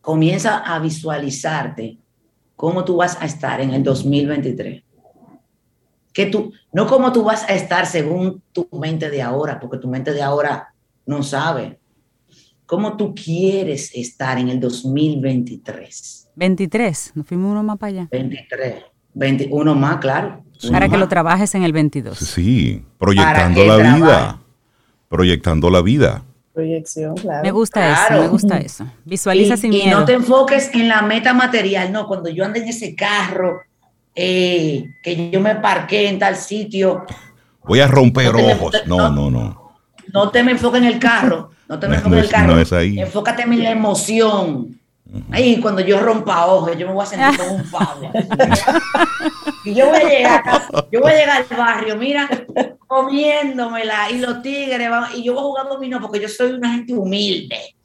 Comienza 0.02 0.58
a 0.58 0.78
visualizarte 0.80 1.96
cómo 2.54 2.84
tú 2.84 2.96
vas 2.96 3.16
a 3.22 3.24
estar 3.24 3.62
en 3.62 3.70
el 3.70 3.82
2023. 3.82 4.82
Que 6.12 6.26
tú, 6.26 6.52
no 6.74 6.86
cómo 6.86 7.10
tú 7.10 7.24
vas 7.24 7.48
a 7.48 7.54
estar 7.54 7.86
según 7.86 8.42
tu 8.52 8.68
mente 8.70 9.08
de 9.08 9.22
ahora, 9.22 9.58
porque 9.58 9.78
tu 9.78 9.88
mente 9.88 10.12
de 10.12 10.22
ahora 10.22 10.74
no 11.06 11.22
sabe. 11.22 11.78
¿Cómo 12.66 12.96
tú 12.96 13.14
quieres 13.14 13.90
estar 13.94 14.38
en 14.38 14.48
el 14.48 14.58
2023? 14.58 16.30
23, 16.34 17.12
nos 17.14 17.26
fuimos 17.26 17.50
uno 17.50 17.62
más 17.62 17.78
para 17.78 17.90
allá. 17.90 18.08
23, 18.10 18.84
21 19.12 19.74
más, 19.74 19.98
claro. 19.98 20.42
para 20.72 20.88
que 20.88 20.96
lo 20.96 21.06
trabajes 21.06 21.54
en 21.54 21.62
el 21.62 21.72
22. 21.72 22.18
Sí, 22.18 22.82
proyectando 22.98 23.64
la 23.64 23.76
vida. 23.76 24.40
Proyectando 25.08 25.70
la 25.70 25.82
vida. 25.82 26.24
Proyección, 26.54 27.16
claro. 27.16 27.42
Me 27.42 27.50
gusta 27.50 27.92
eso, 27.92 28.22
me 28.22 28.28
gusta 28.28 28.58
eso. 28.58 28.86
Visualiza 29.04 29.56
sin 29.56 29.70
miedo. 29.70 29.86
Y 29.86 29.90
no 29.90 30.04
te 30.04 30.14
enfoques 30.14 30.72
en 30.74 30.88
la 30.88 31.02
meta 31.02 31.34
material, 31.34 31.92
no, 31.92 32.06
cuando 32.06 32.30
yo 32.30 32.44
ande 32.44 32.60
en 32.60 32.68
ese 32.68 32.94
carro, 32.94 33.60
eh, 34.14 34.86
que 35.02 35.30
yo 35.30 35.40
me 35.40 35.56
parqué 35.56 36.08
en 36.08 36.18
tal 36.18 36.36
sitio. 36.36 37.04
Voy 37.64 37.80
a 37.80 37.88
romper 37.88 38.28
ojos. 38.28 38.74
no, 38.86 39.10
no, 39.10 39.30
no. 39.30 39.64
No 40.12 40.30
te 40.30 40.42
me 40.42 40.52
enfoques 40.52 40.80
en 40.80 40.86
el 40.86 40.98
carro. 40.98 41.50
No 41.68 41.78
te 41.78 41.88
me 41.88 41.96
enfoques 41.96 42.18
en 42.18 42.24
el 42.24 42.30
carro. 42.30 42.58
Enfócate 42.80 43.42
en 43.42 43.62
la 43.62 43.70
emoción. 43.70 44.80
Ahí, 45.30 45.60
cuando 45.60 45.80
yo 45.80 46.00
rompa 46.00 46.46
ojos, 46.46 46.76
yo 46.76 46.86
me 46.86 46.92
voy 46.92 47.04
a 47.04 47.06
sentir 47.06 47.38
como 47.38 47.56
un 47.56 47.70
pavo. 47.70 48.10
y 49.64 49.74
yo 49.74 49.88
voy 49.88 49.98
a 49.98 50.08
llegar, 50.08 50.42
yo 50.90 51.00
voy 51.00 51.12
a 51.12 51.14
llegar 51.14 51.46
al 51.48 51.56
barrio, 51.56 51.96
mira, 51.96 52.28
comiéndomela, 52.86 54.10
y 54.10 54.18
los 54.18 54.42
tigres, 54.42 54.88
y 55.16 55.22
yo 55.22 55.34
voy 55.34 55.40
a 55.40 55.44
jugar 55.44 55.68
dominó 55.68 56.00
porque 56.00 56.20
yo 56.20 56.28
soy 56.28 56.52
una 56.52 56.72
gente 56.72 56.94
humilde. 56.94 57.76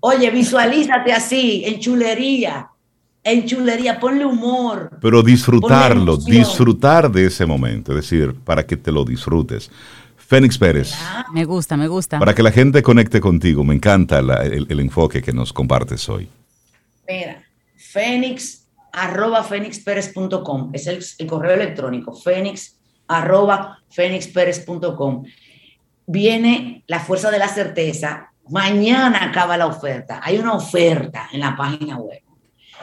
Oye, 0.00 0.30
visualízate 0.30 1.12
así, 1.12 1.62
en 1.66 1.78
chulería, 1.78 2.68
en 3.22 3.46
chulería, 3.46 4.00
ponle 4.00 4.24
humor. 4.24 4.90
Pero 5.00 5.22
disfrutarlo, 5.22 6.16
disfrutar 6.16 7.10
de 7.10 7.26
ese 7.26 7.46
momento, 7.46 7.92
es 7.92 7.96
decir, 7.96 8.34
para 8.44 8.66
que 8.66 8.76
te 8.76 8.90
lo 8.90 9.04
disfrutes. 9.04 9.70
Fénix 10.28 10.58
Pérez. 10.58 10.92
Me 11.32 11.44
gusta, 11.44 11.76
me 11.76 11.86
gusta. 11.88 12.18
Para 12.18 12.34
que 12.34 12.42
la 12.42 12.50
gente 12.50 12.82
conecte 12.82 13.20
contigo, 13.20 13.62
me 13.64 13.74
encanta 13.74 14.20
la- 14.22 14.42
el, 14.44 14.66
el 14.68 14.80
enfoque 14.80 15.22
que 15.22 15.32
nos 15.32 15.52
compartes 15.52 16.08
hoy. 16.08 16.28
Mira, 17.08 17.42
fénix 17.76 18.66
arroba 18.92 19.44
fénixpérez.com 19.44 20.70
es 20.72 20.86
el, 20.88 21.04
el 21.18 21.26
correo 21.26 21.54
electrónico, 21.54 22.12
fénix 22.14 22.76
arroba 23.06 23.78
fénixpérez.com. 23.90 25.24
Viene 26.06 26.82
la 26.86 27.00
fuerza 27.00 27.30
de 27.30 27.38
la 27.38 27.48
certeza. 27.48 28.32
Mañana 28.48 29.24
acaba 29.24 29.56
la 29.56 29.66
oferta. 29.66 30.20
Hay 30.22 30.38
una 30.38 30.54
oferta 30.54 31.28
en 31.32 31.40
la 31.40 31.56
página 31.56 31.98
web 31.98 32.20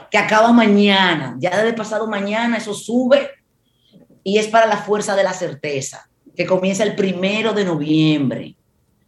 que 0.10 0.18
acaba 0.18 0.52
mañana. 0.52 1.36
Ya 1.39 1.50
desde 1.58 1.74
pasado 1.74 2.08
mañana 2.08 2.58
eso 2.58 2.74
sube 2.74 3.30
y 4.24 4.38
es 4.38 4.48
para 4.48 4.66
la 4.68 4.78
fuerza 4.78 5.16
de 5.16 5.24
la 5.24 5.34
certeza, 5.34 6.08
que 6.36 6.45
comienza 6.45 6.84
el 6.84 6.95
primero 6.95 7.53
de 7.53 7.65
noviembre. 7.65 8.55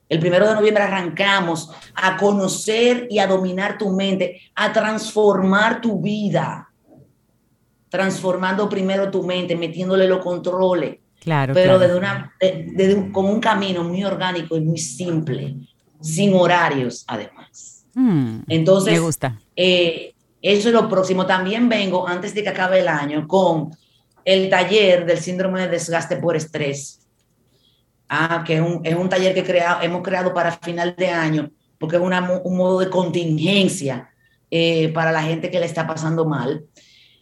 El 0.08 0.20
primero 0.20 0.48
de 0.48 0.54
noviembre 0.54 0.84
arrancamos 0.84 1.72
a 1.96 2.16
conocer 2.18 3.08
y 3.10 3.18
a 3.20 3.26
dominar 3.28 3.78
tu 3.78 3.90
mente, 3.92 4.40
a 4.54 4.72
transformar 4.72 5.82
tu 5.82 6.00
vida, 6.00 6.70
transformando 7.90 8.68
primero 8.70 9.10
tu 9.10 9.24
mente, 9.24 9.56
metiéndole 9.56 10.08
los 10.08 10.20
controles, 10.20 10.98
Claro, 11.20 11.54
pero 11.54 11.78
claro. 11.78 11.80
desde 11.80 11.96
una, 11.98 12.34
de- 12.40 13.10
con 13.12 13.26
un 13.26 13.40
camino 13.40 13.84
muy 13.84 14.04
orgánico 14.04 14.56
y 14.58 14.62
muy 14.62 14.78
simple, 14.78 15.56
sin 16.02 16.34
horarios 16.36 17.04
además. 17.08 17.86
Mm, 17.96 18.40
Entonces, 18.48 18.94
me 18.94 19.00
gusta. 19.00 19.40
eh, 19.56 20.14
eso 20.42 20.68
es 20.68 20.74
lo 20.74 20.88
próximo. 20.88 21.26
También 21.26 21.68
vengo, 21.70 22.08
antes 22.08 22.36
de 22.36 22.44
que 22.44 22.50
acabe 22.50 22.80
el 22.82 22.88
año, 22.88 23.28
con 23.28 23.72
el 24.24 24.50
taller 24.50 25.06
del 25.06 25.18
síndrome 25.18 25.62
de 25.62 25.70
desgaste 25.70 26.18
por 26.18 26.36
estrés. 26.36 27.05
Ah, 28.08 28.44
que 28.46 28.56
es 28.56 28.62
un, 28.62 28.82
es 28.86 28.96
un 28.96 29.10
taller 29.10 29.34
que 29.34 29.44
crea- 29.44 29.80
hemos 29.82 30.02
creado 30.04 30.34
para 30.34 30.52
final 30.52 30.96
de 30.98 31.10
año, 31.10 31.50
porque 31.80 31.96
es 31.96 32.02
una 32.02 32.22
un 32.44 32.58
modo 32.58 32.80
de 32.80 32.90
contingencia 32.90 34.10
eh, 34.52 34.90
para 34.94 35.12
la 35.12 35.24
gente 35.24 35.50
que 35.50 35.60
le 35.60 35.66
está 35.66 35.88
pasando 35.88 36.26
mal. 36.26 36.66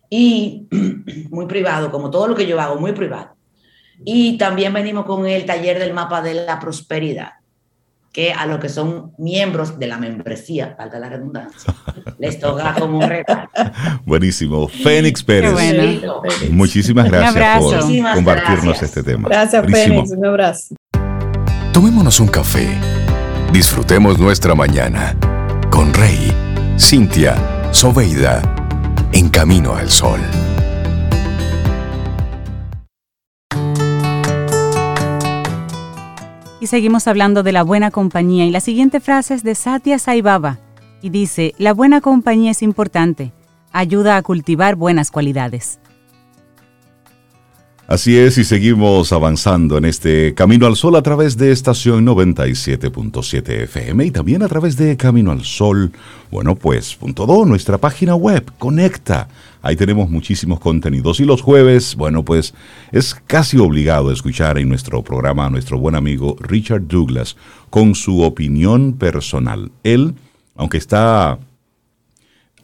Y 0.10 0.68
muy 1.30 1.46
privado, 1.48 1.90
como 1.92 2.10
todo 2.12 2.28
lo 2.28 2.36
que 2.36 2.46
yo 2.48 2.60
hago, 2.60 2.76
muy 2.80 2.92
privado. 2.92 3.36
Y 4.06 4.38
también 4.38 4.74
venimos 4.74 5.06
con 5.06 5.26
el 5.26 5.46
taller 5.46 5.80
del 5.80 5.94
mapa 5.94 6.22
de 6.22 6.34
la 6.34 6.60
prosperidad, 6.60 7.34
que 8.14 8.32
a 8.32 8.46
los 8.46 8.60
que 8.60 8.70
son 8.70 9.12
miembros 9.18 9.80
de 9.80 9.88
la 9.88 9.98
membresía, 9.98 10.76
falta 10.78 11.00
la 11.00 11.10
redundancia, 11.10 11.74
les 12.20 12.40
toca 12.40 12.76
como 12.80 13.00
un 13.00 13.10
regalo. 13.10 13.50
Buenísimo. 14.06 14.68
Fénix 14.68 15.24
Pérez. 15.24 15.52
bueno. 15.52 16.22
Muchísimas 16.52 17.10
gracias 17.10 17.60
por 17.60 17.76
Muchísimas 17.76 18.16
compartirnos 18.16 18.64
gracias. 18.66 18.84
este 18.84 19.04
tema. 19.04 19.30
Gracias, 19.30 19.64
Buenísimo. 19.64 19.96
Fénix. 19.96 20.12
Un 20.12 20.26
abrazo. 20.26 20.76
Tomémonos 21.74 22.20
un 22.20 22.28
café. 22.28 22.68
Disfrutemos 23.52 24.20
nuestra 24.20 24.54
mañana 24.54 25.16
con 25.72 25.92
Rey, 25.92 26.32
Cintia, 26.78 27.36
Soveida, 27.72 28.44
en 29.12 29.30
camino 29.30 29.76
al 29.76 29.90
sol. 29.90 30.20
Y 36.64 36.68
seguimos 36.68 37.10
hablando 37.10 37.44
de 37.44 37.52
la 37.52 37.62
buena 37.62 37.92
compañía 37.92 38.46
y 38.46 38.50
la 38.50 38.62
siguiente 38.62 39.02
frase 39.02 39.34
es 39.34 39.44
de 39.44 39.54
Satya 39.54 40.00
Sai 40.00 40.22
Baba 40.22 40.60
y 41.02 41.10
dice, 41.10 41.54
la 41.58 41.74
buena 41.74 42.00
compañía 42.00 42.52
es 42.52 42.62
importante, 42.62 43.34
ayuda 43.74 44.16
a 44.16 44.22
cultivar 44.22 44.78
buenas 44.78 45.12
cualidades. 45.12 45.82
Así 47.86 48.18
es, 48.18 48.38
y 48.38 48.46
seguimos 48.46 49.12
avanzando 49.12 49.78
en 49.78 49.84
este 49.84 50.34
Camino 50.34 50.68
al 50.68 50.78
Sol 50.78 50.96
a 50.96 51.02
través 51.02 51.36
de 51.36 51.52
estación 51.52 52.06
97.7 52.06 53.64
FM 53.64 54.06
y 54.06 54.12
también 54.12 54.42
a 54.42 54.48
través 54.48 54.78
de 54.78 54.96
Camino 54.96 55.32
al 55.32 55.44
Sol, 55.44 55.92
bueno, 56.32 56.56
pues, 56.56 56.96
punto 56.96 57.26
do, 57.26 57.44
nuestra 57.44 57.78
página 57.78 58.16
web, 58.16 58.50
conecta. 58.58 59.28
Ahí 59.62 59.76
tenemos 59.76 60.10
muchísimos 60.10 60.62
contenidos 60.62 61.20
y 61.20 61.26
los 61.26 61.42
jueves, 61.42 61.96
bueno, 61.96 62.24
pues 62.24 62.54
es 62.94 63.16
casi 63.28 63.58
obligado 63.58 64.14
escuchar 64.14 64.58
en 64.58 64.70
nuestro 64.70 65.04
programa 65.04 65.48
a 65.48 65.50
nuestro 65.50 65.78
buen 65.78 65.96
amigo 65.96 66.38
Richard 66.40 66.88
Douglas 66.88 67.36
con 67.70 67.96
su 67.96 68.22
opinión 68.22 68.94
personal. 68.94 69.74
Él, 69.84 70.16
aunque 70.56 70.78
está 70.78 71.38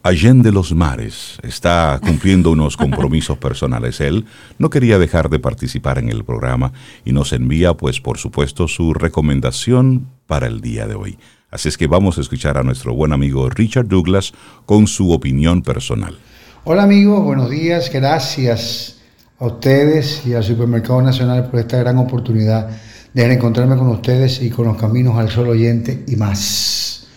allende 0.03 0.51
los 0.51 0.73
mares, 0.73 1.37
está 1.43 1.99
cumpliendo 2.01 2.51
unos 2.51 2.77
compromisos 2.77 3.37
personales. 3.37 3.99
Él 4.01 4.25
no 4.57 4.69
quería 4.69 4.97
dejar 4.97 5.29
de 5.29 5.39
participar 5.39 5.97
en 5.97 6.09
el 6.09 6.23
programa 6.23 6.71
y 7.05 7.11
nos 7.11 7.33
envía, 7.33 7.73
pues 7.75 7.99
por 7.99 8.17
supuesto, 8.17 8.67
su 8.67 8.93
recomendación 8.93 10.07
para 10.27 10.47
el 10.47 10.61
día 10.61 10.87
de 10.87 10.95
hoy. 10.95 11.17
Así 11.51 11.67
es 11.67 11.77
que 11.77 11.87
vamos 11.87 12.17
a 12.17 12.21
escuchar 12.21 12.57
a 12.57 12.63
nuestro 12.63 12.93
buen 12.93 13.11
amigo 13.11 13.49
Richard 13.49 13.87
Douglas 13.87 14.33
con 14.65 14.87
su 14.87 15.11
opinión 15.11 15.63
personal. 15.63 16.17
Hola 16.63 16.83
amigos, 16.83 17.23
buenos 17.23 17.49
días. 17.49 17.89
Gracias 17.91 18.99
a 19.39 19.45
ustedes 19.45 20.25
y 20.27 20.33
al 20.33 20.43
Supermercado 20.43 21.01
Nacional 21.01 21.49
por 21.49 21.59
esta 21.59 21.77
gran 21.79 21.97
oportunidad 21.97 22.69
de 23.13 23.33
encontrarme 23.33 23.75
con 23.75 23.87
ustedes 23.87 24.41
y 24.41 24.51
con 24.51 24.67
los 24.67 24.77
caminos 24.77 25.17
al 25.17 25.29
sol 25.29 25.49
oyente 25.49 26.03
y 26.07 26.15
más. 26.15 27.07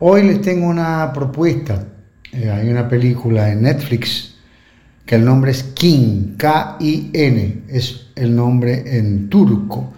Hoy 0.00 0.24
les 0.24 0.42
tengo 0.42 0.66
una 0.66 1.12
propuesta. 1.14 1.93
Eh, 2.36 2.50
hay 2.50 2.68
una 2.68 2.88
película 2.88 3.52
en 3.52 3.62
Netflix 3.62 4.34
que 5.06 5.14
el 5.14 5.24
nombre 5.24 5.52
es 5.52 5.62
Kin, 5.62 6.34
K-I-N, 6.36 7.62
es 7.68 8.06
el 8.16 8.34
nombre 8.34 8.98
en 8.98 9.28
turco. 9.28 9.92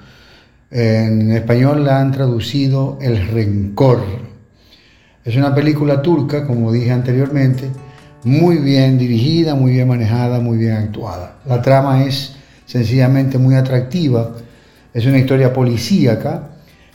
En 0.71 1.31
español 1.33 1.85
la 1.85 2.01
han 2.01 2.13
traducido 2.13 2.99
El 3.01 3.29
Rencor. 3.29 4.03
Es 5.25 5.35
una 5.37 5.55
película 5.55 6.03
turca, 6.03 6.47
como 6.47 6.73
dije 6.73 6.93
anteriormente, 6.93 7.71
muy 8.25 8.57
bien 8.59 8.99
dirigida, 8.99 9.55
muy 9.55 9.73
bien 9.73 9.89
manejada, 9.89 10.39
muy 10.39 10.59
bien 10.59 10.73
actuada. 10.73 11.39
La 11.47 11.63
trama 11.63 12.05
es 12.05 12.35
sencillamente 12.67 13.39
muy 13.39 13.55
atractiva, 13.55 14.33
es 14.93 15.07
una 15.07 15.19
historia 15.19 15.55
policíaca, 15.55 16.51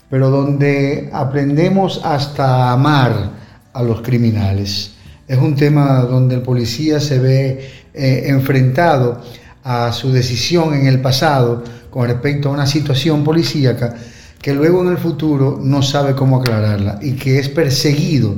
pero 0.08 0.30
donde 0.30 1.10
aprendemos 1.12 2.00
hasta 2.04 2.72
amar 2.72 3.32
a 3.74 3.82
los 3.82 4.02
criminales. 4.02 4.91
Es 5.32 5.38
un 5.38 5.56
tema 5.56 6.02
donde 6.02 6.36
el 6.36 6.42
policía 6.42 7.00
se 7.00 7.18
ve 7.18 7.66
eh, 7.94 8.24
enfrentado 8.26 9.22
a 9.64 9.94
su 9.94 10.12
decisión 10.12 10.74
en 10.74 10.88
el 10.88 11.00
pasado 11.00 11.64
con 11.90 12.06
respecto 12.10 12.50
a 12.50 12.52
una 12.52 12.66
situación 12.66 13.24
policíaca 13.24 13.96
que 14.42 14.54
luego 14.54 14.82
en 14.82 14.90
el 14.90 14.98
futuro 14.98 15.58
no 15.64 15.84
sabe 15.84 16.16
cómo 16.16 16.42
aclararla 16.42 17.00
y 17.02 17.14
que 17.14 17.40
es 17.40 17.48
perseguido 17.48 18.36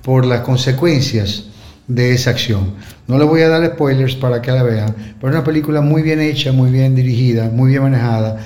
por 0.00 0.24
las 0.24 0.40
consecuencias 0.40 1.44
de 1.86 2.14
esa 2.14 2.30
acción. 2.30 2.72
No 3.06 3.18
le 3.18 3.24
voy 3.24 3.42
a 3.42 3.50
dar 3.50 3.74
spoilers 3.74 4.14
para 4.14 4.40
que 4.40 4.50
la 4.50 4.62
vean, 4.62 4.94
pero 5.20 5.28
es 5.28 5.34
una 5.36 5.44
película 5.44 5.82
muy 5.82 6.00
bien 6.00 6.20
hecha, 6.20 6.52
muy 6.52 6.70
bien 6.70 6.94
dirigida, 6.94 7.50
muy 7.50 7.68
bien 7.72 7.82
manejada, 7.82 8.38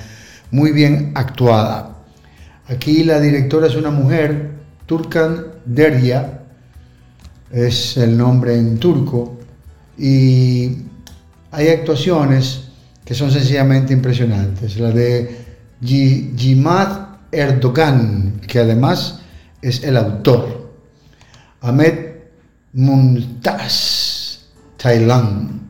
muy 0.51 0.73
bien 0.73 1.13
actuada. 1.15 1.95
Aquí 2.67 3.05
la 3.05 3.21
directora 3.21 3.67
es 3.67 3.75
una 3.77 3.89
mujer, 3.89 4.51
Turkan 4.85 5.45
Derya, 5.63 6.41
es 7.51 7.97
el 7.97 8.17
nombre 8.17 8.55
en 8.57 8.77
turco, 8.77 9.37
y 9.97 10.77
hay 11.51 11.69
actuaciones 11.69 12.65
que 13.05 13.13
son 13.13 13.31
sencillamente 13.31 13.93
impresionantes. 13.93 14.77
La 14.77 14.91
de 14.91 15.45
Jimad 15.81 17.07
Erdogan, 17.31 18.41
que 18.47 18.59
además 18.59 19.21
es 19.61 19.83
el 19.83 19.97
autor. 19.97 20.71
Ahmed 21.61 21.93
Mumtaz, 22.73 24.47
Tailand. 24.77 25.61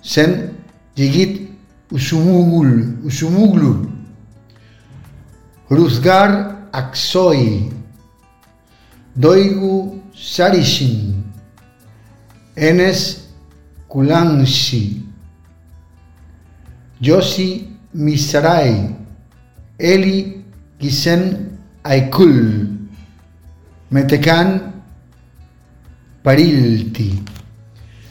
Sen 0.00 0.52
Yigit 0.96 1.50
Usumugul, 1.90 2.98
Usumuglu. 3.04 3.90
Ruzgar 5.68 6.68
Aksoy. 6.72 7.70
Doigu 9.14 9.99
Sarishin. 10.20 11.24
Enes 12.54 13.28
Kulanshi. 13.88 15.02
Yossi 17.00 17.68
Misrai. 17.94 18.96
Eli 19.78 20.44
Gisen 20.78 21.58
Aikul. 21.82 22.68
Metekan 23.90 24.82
Parilti. 26.22 27.22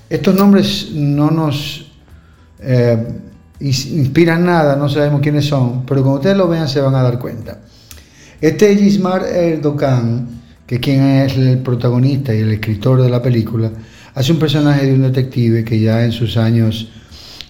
Estos 0.10 0.36
nombres 0.36 0.92
no 0.92 1.30
nos 1.30 1.92
eh, 2.60 3.08
inspiran 3.60 4.46
nada, 4.46 4.76
no 4.76 4.90
sabemos 4.90 5.22
quiénes 5.22 5.46
son, 5.46 5.86
pero 5.86 6.02
cuando 6.02 6.18
ustedes 6.20 6.38
lo 6.38 6.48
vean 6.48 6.68
se 6.68 6.82
van 6.82 6.96
a 6.96 7.04
dar 7.04 7.20
cuenta. 7.20 7.60
Este 8.42 8.76
Gismar 8.76 9.24
Erdogan, 9.24 10.39
que 10.70 10.80
quien 10.80 11.02
es 11.02 11.36
el 11.36 11.58
protagonista 11.64 12.32
y 12.32 12.42
el 12.42 12.52
escritor 12.52 13.02
de 13.02 13.10
la 13.10 13.24
película, 13.24 13.72
hace 14.14 14.32
un 14.32 14.38
personaje 14.38 14.86
de 14.86 14.94
un 14.94 15.02
detective 15.02 15.64
que 15.64 15.80
ya 15.80 16.06
en 16.06 16.12
sus 16.12 16.38
años 16.38 16.92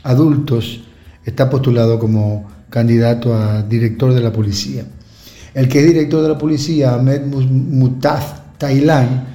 adultos 0.04 0.80
está 1.26 1.50
postulado 1.50 2.00
como 2.00 2.50
candidato 2.70 3.34
a 3.34 3.62
director 3.64 4.14
de 4.14 4.22
la 4.22 4.32
policía. 4.32 4.86
El 5.54 5.68
que 5.68 5.80
es 5.82 5.88
director 5.88 6.22
de 6.22 6.30
la 6.30 6.38
policía, 6.38 6.94
Ahmed 6.94 7.26
Mutaz 7.26 8.58
Tailan, 8.58 9.28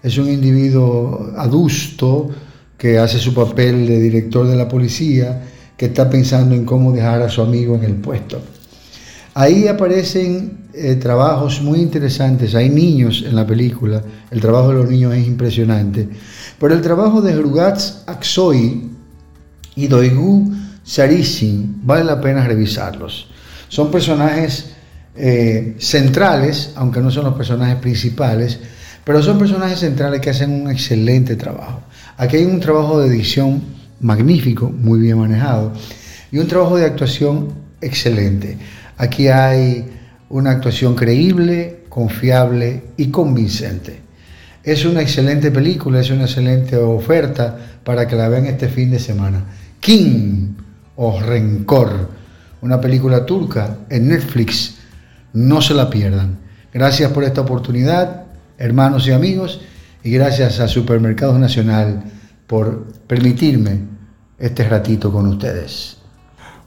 es 0.00 0.16
un 0.16 0.28
individuo 0.28 1.32
adusto 1.36 2.30
que 2.78 3.00
hace 3.00 3.18
su 3.18 3.34
papel 3.34 3.84
de 3.88 4.00
director 4.00 4.46
de 4.46 4.54
la 4.54 4.68
policía, 4.68 5.42
que 5.76 5.86
está 5.86 6.08
pensando 6.08 6.54
en 6.54 6.64
cómo 6.64 6.92
dejar 6.92 7.20
a 7.20 7.28
su 7.28 7.42
amigo 7.42 7.74
en 7.74 7.82
el 7.82 7.96
puesto. 7.96 8.40
Ahí 9.34 9.66
aparecen 9.66 10.63
eh, 10.76 10.96
trabajos 10.96 11.62
muy 11.62 11.80
interesantes, 11.80 12.54
hay 12.54 12.68
niños 12.68 13.24
en 13.26 13.36
la 13.36 13.46
película, 13.46 14.02
el 14.30 14.40
trabajo 14.40 14.70
de 14.70 14.74
los 14.74 14.90
niños 14.90 15.14
es 15.14 15.26
impresionante, 15.26 16.08
pero 16.58 16.74
el 16.74 16.82
trabajo 16.82 17.22
de 17.22 17.34
Hrugats 17.34 18.02
Aksoy 18.06 18.90
y 19.76 19.86
Doigu 19.86 20.52
Sarisin 20.82 21.80
vale 21.82 22.04
la 22.04 22.20
pena 22.20 22.44
revisarlos. 22.46 23.28
Son 23.68 23.90
personajes 23.90 24.72
eh, 25.16 25.76
centrales, 25.78 26.72
aunque 26.74 27.00
no 27.00 27.10
son 27.10 27.24
los 27.24 27.34
personajes 27.34 27.76
principales, 27.76 28.58
pero 29.04 29.22
son 29.22 29.38
personajes 29.38 29.78
centrales 29.78 30.20
que 30.20 30.30
hacen 30.30 30.50
un 30.50 30.70
excelente 30.70 31.36
trabajo. 31.36 31.82
Aquí 32.16 32.36
hay 32.36 32.44
un 32.44 32.58
trabajo 32.60 33.00
de 33.00 33.08
edición 33.08 33.62
magnífico, 34.00 34.70
muy 34.70 34.98
bien 34.98 35.18
manejado, 35.18 35.72
y 36.32 36.38
un 36.38 36.48
trabajo 36.48 36.76
de 36.76 36.86
actuación 36.86 37.52
excelente. 37.80 38.58
Aquí 38.96 39.28
hay 39.28 39.93
una 40.34 40.50
actuación 40.50 40.96
creíble, 40.96 41.84
confiable 41.88 42.82
y 42.96 43.06
convincente. 43.12 44.00
Es 44.64 44.84
una 44.84 45.00
excelente 45.00 45.52
película, 45.52 46.00
es 46.00 46.10
una 46.10 46.24
excelente 46.24 46.76
oferta 46.76 47.56
para 47.84 48.08
que 48.08 48.16
la 48.16 48.28
vean 48.28 48.46
este 48.46 48.68
fin 48.68 48.90
de 48.90 48.98
semana. 48.98 49.44
King 49.78 50.54
o 50.96 51.20
Rencor, 51.20 52.10
una 52.62 52.80
película 52.80 53.24
turca 53.24 53.76
en 53.88 54.08
Netflix 54.08 54.74
no 55.34 55.62
se 55.62 55.72
la 55.72 55.88
pierdan. 55.88 56.36
Gracias 56.72 57.12
por 57.12 57.22
esta 57.22 57.42
oportunidad, 57.42 58.24
hermanos 58.58 59.06
y 59.06 59.12
amigos, 59.12 59.60
y 60.02 60.10
gracias 60.10 60.58
a 60.58 60.66
Supermercados 60.66 61.38
Nacional 61.38 62.02
por 62.48 62.92
permitirme 63.06 63.82
este 64.40 64.68
ratito 64.68 65.12
con 65.12 65.28
ustedes. 65.28 65.98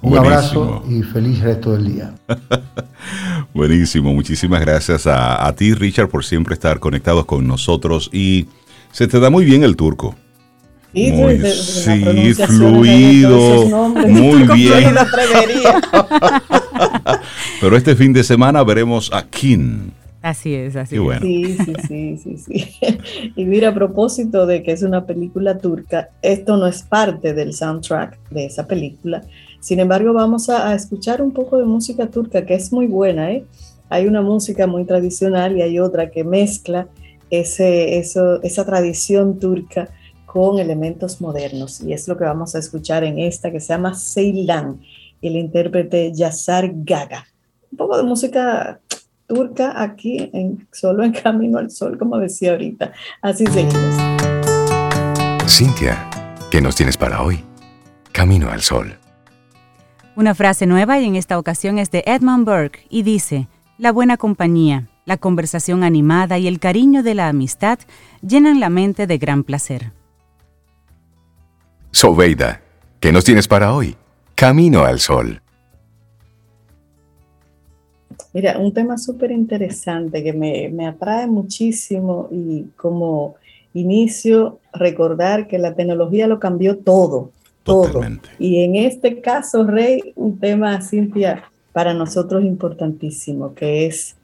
Un 0.01 0.17
abrazo 0.17 0.83
y 0.89 1.01
feliz 1.03 1.39
resto 1.41 1.73
del 1.73 1.93
día. 1.93 2.13
Buenísimo, 3.53 4.13
muchísimas 4.13 4.61
gracias 4.61 5.07
a, 5.07 5.45
a, 5.47 5.55
ti 5.55 5.73
Richard 5.73 6.09
por 6.09 6.23
siempre 6.23 6.53
estar 6.53 6.79
conectados 6.79 7.25
con 7.25 7.47
nosotros 7.47 8.09
y 8.13 8.47
se 8.91 9.07
te 9.07 9.19
da 9.19 9.29
muy 9.29 9.45
bien 9.45 9.63
el 9.63 9.75
turco. 9.75 10.15
Sí, 10.93 11.11
muy, 11.11 11.37
de, 11.37 11.49
de 11.49 11.53
sí 11.53 12.33
fluido, 12.47 13.89
muy 14.07 14.43
bien. 14.55 14.95
Pero 17.61 17.77
este 17.77 17.95
fin 17.95 18.13
de 18.13 18.23
semana 18.23 18.63
veremos 18.63 19.11
a 19.13 19.23
King. 19.23 19.89
Así 20.21 20.55
es, 20.55 20.75
así 20.75 20.95
Y 20.95 20.99
bueno. 20.99 21.21
Sí, 21.21 21.57
sí, 21.57 21.73
sí, 21.87 22.17
sí, 22.17 22.37
sí. 22.37 22.99
Y 23.35 23.45
mira, 23.45 23.69
a 23.69 23.73
propósito 23.73 24.45
de 24.45 24.63
que 24.63 24.71
es 24.71 24.81
una 24.81 25.05
película 25.05 25.57
turca, 25.57 26.09
esto 26.21 26.57
no 26.57 26.67
es 26.67 26.81
parte 26.81 27.33
del 27.33 27.53
soundtrack 27.53 28.17
de 28.31 28.45
esa 28.45 28.65
película. 28.65 29.23
Sin 29.59 29.79
embargo, 29.79 30.13
vamos 30.13 30.49
a, 30.49 30.73
escuchar 30.73 31.21
un 31.21 31.31
poco 31.31 31.57
de 31.57 31.65
música 31.65 32.07
turca, 32.07 32.45
que 32.45 32.55
es 32.55 32.71
muy 32.71 32.87
buena, 32.87 33.31
¿eh? 33.31 33.45
Hay 33.89 34.05
una 34.07 34.21
música 34.21 34.67
muy 34.67 34.85
tradicional 34.85 35.57
y 35.57 35.61
hay 35.61 35.79
otra 35.79 36.11
que 36.11 36.23
mezcla 36.23 36.87
ese, 37.29 37.99
esa 37.99 38.65
tradición 38.65 39.39
turca 39.39 39.89
con 40.25 40.59
elementos 40.59 41.21
modernos. 41.21 41.81
Y 41.81 41.93
es 41.93 42.07
lo 42.07 42.17
que 42.17 42.25
vamos 42.25 42.53
a 42.55 42.59
escuchar 42.59 43.03
en 43.03 43.19
esta 43.19 43.51
que 43.51 43.59
se 43.59 43.69
llama 43.69 43.95
Ceylan, 43.95 44.81
el 45.21 45.35
intérprete 45.35 46.11
Yazar 46.13 46.69
Gaga. 46.73 47.25
Un 47.71 47.77
poco 47.77 47.97
de 47.97 48.03
música 48.03 48.79
turca 49.25 49.81
aquí, 49.81 50.29
en, 50.33 50.67
solo 50.71 51.03
en 51.03 51.11
Camino 51.11 51.57
al 51.57 51.71
Sol, 51.71 51.97
como 51.97 52.17
decía 52.17 52.51
ahorita. 52.51 52.93
Así 53.21 53.45
seguimos. 53.47 53.95
Cintia, 55.47 56.09
¿qué 56.51 56.61
nos 56.61 56.75
tienes 56.75 56.97
para 56.97 57.21
hoy? 57.21 57.43
Camino 58.11 58.49
al 58.49 58.61
Sol. 58.61 58.97
Una 60.17 60.33
frase 60.33 60.65
nueva 60.65 60.99
y 60.99 61.05
en 61.05 61.15
esta 61.15 61.37
ocasión 61.37 61.77
es 61.77 61.91
de 61.91 62.03
Edmund 62.07 62.43
Burke 62.43 62.79
y 62.89 63.03
dice, 63.03 63.47
la 63.77 63.91
buena 63.91 64.17
compañía, 64.17 64.87
la 65.05 65.17
conversación 65.17 65.83
animada 65.83 66.39
y 66.39 66.47
el 66.47 66.59
cariño 66.59 67.03
de 67.03 67.13
la 67.13 67.27
amistad 67.27 67.77
llenan 68.27 68.59
la 68.59 68.71
mente 68.71 69.05
de 69.05 69.19
gran 69.19 69.43
placer. 69.43 69.91
Sobeida, 71.91 72.61
¿qué 72.99 73.11
nos 73.11 73.25
tienes 73.25 73.47
para 73.47 73.75
hoy? 73.75 73.95
Camino 74.33 74.85
al 74.85 74.99
Sol. 74.99 75.39
Mira, 78.33 78.57
un 78.57 78.73
tema 78.73 78.97
súper 78.97 79.29
interesante 79.29 80.23
que 80.23 80.33
me, 80.33 80.69
me, 80.69 80.87
atrae 80.87 81.27
muchísimo 81.27 82.27
y 82.31 82.63
como 82.75 83.35
inicio 83.75 84.57
recordar 84.73 85.47
que 85.47 85.59
la 85.59 85.75
tecnología 85.75 86.25
lo 86.25 86.39
cambió 86.39 86.79
todo, 86.79 87.33
todo. 87.67 87.83
Totalmente. 87.83 88.29
Y 88.39 88.63
en 88.63 88.75
este 88.75 89.21
caso, 89.21 89.63
Rey, 89.63 90.13
un 90.15 90.39
tema, 90.39 90.81
Cintia, 90.81 91.43
para 91.71 91.93
nosotros 91.93 92.43
importantísimo, 92.43 93.53
que 93.53 93.85
es 93.85 94.15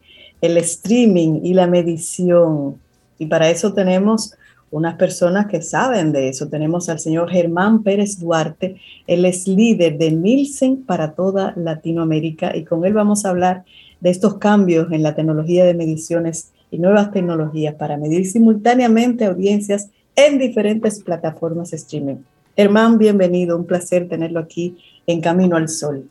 el 0.41 0.57
streaming 0.57 1.41
y 1.43 1.53
la 1.53 1.67
medición. 1.67 2.77
Y 3.19 3.27
para 3.27 3.49
eso 3.49 3.73
tenemos 3.73 4.33
unas 4.71 4.95
personas 4.95 5.45
que 5.45 5.61
saben 5.61 6.11
de 6.11 6.29
eso. 6.29 6.49
Tenemos 6.49 6.89
al 6.89 6.99
señor 6.99 7.29
Germán 7.29 7.83
Pérez 7.83 8.19
Duarte, 8.19 8.77
él 9.05 9.23
es 9.23 9.47
líder 9.47 9.99
de 9.99 10.11
Nielsen 10.11 10.83
para 10.83 11.11
toda 11.11 11.53
Latinoamérica 11.55 12.57
y 12.57 12.63
con 12.63 12.83
él 12.83 12.93
vamos 12.93 13.23
a 13.23 13.29
hablar 13.29 13.65
de 14.01 14.09
estos 14.09 14.39
cambios 14.39 14.91
en 14.91 15.03
la 15.03 15.13
tecnología 15.13 15.63
de 15.63 15.75
mediciones 15.75 16.51
y 16.71 16.79
nuevas 16.79 17.11
tecnologías 17.11 17.75
para 17.75 17.97
medir 17.97 18.25
simultáneamente 18.25 19.25
audiencias 19.25 19.91
en 20.15 20.39
diferentes 20.39 21.03
plataformas 21.03 21.71
streaming. 21.71 22.17
Germán, 22.55 22.99
bienvenido, 22.99 23.57
un 23.57 23.65
placer 23.65 24.07
tenerlo 24.07 24.39
aquí 24.39 24.77
en 25.07 25.21
Camino 25.21 25.55
al 25.55 25.69
Sol. 25.69 26.07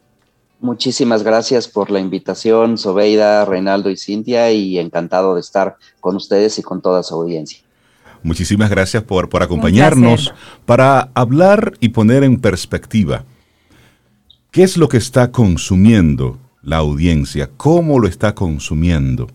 Muchísimas 0.60 1.22
gracias 1.22 1.68
por 1.68 1.90
la 1.90 2.00
invitación, 2.00 2.78
Sobeida, 2.78 3.44
Reinaldo 3.44 3.90
y 3.90 3.96
Cintia, 3.96 4.52
y 4.52 4.78
encantado 4.78 5.34
de 5.34 5.40
estar 5.40 5.76
con 6.00 6.16
ustedes 6.16 6.58
y 6.58 6.62
con 6.62 6.80
toda 6.80 7.02
su 7.02 7.14
audiencia. 7.14 7.58
Muchísimas 8.22 8.70
gracias 8.70 9.02
por, 9.02 9.28
por 9.28 9.42
acompañarnos 9.42 10.32
para 10.64 11.10
hablar 11.14 11.74
y 11.80 11.88
poner 11.88 12.22
en 12.22 12.40
perspectiva 12.40 13.24
qué 14.52 14.62
es 14.62 14.76
lo 14.76 14.88
que 14.88 14.98
está 14.98 15.32
consumiendo 15.32 16.38
la 16.62 16.76
audiencia, 16.76 17.50
cómo 17.56 17.98
lo 17.98 18.06
está 18.06 18.34
consumiendo. 18.34 19.26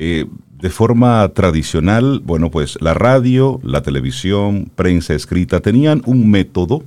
Eh, 0.00 0.26
de 0.64 0.70
forma 0.70 1.28
tradicional, 1.34 2.22
bueno, 2.24 2.50
pues 2.50 2.78
la 2.80 2.94
radio, 2.94 3.60
la 3.62 3.82
televisión, 3.82 4.70
prensa 4.74 5.12
escrita 5.12 5.60
tenían 5.60 6.00
un 6.06 6.30
método 6.30 6.82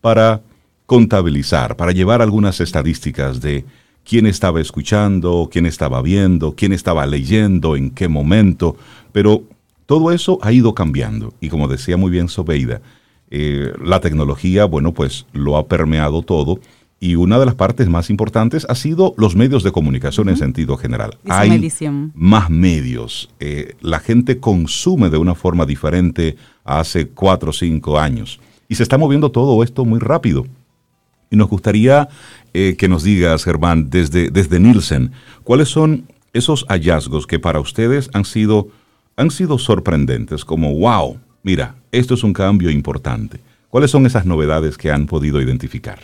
para 0.00 0.40
contabilizar, 0.86 1.76
para 1.76 1.92
llevar 1.92 2.22
algunas 2.22 2.58
estadísticas 2.60 3.42
de 3.42 3.66
quién 4.02 4.24
estaba 4.24 4.62
escuchando, 4.62 5.50
quién 5.52 5.66
estaba 5.66 6.00
viendo, 6.00 6.54
quién 6.56 6.72
estaba 6.72 7.04
leyendo, 7.04 7.76
en 7.76 7.90
qué 7.90 8.08
momento, 8.08 8.76
pero 9.12 9.42
todo 9.84 10.10
eso 10.10 10.38
ha 10.40 10.50
ido 10.50 10.72
cambiando. 10.72 11.34
Y 11.38 11.50
como 11.50 11.68
decía 11.68 11.98
muy 11.98 12.10
bien 12.10 12.30
Sobeida, 12.30 12.80
eh, 13.30 13.74
la 13.84 14.00
tecnología, 14.00 14.64
bueno, 14.64 14.94
pues 14.94 15.26
lo 15.34 15.58
ha 15.58 15.66
permeado 15.68 16.22
todo 16.22 16.60
y 17.00 17.14
una 17.14 17.38
de 17.38 17.46
las 17.46 17.54
partes 17.54 17.88
más 17.88 18.10
importantes 18.10 18.66
ha 18.68 18.74
sido 18.74 19.14
los 19.16 19.36
medios 19.36 19.62
de 19.62 19.70
comunicación 19.70 20.26
uh 20.26 20.30
-huh. 20.30 20.34
en 20.34 20.38
sentido 20.38 20.76
general. 20.76 21.16
Hay 21.28 21.50
medición. 21.50 22.12
más 22.14 22.50
medios. 22.50 23.30
Eh, 23.38 23.76
la 23.80 24.00
gente 24.00 24.40
consume 24.40 25.08
de 25.08 25.18
una 25.18 25.34
forma 25.34 25.64
diferente 25.64 26.36
hace 26.64 27.08
cuatro 27.08 27.50
o 27.50 27.52
cinco 27.52 27.98
años. 27.98 28.40
Y 28.68 28.74
se 28.74 28.82
está 28.82 28.98
moviendo 28.98 29.30
todo 29.30 29.62
esto 29.62 29.84
muy 29.84 30.00
rápido. 30.00 30.46
Y 31.30 31.36
nos 31.36 31.48
gustaría 31.48 32.08
eh, 32.52 32.74
que 32.76 32.88
nos 32.88 33.04
digas, 33.04 33.44
Germán, 33.44 33.90
desde, 33.90 34.30
desde 34.30 34.58
Nielsen, 34.58 35.12
¿cuáles 35.44 35.68
son 35.68 36.06
esos 36.32 36.64
hallazgos 36.68 37.26
que 37.26 37.38
para 37.38 37.60
ustedes 37.60 38.10
han 38.12 38.24
sido, 38.24 38.68
han 39.16 39.30
sido 39.30 39.58
sorprendentes? 39.58 40.44
Como, 40.44 40.74
wow, 40.74 41.18
mira, 41.42 41.76
esto 41.92 42.14
es 42.14 42.24
un 42.24 42.32
cambio 42.32 42.70
importante. 42.70 43.40
¿Cuáles 43.68 43.90
son 43.90 44.06
esas 44.06 44.24
novedades 44.26 44.76
que 44.78 44.90
han 44.90 45.06
podido 45.06 45.40
identificar? 45.40 46.00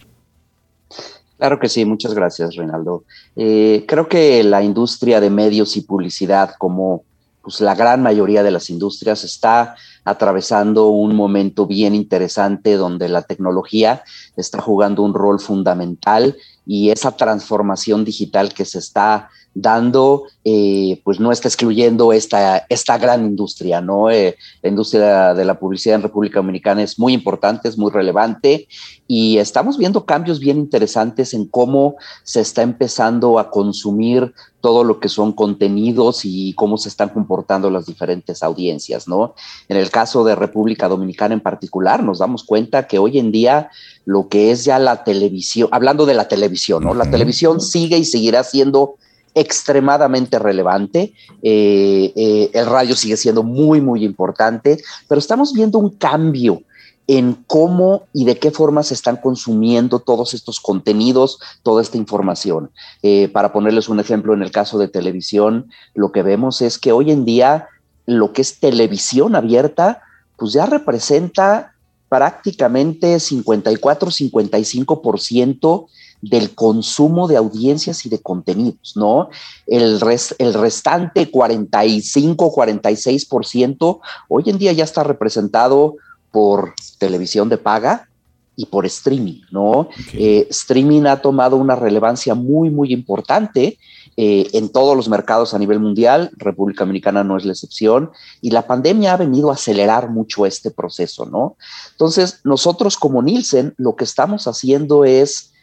Claro 1.38 1.58
que 1.58 1.68
sí, 1.68 1.84
muchas 1.84 2.14
gracias, 2.14 2.54
Reinaldo. 2.54 3.04
Eh, 3.36 3.84
creo 3.88 4.08
que 4.08 4.42
la 4.44 4.62
industria 4.62 5.20
de 5.20 5.30
medios 5.30 5.76
y 5.76 5.80
publicidad, 5.80 6.54
como 6.58 7.02
pues, 7.42 7.60
la 7.60 7.74
gran 7.74 8.02
mayoría 8.02 8.42
de 8.42 8.50
las 8.50 8.70
industrias, 8.70 9.24
está 9.24 9.74
atravesando 10.04 10.88
un 10.88 11.14
momento 11.14 11.66
bien 11.66 11.94
interesante 11.94 12.76
donde 12.76 13.08
la 13.08 13.22
tecnología 13.22 14.02
está 14.36 14.60
jugando 14.60 15.02
un 15.02 15.14
rol 15.14 15.40
fundamental 15.40 16.36
y 16.66 16.90
esa 16.90 17.12
transformación 17.12 18.04
digital 18.04 18.52
que 18.52 18.64
se 18.64 18.78
está 18.78 19.28
dando, 19.54 20.24
eh, 20.44 21.00
pues 21.04 21.20
no 21.20 21.30
está 21.30 21.48
excluyendo 21.48 22.12
esta, 22.12 22.66
esta 22.68 22.98
gran 22.98 23.24
industria, 23.24 23.80
¿no? 23.80 24.10
Eh, 24.10 24.36
la 24.62 24.68
industria 24.68 25.32
de 25.32 25.44
la 25.44 25.58
publicidad 25.58 25.96
en 25.96 26.02
República 26.02 26.40
Dominicana 26.40 26.82
es 26.82 26.98
muy 26.98 27.12
importante, 27.14 27.68
es 27.68 27.78
muy 27.78 27.92
relevante 27.92 28.66
y 29.06 29.38
estamos 29.38 29.78
viendo 29.78 30.04
cambios 30.04 30.40
bien 30.40 30.58
interesantes 30.58 31.34
en 31.34 31.46
cómo 31.46 31.94
se 32.24 32.40
está 32.40 32.62
empezando 32.62 33.38
a 33.38 33.50
consumir 33.50 34.34
todo 34.60 34.82
lo 34.82 34.98
que 34.98 35.10
son 35.10 35.32
contenidos 35.32 36.22
y 36.24 36.54
cómo 36.54 36.78
se 36.78 36.88
están 36.88 37.10
comportando 37.10 37.70
las 37.70 37.86
diferentes 37.86 38.42
audiencias, 38.42 39.06
¿no? 39.06 39.34
En 39.68 39.76
el 39.76 39.90
caso 39.90 40.24
de 40.24 40.34
República 40.34 40.88
Dominicana 40.88 41.34
en 41.34 41.40
particular, 41.40 42.02
nos 42.02 42.18
damos 42.18 42.44
cuenta 42.44 42.88
que 42.88 42.98
hoy 42.98 43.18
en 43.18 43.30
día 43.30 43.68
lo 44.06 44.28
que 44.28 44.50
es 44.50 44.64
ya 44.64 44.78
la 44.78 45.04
televisión, 45.04 45.68
hablando 45.70 46.06
de 46.06 46.14
la 46.14 46.28
televisión, 46.28 46.82
¿no? 46.82 46.94
La 46.94 47.10
televisión 47.10 47.60
sigue 47.60 47.98
y 47.98 48.04
seguirá 48.04 48.42
siendo 48.42 48.96
extremadamente 49.34 50.38
relevante. 50.38 51.12
Eh, 51.42 52.12
eh, 52.14 52.50
el 52.52 52.66
radio 52.66 52.94
sigue 52.96 53.16
siendo 53.16 53.42
muy, 53.42 53.80
muy 53.80 54.04
importante, 54.04 54.80
pero 55.08 55.18
estamos 55.18 55.52
viendo 55.52 55.78
un 55.78 55.90
cambio 55.90 56.62
en 57.06 57.34
cómo 57.46 58.04
y 58.14 58.24
de 58.24 58.38
qué 58.38 58.50
forma 58.50 58.82
se 58.82 58.94
están 58.94 59.18
consumiendo 59.18 59.98
todos 59.98 60.32
estos 60.32 60.58
contenidos, 60.58 61.38
toda 61.62 61.82
esta 61.82 61.98
información. 61.98 62.70
Eh, 63.02 63.28
para 63.28 63.52
ponerles 63.52 63.90
un 63.90 64.00
ejemplo, 64.00 64.32
en 64.32 64.42
el 64.42 64.50
caso 64.50 64.78
de 64.78 64.88
televisión, 64.88 65.68
lo 65.94 66.12
que 66.12 66.22
vemos 66.22 66.62
es 66.62 66.78
que 66.78 66.92
hoy 66.92 67.10
en 67.10 67.26
día 67.26 67.68
lo 68.06 68.32
que 68.32 68.40
es 68.42 68.58
televisión 68.58 69.36
abierta, 69.36 70.02
pues 70.36 70.52
ya 70.52 70.66
representa 70.66 71.72
prácticamente 72.08 73.16
54-55% 73.16 75.86
del 76.30 76.54
consumo 76.54 77.26
de 77.28 77.36
audiencias 77.36 78.06
y 78.06 78.08
de 78.08 78.20
contenidos, 78.20 78.94
¿no? 78.96 79.28
El, 79.66 80.00
el 80.38 80.54
restante 80.54 81.30
45-46% 81.30 84.00
hoy 84.28 84.44
en 84.46 84.58
día 84.58 84.72
ya 84.72 84.84
está 84.84 85.02
representado 85.02 85.96
por 86.30 86.74
televisión 86.98 87.48
de 87.48 87.58
paga 87.58 88.08
y 88.56 88.66
por 88.66 88.86
streaming, 88.86 89.40
¿no? 89.50 89.88
Eh, 90.12 90.46
streaming 90.50 91.06
ha 91.06 91.20
tomado 91.20 91.56
una 91.56 91.74
relevancia 91.74 92.34
muy, 92.34 92.70
muy 92.70 92.92
importante 92.92 93.78
eh, 94.16 94.48
en 94.52 94.68
todos 94.68 94.96
los 94.96 95.08
mercados 95.08 95.54
a 95.54 95.58
nivel 95.58 95.80
mundial, 95.80 96.30
República 96.36 96.84
Dominicana 96.84 97.24
no 97.24 97.36
es 97.36 97.44
la 97.44 97.52
excepción, 97.52 98.10
y 98.40 98.50
la 98.50 98.66
pandemia 98.66 99.14
ha 99.14 99.16
venido 99.16 99.50
a 99.50 99.54
acelerar 99.54 100.08
mucho 100.08 100.46
este 100.46 100.70
proceso, 100.70 101.26
¿no? 101.26 101.56
Entonces, 101.92 102.40
nosotros 102.44 102.96
como 102.96 103.22
Nielsen, 103.22 103.74
lo 103.76 103.96
que 103.96 104.04
estamos 104.04 104.46
haciendo 104.46 105.04
es 105.04 105.53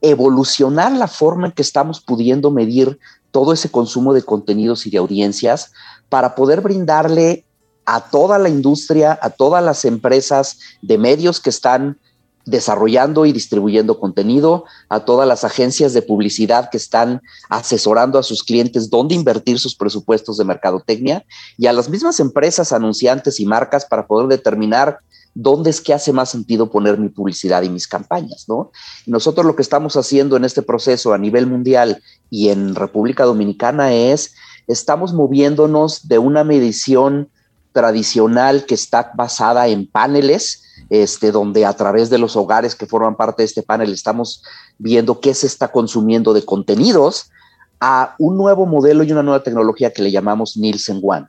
evolucionar 0.00 0.92
la 0.92 1.08
forma 1.08 1.46
en 1.46 1.52
que 1.52 1.62
estamos 1.62 2.00
pudiendo 2.00 2.50
medir 2.50 2.98
todo 3.30 3.52
ese 3.52 3.70
consumo 3.70 4.14
de 4.14 4.22
contenidos 4.22 4.86
y 4.86 4.90
de 4.90 4.98
audiencias 4.98 5.72
para 6.08 6.34
poder 6.34 6.60
brindarle 6.60 7.44
a 7.84 8.00
toda 8.00 8.38
la 8.38 8.48
industria, 8.48 9.18
a 9.22 9.30
todas 9.30 9.62
las 9.62 9.84
empresas 9.84 10.58
de 10.82 10.98
medios 10.98 11.40
que 11.40 11.50
están 11.50 11.98
desarrollando 12.46 13.26
y 13.26 13.32
distribuyendo 13.32 13.98
contenido, 14.00 14.64
a 14.88 15.00
todas 15.00 15.28
las 15.28 15.44
agencias 15.44 15.92
de 15.92 16.00
publicidad 16.00 16.70
que 16.70 16.76
están 16.76 17.20
asesorando 17.50 18.18
a 18.18 18.22
sus 18.22 18.42
clientes 18.42 18.88
dónde 18.88 19.16
invertir 19.16 19.58
sus 19.58 19.74
presupuestos 19.74 20.38
de 20.38 20.44
mercadotecnia 20.44 21.24
y 21.58 21.66
a 21.66 21.72
las 21.72 21.90
mismas 21.90 22.20
empresas 22.20 22.72
anunciantes 22.72 23.40
y 23.40 23.46
marcas 23.46 23.84
para 23.84 24.06
poder 24.06 24.28
determinar 24.28 25.00
dónde 25.34 25.68
es 25.68 25.80
que 25.82 25.92
hace 25.92 26.12
más 26.12 26.30
sentido 26.30 26.70
poner 26.70 26.98
mi 26.98 27.10
publicidad 27.10 27.62
y 27.62 27.68
mis 27.68 27.86
campañas, 27.86 28.46
¿no? 28.48 28.70
Nosotros 29.04 29.44
lo 29.44 29.54
que 29.54 29.62
estamos 29.62 29.96
haciendo 29.96 30.36
en 30.36 30.44
este 30.44 30.62
proceso 30.62 31.12
a 31.12 31.18
nivel 31.18 31.46
mundial 31.46 32.02
y 32.30 32.48
en 32.48 32.74
República 32.74 33.24
Dominicana 33.24 33.92
es, 33.92 34.34
estamos 34.66 35.12
moviéndonos 35.12 36.08
de 36.08 36.18
una 36.18 36.42
medición 36.42 37.28
tradicional 37.72 38.64
que 38.64 38.74
está 38.74 39.10
basada 39.14 39.68
en 39.68 39.86
paneles, 39.86 40.62
este, 40.90 41.32
donde 41.32 41.64
a 41.64 41.72
través 41.74 42.10
de 42.10 42.18
los 42.18 42.36
hogares 42.36 42.74
que 42.74 42.86
forman 42.86 43.16
parte 43.16 43.42
de 43.42 43.46
este 43.46 43.62
panel 43.62 43.92
estamos 43.92 44.42
viendo 44.78 45.20
qué 45.20 45.34
se 45.34 45.46
está 45.46 45.68
consumiendo 45.68 46.32
de 46.32 46.44
contenidos, 46.44 47.30
a 47.80 48.14
un 48.18 48.36
nuevo 48.36 48.66
modelo 48.66 49.04
y 49.04 49.12
una 49.12 49.22
nueva 49.22 49.42
tecnología 49.42 49.92
que 49.92 50.02
le 50.02 50.10
llamamos 50.10 50.56
Nielsen 50.56 51.00
One. 51.02 51.26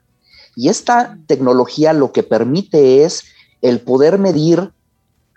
Y 0.56 0.68
esta 0.68 1.18
tecnología 1.26 1.92
lo 1.92 2.12
que 2.12 2.22
permite 2.22 3.04
es 3.04 3.24
el 3.62 3.80
poder 3.80 4.18
medir 4.18 4.70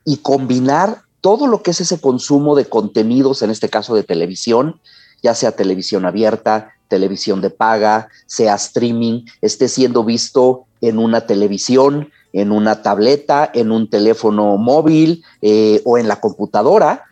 y 0.05 0.17
combinar 0.17 1.01
todo 1.21 1.47
lo 1.47 1.61
que 1.61 1.71
es 1.71 1.81
ese 1.81 1.99
consumo 1.99 2.55
de 2.55 2.65
contenidos, 2.65 3.41
en 3.41 3.51
este 3.51 3.69
caso 3.69 3.93
de 3.93 4.03
televisión, 4.03 4.79
ya 5.21 5.35
sea 5.35 5.51
televisión 5.51 6.05
abierta, 6.05 6.71
televisión 6.87 7.41
de 7.41 7.51
paga, 7.51 8.09
sea 8.25 8.55
streaming, 8.55 9.25
esté 9.41 9.67
siendo 9.67 10.03
visto 10.03 10.65
en 10.81 10.97
una 10.97 11.27
televisión, 11.27 12.09
en 12.33 12.51
una 12.51 12.81
tableta, 12.81 13.49
en 13.53 13.71
un 13.71 13.89
teléfono 13.89 14.57
móvil 14.57 15.23
eh, 15.41 15.81
o 15.85 15.97
en 15.97 16.07
la 16.07 16.19
computadora, 16.19 17.05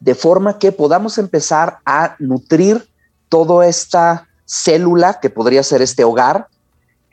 de 0.00 0.14
forma 0.14 0.58
que 0.58 0.72
podamos 0.72 1.18
empezar 1.18 1.78
a 1.84 2.16
nutrir 2.18 2.88
toda 3.28 3.66
esta 3.66 4.28
célula 4.44 5.20
que 5.20 5.30
podría 5.30 5.62
ser 5.62 5.82
este 5.82 6.04
hogar 6.04 6.48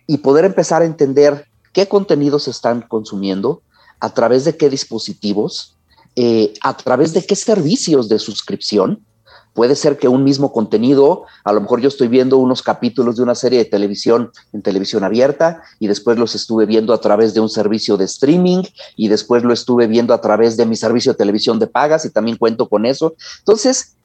y 0.07 0.17
poder 0.17 0.45
empezar 0.45 0.81
a 0.81 0.85
entender 0.85 1.45
qué 1.71 1.87
contenidos 1.87 2.47
están 2.47 2.81
consumiendo, 2.81 3.61
a 3.99 4.13
través 4.13 4.45
de 4.45 4.57
qué 4.57 4.69
dispositivos, 4.69 5.75
eh, 6.15 6.53
a 6.61 6.75
través 6.75 7.13
de 7.13 7.25
qué 7.25 7.35
servicios 7.35 8.09
de 8.09 8.17
suscripción, 8.17 9.05
Puede 9.59 9.75
ser 9.75 9.97
que 9.97 10.07
un 10.07 10.23
mismo 10.23 10.53
contenido, 10.53 11.25
a 11.43 11.51
lo 11.51 11.59
mejor 11.59 11.81
yo 11.81 11.89
estoy 11.89 12.07
viendo 12.07 12.37
unos 12.37 12.61
capítulos 12.61 13.17
de 13.17 13.23
una 13.23 13.35
serie 13.35 13.59
de 13.59 13.65
televisión 13.65 14.31
en 14.53 14.61
televisión 14.61 15.03
abierta 15.03 15.63
y 15.79 15.87
después 15.87 16.17
los 16.17 16.33
estuve 16.33 16.65
viendo 16.65 16.93
a 16.93 17.01
través 17.01 17.33
de 17.33 17.41
un 17.41 17.49
servicio 17.49 17.97
de 17.97 18.05
streaming 18.05 18.63
y 18.95 19.09
después 19.09 19.43
lo 19.43 19.51
estuve 19.51 19.87
viendo 19.87 20.13
a 20.13 20.21
través 20.21 20.55
de 20.55 20.65
mi 20.65 20.77
servicio 20.77 21.11
de 21.11 21.17
televisión 21.17 21.59
de 21.59 21.67
pagas 21.67 22.05
y 22.05 22.09
también 22.09 22.37
cuento 22.37 22.69
con 22.69 22.85
eso. 22.85 23.15
Entonces, 23.39 23.95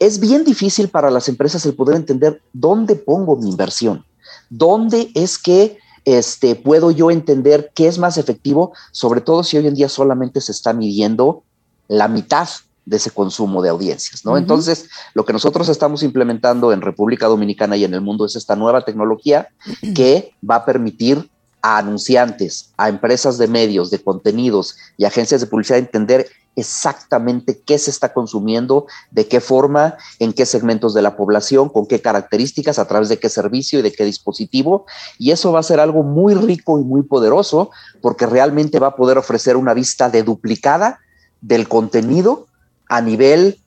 es 0.00 0.18
bien 0.18 0.42
difícil 0.42 0.88
para 0.88 1.12
las 1.12 1.28
empresas 1.28 1.64
el 1.64 1.74
poder 1.74 1.94
entender 1.94 2.42
dónde 2.52 2.96
pongo 2.96 3.36
mi 3.36 3.50
inversión, 3.50 4.04
dónde 4.48 5.12
es 5.14 5.38
que 5.38 5.78
este, 6.04 6.56
puedo 6.56 6.90
yo 6.90 7.12
entender 7.12 7.70
qué 7.72 7.86
es 7.86 7.98
más 7.98 8.18
efectivo, 8.18 8.72
sobre 8.90 9.20
todo 9.20 9.44
si 9.44 9.58
hoy 9.58 9.68
en 9.68 9.76
día 9.76 9.88
solamente 9.88 10.40
se 10.40 10.50
está 10.50 10.72
midiendo 10.72 11.44
la 11.86 12.08
mitad 12.08 12.48
de 12.84 12.96
ese 12.96 13.10
consumo 13.10 13.62
de 13.62 13.68
audiencias, 13.68 14.24
¿no? 14.24 14.36
Entonces, 14.36 14.88
lo 15.14 15.24
que 15.24 15.32
nosotros 15.32 15.68
estamos 15.68 16.02
implementando 16.02 16.72
en 16.72 16.80
República 16.80 17.26
Dominicana 17.26 17.76
y 17.76 17.84
en 17.84 17.94
el 17.94 18.00
mundo 18.00 18.24
es 18.24 18.36
esta 18.36 18.56
nueva 18.56 18.84
tecnología 18.84 19.48
que 19.94 20.34
va 20.48 20.56
a 20.56 20.64
permitir 20.64 21.30
a 21.62 21.78
anunciantes, 21.78 22.72
a 22.76 22.88
empresas 22.88 23.36
de 23.38 23.46
medios, 23.46 23.90
de 23.90 24.02
contenidos 24.02 24.76
y 24.96 25.04
agencias 25.04 25.40
de 25.42 25.46
publicidad 25.46 25.78
entender 25.78 26.26
exactamente 26.56 27.62
qué 27.64 27.78
se 27.78 27.90
está 27.90 28.12
consumiendo, 28.12 28.86
de 29.10 29.28
qué 29.28 29.40
forma, 29.40 29.96
en 30.18 30.32
qué 30.32 30.46
segmentos 30.46 30.94
de 30.94 31.02
la 31.02 31.16
población, 31.16 31.68
con 31.68 31.86
qué 31.86 32.00
características, 32.00 32.78
a 32.78 32.88
través 32.88 33.08
de 33.08 33.18
qué 33.18 33.28
servicio 33.28 33.78
y 33.78 33.82
de 33.82 33.92
qué 33.92 34.04
dispositivo. 34.04 34.86
Y 35.18 35.30
eso 35.30 35.52
va 35.52 35.60
a 35.60 35.64
ser 35.64 35.80
algo 35.80 36.02
muy 36.02 36.34
rico 36.34 36.78
y 36.78 36.82
muy 36.82 37.02
poderoso 37.02 37.70
porque 38.00 38.26
realmente 38.26 38.78
va 38.78 38.88
a 38.88 38.96
poder 38.96 39.18
ofrecer 39.18 39.56
una 39.56 39.74
vista 39.74 40.10
deduplicada 40.10 40.98
del 41.40 41.68
contenido 41.68 42.46
a 42.90 43.00
nivel, 43.00 43.60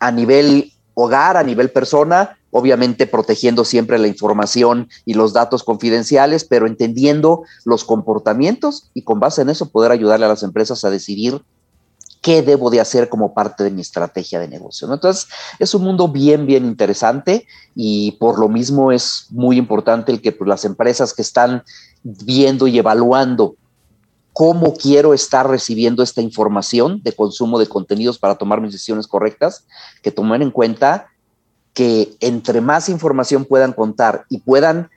a 0.00 0.10
nivel 0.10 0.72
hogar, 0.94 1.36
a 1.36 1.44
nivel 1.44 1.70
persona, 1.70 2.36
obviamente 2.50 3.06
protegiendo 3.06 3.64
siempre 3.64 3.96
la 3.96 4.08
información 4.08 4.88
y 5.04 5.14
los 5.14 5.32
datos 5.32 5.62
confidenciales, 5.62 6.44
pero 6.44 6.66
entendiendo 6.66 7.44
los 7.64 7.84
comportamientos 7.84 8.90
y 8.92 9.02
con 9.02 9.20
base 9.20 9.42
en 9.42 9.50
eso 9.50 9.70
poder 9.70 9.92
ayudarle 9.92 10.26
a 10.26 10.30
las 10.30 10.42
empresas 10.42 10.84
a 10.84 10.90
decidir 10.90 11.40
qué 12.22 12.42
debo 12.42 12.70
de 12.70 12.80
hacer 12.80 13.08
como 13.08 13.34
parte 13.34 13.62
de 13.62 13.70
mi 13.70 13.82
estrategia 13.82 14.40
de 14.40 14.48
negocio. 14.48 14.92
Entonces, 14.92 15.28
es 15.60 15.72
un 15.72 15.84
mundo 15.84 16.08
bien, 16.08 16.44
bien 16.44 16.66
interesante 16.66 17.46
y 17.76 18.12
por 18.18 18.40
lo 18.40 18.48
mismo 18.48 18.90
es 18.90 19.26
muy 19.30 19.58
importante 19.58 20.10
el 20.10 20.20
que 20.20 20.36
las 20.44 20.64
empresas 20.64 21.14
que 21.14 21.22
están 21.22 21.62
viendo 22.02 22.66
y 22.66 22.78
evaluando 22.78 23.54
cómo 24.32 24.74
quiero 24.74 25.14
estar 25.14 25.48
recibiendo 25.48 26.02
esta 26.02 26.20
información 26.20 27.02
de 27.02 27.12
consumo 27.12 27.58
de 27.58 27.66
contenidos 27.66 28.18
para 28.18 28.36
tomar 28.36 28.60
mis 28.60 28.72
decisiones 28.72 29.06
correctas, 29.06 29.64
que 30.02 30.12
tomen 30.12 30.42
en 30.42 30.50
cuenta 30.50 31.08
que 31.74 32.14
entre 32.20 32.60
más 32.60 32.88
información 32.88 33.44
puedan 33.44 33.72
contar 33.72 34.24
y 34.28 34.38
puedan 34.38 34.90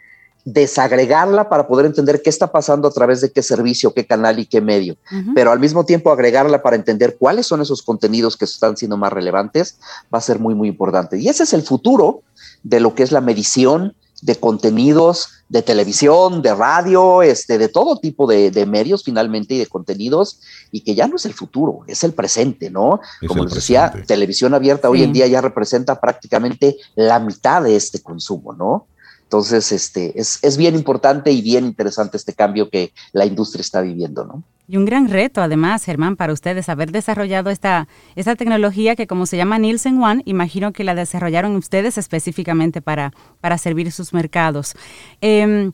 desagregarla 0.45 1.47
para 1.47 1.67
poder 1.67 1.85
entender 1.85 2.21
qué 2.21 2.29
está 2.29 2.51
pasando 2.51 2.87
a 2.87 2.91
través 2.91 3.21
de 3.21 3.31
qué 3.31 3.41
servicio, 3.41 3.93
qué 3.93 4.05
canal 4.05 4.39
y 4.39 4.45
qué 4.45 4.59
medio, 4.59 4.97
pero 5.33 5.51
al 5.51 5.59
mismo 5.59 5.85
tiempo 5.85 6.11
agregarla 6.11 6.61
para 6.61 6.75
entender 6.75 7.15
cuáles 7.17 7.47
son 7.47 7.61
esos 7.61 7.81
contenidos 7.81 8.35
que 8.35 8.45
están 8.45 8.75
siendo 8.75 8.97
más 8.97 9.13
relevantes, 9.13 9.77
va 10.13 10.17
a 10.17 10.21
ser 10.21 10.39
muy, 10.39 10.53
muy 10.53 10.67
importante. 10.67 11.17
Y 11.17 11.29
ese 11.29 11.43
es 11.43 11.53
el 11.53 11.61
futuro 11.61 12.23
de 12.61 12.81
lo 12.81 12.93
que 12.93 13.03
es 13.03 13.13
la 13.13 13.21
medición 13.21 13.95
de 14.21 14.35
contenidos, 14.35 15.29
de 15.53 15.61
televisión, 15.61 16.41
de 16.41 16.55
radio, 16.55 17.21
este, 17.21 17.59
de 17.59 17.69
todo 17.69 17.99
tipo 17.99 18.25
de, 18.25 18.65
medios 18.65 19.03
finalmente 19.03 19.53
y 19.53 19.59
de 19.59 19.67
contenidos, 19.67 20.39
y 20.71 20.81
que 20.81 20.95
ya 20.95 21.07
no 21.07 21.17
es 21.17 21.27
el 21.27 21.35
futuro, 21.35 21.81
es 21.85 22.03
el 22.03 22.13
presente, 22.13 22.71
¿no? 22.71 22.99
Como 23.27 23.43
les 23.43 23.53
decía, 23.53 23.93
televisión 24.07 24.55
abierta 24.55 24.89
hoy 24.89 25.03
en 25.03 25.13
día 25.13 25.27
ya 25.27 25.41
representa 25.41 26.01
prácticamente 26.01 26.77
la 26.95 27.19
mitad 27.19 27.61
de 27.61 27.75
este 27.75 28.01
consumo, 28.01 28.53
¿no? 28.53 28.87
Entonces, 29.33 29.71
este, 29.71 30.13
es, 30.15 30.57
bien 30.57 30.75
importante 30.75 31.31
y 31.31 31.41
bien 31.41 31.65
interesante 31.65 32.17
este 32.17 32.33
cambio 32.33 32.69
que 32.69 32.93
la 33.13 33.25
industria 33.25 33.61
está 33.61 33.81
viviendo, 33.81 34.25
¿no? 34.25 34.43
Y 34.67 34.77
un 34.77 34.85
gran 34.85 35.09
reto, 35.09 35.41
además, 35.41 35.83
Germán, 35.83 36.17
para 36.17 36.33
ustedes 36.33 36.69
haber 36.69 36.91
desarrollado 36.91 37.49
esta, 37.49 37.87
esta 38.15 38.35
tecnología 38.35 38.95
que, 38.95 39.07
como 39.07 39.25
se 39.25 39.35
llama 39.35 39.57
Nielsen 39.57 39.99
One, 40.03 40.21
imagino 40.25 40.71
que 40.71 40.83
la 40.83 40.93
desarrollaron 40.93 41.55
ustedes 41.55 41.97
específicamente 41.97 42.83
para, 42.83 43.11
para 43.41 43.57
servir 43.57 43.91
sus 43.91 44.13
mercados. 44.13 44.75
Em, 45.19 45.71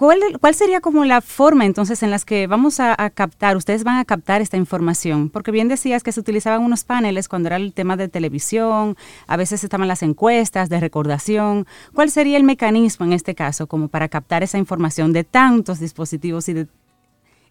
¿cuál, 0.00 0.18
¿cuál, 0.40 0.54
sería 0.54 0.80
como 0.80 1.04
la 1.04 1.20
forma 1.20 1.66
entonces 1.66 2.02
en 2.02 2.10
las 2.10 2.24
que 2.24 2.46
vamos 2.46 2.80
a, 2.80 2.96
captar, 3.10 3.58
ustedes 3.58 3.84
van 3.84 3.98
a 3.98 4.06
captar 4.06 4.40
esta 4.40 4.56
información? 4.56 5.28
Porque 5.28 5.50
bien 5.50 5.68
decías 5.68 6.02
que 6.02 6.10
se 6.10 6.20
utilizaban 6.20 6.62
unos 6.62 6.84
paneles 6.84 7.28
cuando 7.28 7.48
era 7.48 7.56
el 7.56 7.74
tema 7.74 7.98
de 7.98 8.08
televisión, 8.08 8.96
a 9.26 9.36
veces 9.36 9.62
estaban 9.62 9.88
las 9.88 10.02
encuestas 10.02 10.70
de 10.70 10.80
recordación. 10.80 11.66
¿Cuál 11.94 12.10
sería 12.10 12.38
el 12.38 12.44
mecanismo 12.44 13.04
en 13.04 13.12
este 13.12 13.34
caso 13.34 13.66
como 13.66 13.88
para 13.88 14.08
captar 14.08 14.42
esa 14.42 14.56
información 14.56 15.12
de 15.12 15.24
tantos 15.24 15.80
dispositivos 15.80 16.48
y 16.48 16.54
de 16.54 16.66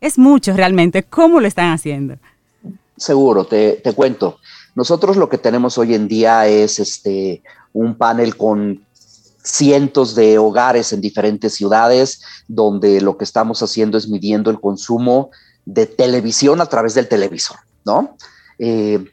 es 0.02 0.18
mucho 0.18 0.54
realmente. 0.54 1.04
¿Cómo 1.04 1.42
lo 1.42 1.48
están 1.48 1.72
haciendo? 1.72 2.16
Seguro, 2.98 3.46
te, 3.46 3.80
cuento. 3.96 4.40
Nosotros 4.74 5.18
lo 5.18 5.30
que 5.30 5.38
tenemos 5.38 5.78
hoy 5.78 5.94
en 5.94 6.08
día 6.08 6.48
es 6.48 6.80
este, 6.80 7.44
un 7.74 7.94
panel 7.96 8.38
con 8.38 8.86
cientos 9.52 10.16
de 10.16 10.38
hogares 10.38 10.94
en 10.94 11.02
diferentes 11.02 11.56
ciudades, 11.56 12.22
donde 12.48 13.02
lo 13.02 13.18
que 13.18 13.24
estamos 13.24 13.62
haciendo 13.64 13.98
es 13.98 14.08
midiendo 14.08 14.50
el 14.50 14.60
consumo 14.60 15.32
de 15.66 15.86
televisión 15.86 16.62
a 16.62 16.68
través 16.68 16.94
del 16.94 17.08
televisor, 17.08 17.58
¿no? 17.86 18.16
Eh, 18.60 19.06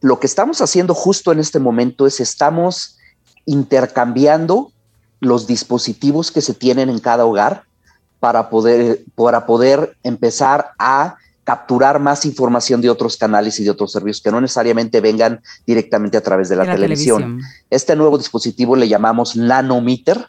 lo 0.00 0.20
que 0.20 0.26
estamos 0.26 0.60
haciendo 0.60 0.94
justo 0.94 1.32
en 1.32 1.40
este 1.40 1.58
momento 1.58 2.06
es 2.06 2.20
estamos 2.20 2.98
intercambiando 3.44 4.72
los 5.20 5.46
dispositivos 5.46 6.30
que 6.30 6.42
se 6.42 6.54
tienen 6.54 6.90
en 6.90 6.98
cada 6.98 7.24
hogar 7.24 7.64
para 8.20 8.50
poder, 8.50 9.04
para 9.14 9.46
poder 9.46 9.96
empezar 10.02 10.72
a 10.78 11.16
capturar 11.46 12.00
más 12.00 12.26
información 12.26 12.80
de 12.80 12.90
otros 12.90 13.16
canales 13.16 13.60
y 13.60 13.64
de 13.64 13.70
otros 13.70 13.92
servicios 13.92 14.20
que 14.20 14.32
no 14.32 14.40
necesariamente 14.40 15.00
vengan 15.00 15.40
directamente 15.64 16.16
a 16.16 16.20
través 16.20 16.48
de 16.48 16.56
la, 16.56 16.64
televisión. 16.64 17.40
Este 17.70 17.94
nuevo 17.94 18.18
dispositivo 18.18 18.74
le 18.74 18.88
llamamos 18.88 19.36
Nanometer 19.36 20.26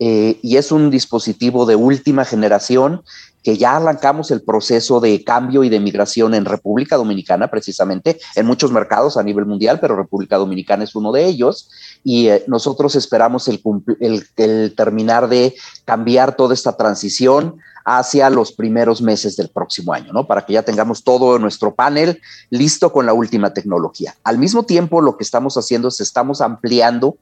eh, 0.00 0.40
y 0.42 0.56
es 0.56 0.72
un 0.72 0.90
dispositivo 0.90 1.66
de 1.66 1.76
última 1.76 2.24
generación 2.24 3.02
que 3.44 3.56
ya 3.56 3.76
arrancamos 3.76 4.32
el 4.32 4.42
proceso 4.42 4.98
de 4.98 5.22
cambio 5.22 5.62
y 5.62 5.68
de 5.68 5.78
migración 5.78 6.34
en 6.34 6.44
República 6.44 6.96
Dominicana, 6.96 7.46
precisamente, 7.46 8.18
en 8.34 8.44
muchos 8.44 8.72
mercados 8.72 9.16
a 9.16 9.22
nivel 9.22 9.46
mundial, 9.46 9.78
pero 9.78 9.94
República 9.94 10.36
Dominicana 10.36 10.82
es 10.82 10.96
uno 10.96 11.12
de 11.12 11.26
ellos. 11.26 11.70
Y 12.02 12.26
eh, 12.26 12.42
nosotros 12.48 12.96
esperamos 12.96 13.46
el, 13.46 13.62
el, 14.00 14.74
terminar 14.74 15.28
de 15.28 15.54
cambiar 15.84 16.34
toda 16.34 16.54
esta 16.54 16.76
transición 16.76 17.60
hacia 17.88 18.28
los 18.30 18.50
primeros 18.50 19.00
meses 19.00 19.36
del 19.36 19.48
próximo 19.48 19.92
año, 19.92 20.12
¿no? 20.12 20.26
Para 20.26 20.44
que 20.44 20.54
ya 20.54 20.62
tengamos 20.62 21.04
todo 21.04 21.38
nuestro 21.38 21.72
panel 21.72 22.20
listo 22.50 22.90
con 22.90 23.06
la 23.06 23.12
última 23.12 23.54
tecnología. 23.54 24.16
Al 24.24 24.38
mismo 24.38 24.64
tiempo, 24.64 25.00
lo 25.00 25.16
que 25.16 25.22
estamos 25.22 25.56
haciendo 25.56 25.86
es 25.86 26.00
estamos 26.00 26.40
ampliando 26.40 27.16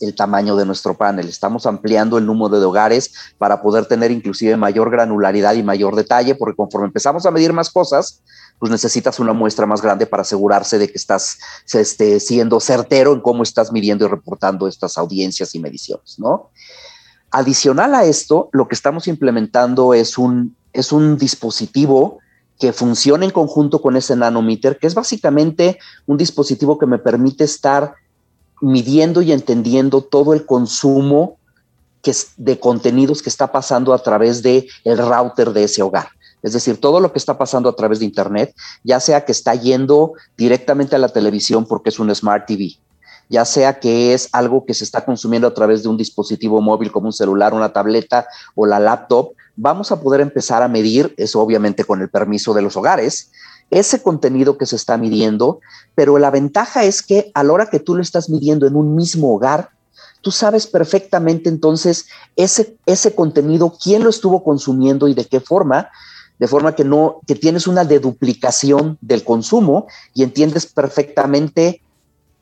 el 0.00 0.14
tamaño 0.14 0.56
de 0.56 0.64
nuestro 0.64 0.96
panel. 0.96 1.28
Estamos 1.28 1.66
ampliando 1.66 2.16
el 2.16 2.24
número 2.24 2.58
de 2.58 2.64
hogares 2.64 3.12
para 3.36 3.60
poder 3.60 3.84
tener 3.84 4.10
inclusive 4.10 4.56
mayor 4.56 4.90
granularidad 4.90 5.54
y 5.54 5.62
mayor 5.62 5.94
detalle, 5.94 6.34
porque 6.34 6.56
conforme 6.56 6.86
empezamos 6.86 7.26
a 7.26 7.30
medir 7.30 7.52
más 7.52 7.68
cosas, 7.68 8.22
pues 8.58 8.72
necesitas 8.72 9.20
una 9.20 9.34
muestra 9.34 9.66
más 9.66 9.82
grande 9.82 10.06
para 10.06 10.22
asegurarse 10.22 10.78
de 10.78 10.88
que 10.88 10.96
estás 10.96 11.38
este, 11.74 12.20
siendo 12.20 12.58
certero 12.60 13.12
en 13.12 13.20
cómo 13.20 13.42
estás 13.42 13.70
midiendo 13.70 14.06
y 14.06 14.08
reportando 14.08 14.66
estas 14.66 14.96
audiencias 14.96 15.54
y 15.54 15.58
mediciones, 15.58 16.18
¿no? 16.18 16.50
Adicional 17.36 17.94
a 17.94 18.06
esto, 18.06 18.48
lo 18.52 18.66
que 18.66 18.74
estamos 18.74 19.06
implementando 19.08 19.92
es 19.92 20.16
un, 20.16 20.56
es 20.72 20.90
un 20.90 21.18
dispositivo 21.18 22.20
que 22.58 22.72
funciona 22.72 23.26
en 23.26 23.30
conjunto 23.30 23.82
con 23.82 23.94
ese 23.94 24.16
nanometer, 24.16 24.78
que 24.78 24.86
es 24.86 24.94
básicamente 24.94 25.78
un 26.06 26.16
dispositivo 26.16 26.78
que 26.78 26.86
me 26.86 26.98
permite 26.98 27.44
estar 27.44 27.92
midiendo 28.62 29.20
y 29.20 29.32
entendiendo 29.32 30.00
todo 30.00 30.32
el 30.32 30.46
consumo 30.46 31.36
que 32.00 32.12
es 32.12 32.28
de 32.38 32.58
contenidos 32.58 33.20
que 33.20 33.28
está 33.28 33.52
pasando 33.52 33.92
a 33.92 34.02
través 34.02 34.42
de 34.42 34.66
el 34.84 34.96
router 34.96 35.52
de 35.52 35.64
ese 35.64 35.82
hogar. 35.82 36.08
Es 36.42 36.54
decir, 36.54 36.80
todo 36.80 37.00
lo 37.00 37.12
que 37.12 37.18
está 37.18 37.36
pasando 37.36 37.68
a 37.68 37.76
través 37.76 37.98
de 37.98 38.06
Internet, 38.06 38.54
ya 38.82 38.98
sea 38.98 39.26
que 39.26 39.32
está 39.32 39.54
yendo 39.54 40.14
directamente 40.38 40.96
a 40.96 40.98
la 40.98 41.10
televisión 41.10 41.66
porque 41.66 41.90
es 41.90 41.98
un 41.98 42.14
Smart 42.14 42.46
TV, 42.46 42.78
ya 43.28 43.44
sea 43.44 43.80
que 43.80 44.14
es 44.14 44.28
algo 44.32 44.64
que 44.64 44.74
se 44.74 44.84
está 44.84 45.04
consumiendo 45.04 45.48
a 45.48 45.54
través 45.54 45.82
de 45.82 45.88
un 45.88 45.96
dispositivo 45.96 46.60
móvil 46.60 46.92
como 46.92 47.06
un 47.06 47.12
celular, 47.12 47.54
una 47.54 47.72
tableta 47.72 48.26
o 48.54 48.66
la 48.66 48.78
laptop, 48.78 49.32
vamos 49.56 49.90
a 49.90 50.00
poder 50.00 50.20
empezar 50.20 50.62
a 50.62 50.68
medir, 50.68 51.14
eso 51.16 51.40
obviamente 51.40 51.84
con 51.84 52.02
el 52.02 52.08
permiso 52.08 52.54
de 52.54 52.62
los 52.62 52.76
hogares, 52.76 53.30
ese 53.70 54.02
contenido 54.02 54.58
que 54.58 54.66
se 54.66 54.76
está 54.76 54.96
midiendo, 54.96 55.60
pero 55.94 56.18
la 56.18 56.30
ventaja 56.30 56.84
es 56.84 57.02
que 57.02 57.30
a 57.34 57.42
la 57.42 57.52
hora 57.52 57.66
que 57.66 57.80
tú 57.80 57.96
lo 57.96 58.02
estás 58.02 58.30
midiendo 58.30 58.66
en 58.66 58.76
un 58.76 58.94
mismo 58.94 59.34
hogar, 59.34 59.70
tú 60.20 60.30
sabes 60.30 60.66
perfectamente 60.66 61.48
entonces 61.48 62.06
ese, 62.36 62.76
ese 62.86 63.14
contenido, 63.14 63.76
quién 63.82 64.04
lo 64.04 64.10
estuvo 64.10 64.44
consumiendo 64.44 65.08
y 65.08 65.14
de 65.14 65.24
qué 65.24 65.40
forma, 65.40 65.90
de 66.38 66.46
forma 66.46 66.74
que 66.74 66.84
no, 66.84 67.20
que 67.26 67.34
tienes 67.34 67.66
una 67.66 67.84
deduplicación 67.84 68.98
del 69.00 69.24
consumo 69.24 69.86
y 70.14 70.22
entiendes 70.22 70.66
perfectamente 70.66 71.80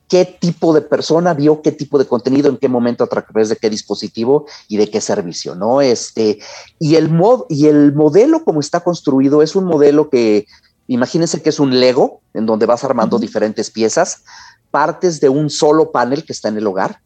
qué 0.07 0.25
tipo 0.25 0.73
de 0.73 0.81
persona 0.81 1.33
vio 1.33 1.61
qué 1.61 1.71
tipo 1.71 1.97
de 1.97 2.05
contenido, 2.05 2.49
en 2.49 2.57
qué 2.57 2.69
momento, 2.69 3.03
a 3.03 3.07
través 3.07 3.49
de 3.49 3.55
qué 3.55 3.69
dispositivo 3.69 4.45
y 4.67 4.77
de 4.77 4.89
qué 4.89 5.01
servicio, 5.01 5.55
¿no? 5.55 5.81
Este, 5.81 6.39
y 6.79 6.95
el 6.95 7.09
mod, 7.09 7.45
y 7.49 7.67
el 7.67 7.93
modelo 7.93 8.43
como 8.43 8.59
está 8.59 8.81
construido 8.81 9.41
es 9.41 9.55
un 9.55 9.65
modelo 9.65 10.09
que 10.09 10.45
Imagínense 10.87 11.41
que 11.41 11.49
es 11.49 11.59
un 11.59 11.79
Lego 11.79 12.21
en 12.33 12.45
donde 12.45 12.65
vas 12.65 12.83
armando 12.83 13.17
diferentes 13.17 13.71
piezas, 13.71 14.23
partes 14.71 15.19
de 15.19 15.29
un 15.29 15.49
solo 15.49 15.91
panel 15.91 16.23
que 16.23 16.33
está 16.33 16.49
en 16.49 16.57
el 16.57 16.67
hogar, 16.67 16.99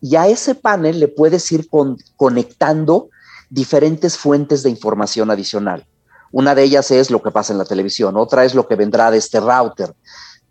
y 0.00 0.16
a 0.16 0.28
ese 0.28 0.54
panel 0.54 1.00
le 1.00 1.08
puedes 1.08 1.50
ir 1.50 1.68
conectando 2.16 3.08
diferentes 3.50 4.16
fuentes 4.16 4.62
de 4.62 4.70
información 4.70 5.30
adicional. 5.30 5.86
Una 6.30 6.54
de 6.54 6.62
ellas 6.62 6.90
es 6.90 7.10
lo 7.10 7.22
que 7.22 7.30
pasa 7.30 7.52
en 7.52 7.58
la 7.58 7.64
televisión, 7.64 8.16
otra 8.16 8.44
es 8.44 8.54
lo 8.54 8.68
que 8.68 8.76
vendrá 8.76 9.10
de 9.10 9.18
este 9.18 9.40
router. 9.40 9.94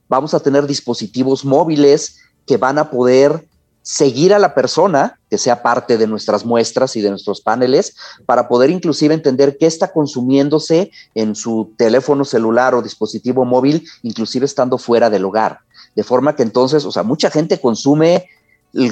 Vamos 0.09 0.33
a 0.33 0.39
tener 0.39 0.67
dispositivos 0.67 1.43
móviles 1.43 2.17
que 2.45 2.57
van 2.57 2.77
a 2.77 2.89
poder 2.89 3.45
seguir 3.87 4.33
a 4.33 4.39
la 4.39 4.53
persona 4.53 5.17
que 5.29 5.37
sea 5.37 5.63
parte 5.63 5.97
de 5.97 6.07
nuestras 6.07 6.45
muestras 6.45 6.97
y 6.97 7.01
de 7.01 7.09
nuestros 7.09 7.39
paneles 7.39 7.95
para 8.25 8.49
poder 8.49 8.69
inclusive 8.69 9.13
entender 9.13 9.57
qué 9.57 9.65
está 9.65 9.93
consumiéndose 9.93 10.91
en 11.15 11.35
su 11.35 11.73
teléfono 11.77 12.25
celular 12.25 12.75
o 12.75 12.81
dispositivo 12.81 13.45
móvil, 13.45 13.87
inclusive 14.03 14.45
estando 14.45 14.77
fuera 14.77 15.09
del 15.09 15.23
hogar. 15.23 15.59
De 15.95 16.03
forma 16.03 16.35
que 16.35 16.43
entonces, 16.43 16.83
o 16.83 16.91
sea, 16.91 17.03
mucha 17.03 17.31
gente 17.31 17.61
consume 17.61 18.27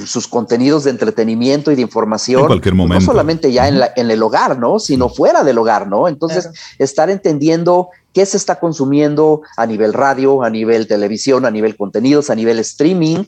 sus 0.06 0.28
contenidos 0.28 0.86
de 0.86 0.92
entretenimiento 0.92 1.72
y 1.72 1.76
de 1.76 1.82
información, 1.82 2.42
en 2.42 2.48
cualquier 2.48 2.76
momento. 2.76 3.02
no 3.02 3.06
solamente 3.06 3.52
ya 3.52 3.68
en, 3.68 3.80
en, 3.96 4.10
el 4.10 4.24
hogar, 4.24 4.58
¿no? 4.58 4.80
Sino 4.80 5.10
fuera 5.10 5.44
del 5.44 5.58
hogar, 5.58 5.88
¿no? 5.88 6.08
Entonces, 6.08 6.50
estar 6.80 7.10
entendiendo 7.10 7.90
qué 8.14 8.26
se 8.26 8.38
está 8.38 8.60
consumiendo 8.60 9.42
a 9.58 9.66
nivel 9.66 9.94
radio, 9.94 10.44
a 10.44 10.50
nivel 10.50 10.88
televisión, 10.88 11.46
a 11.46 11.52
nivel 11.52 11.76
contenidos, 11.76 12.30
a 12.30 12.36
nivel 12.36 12.60
streaming, 12.60 13.26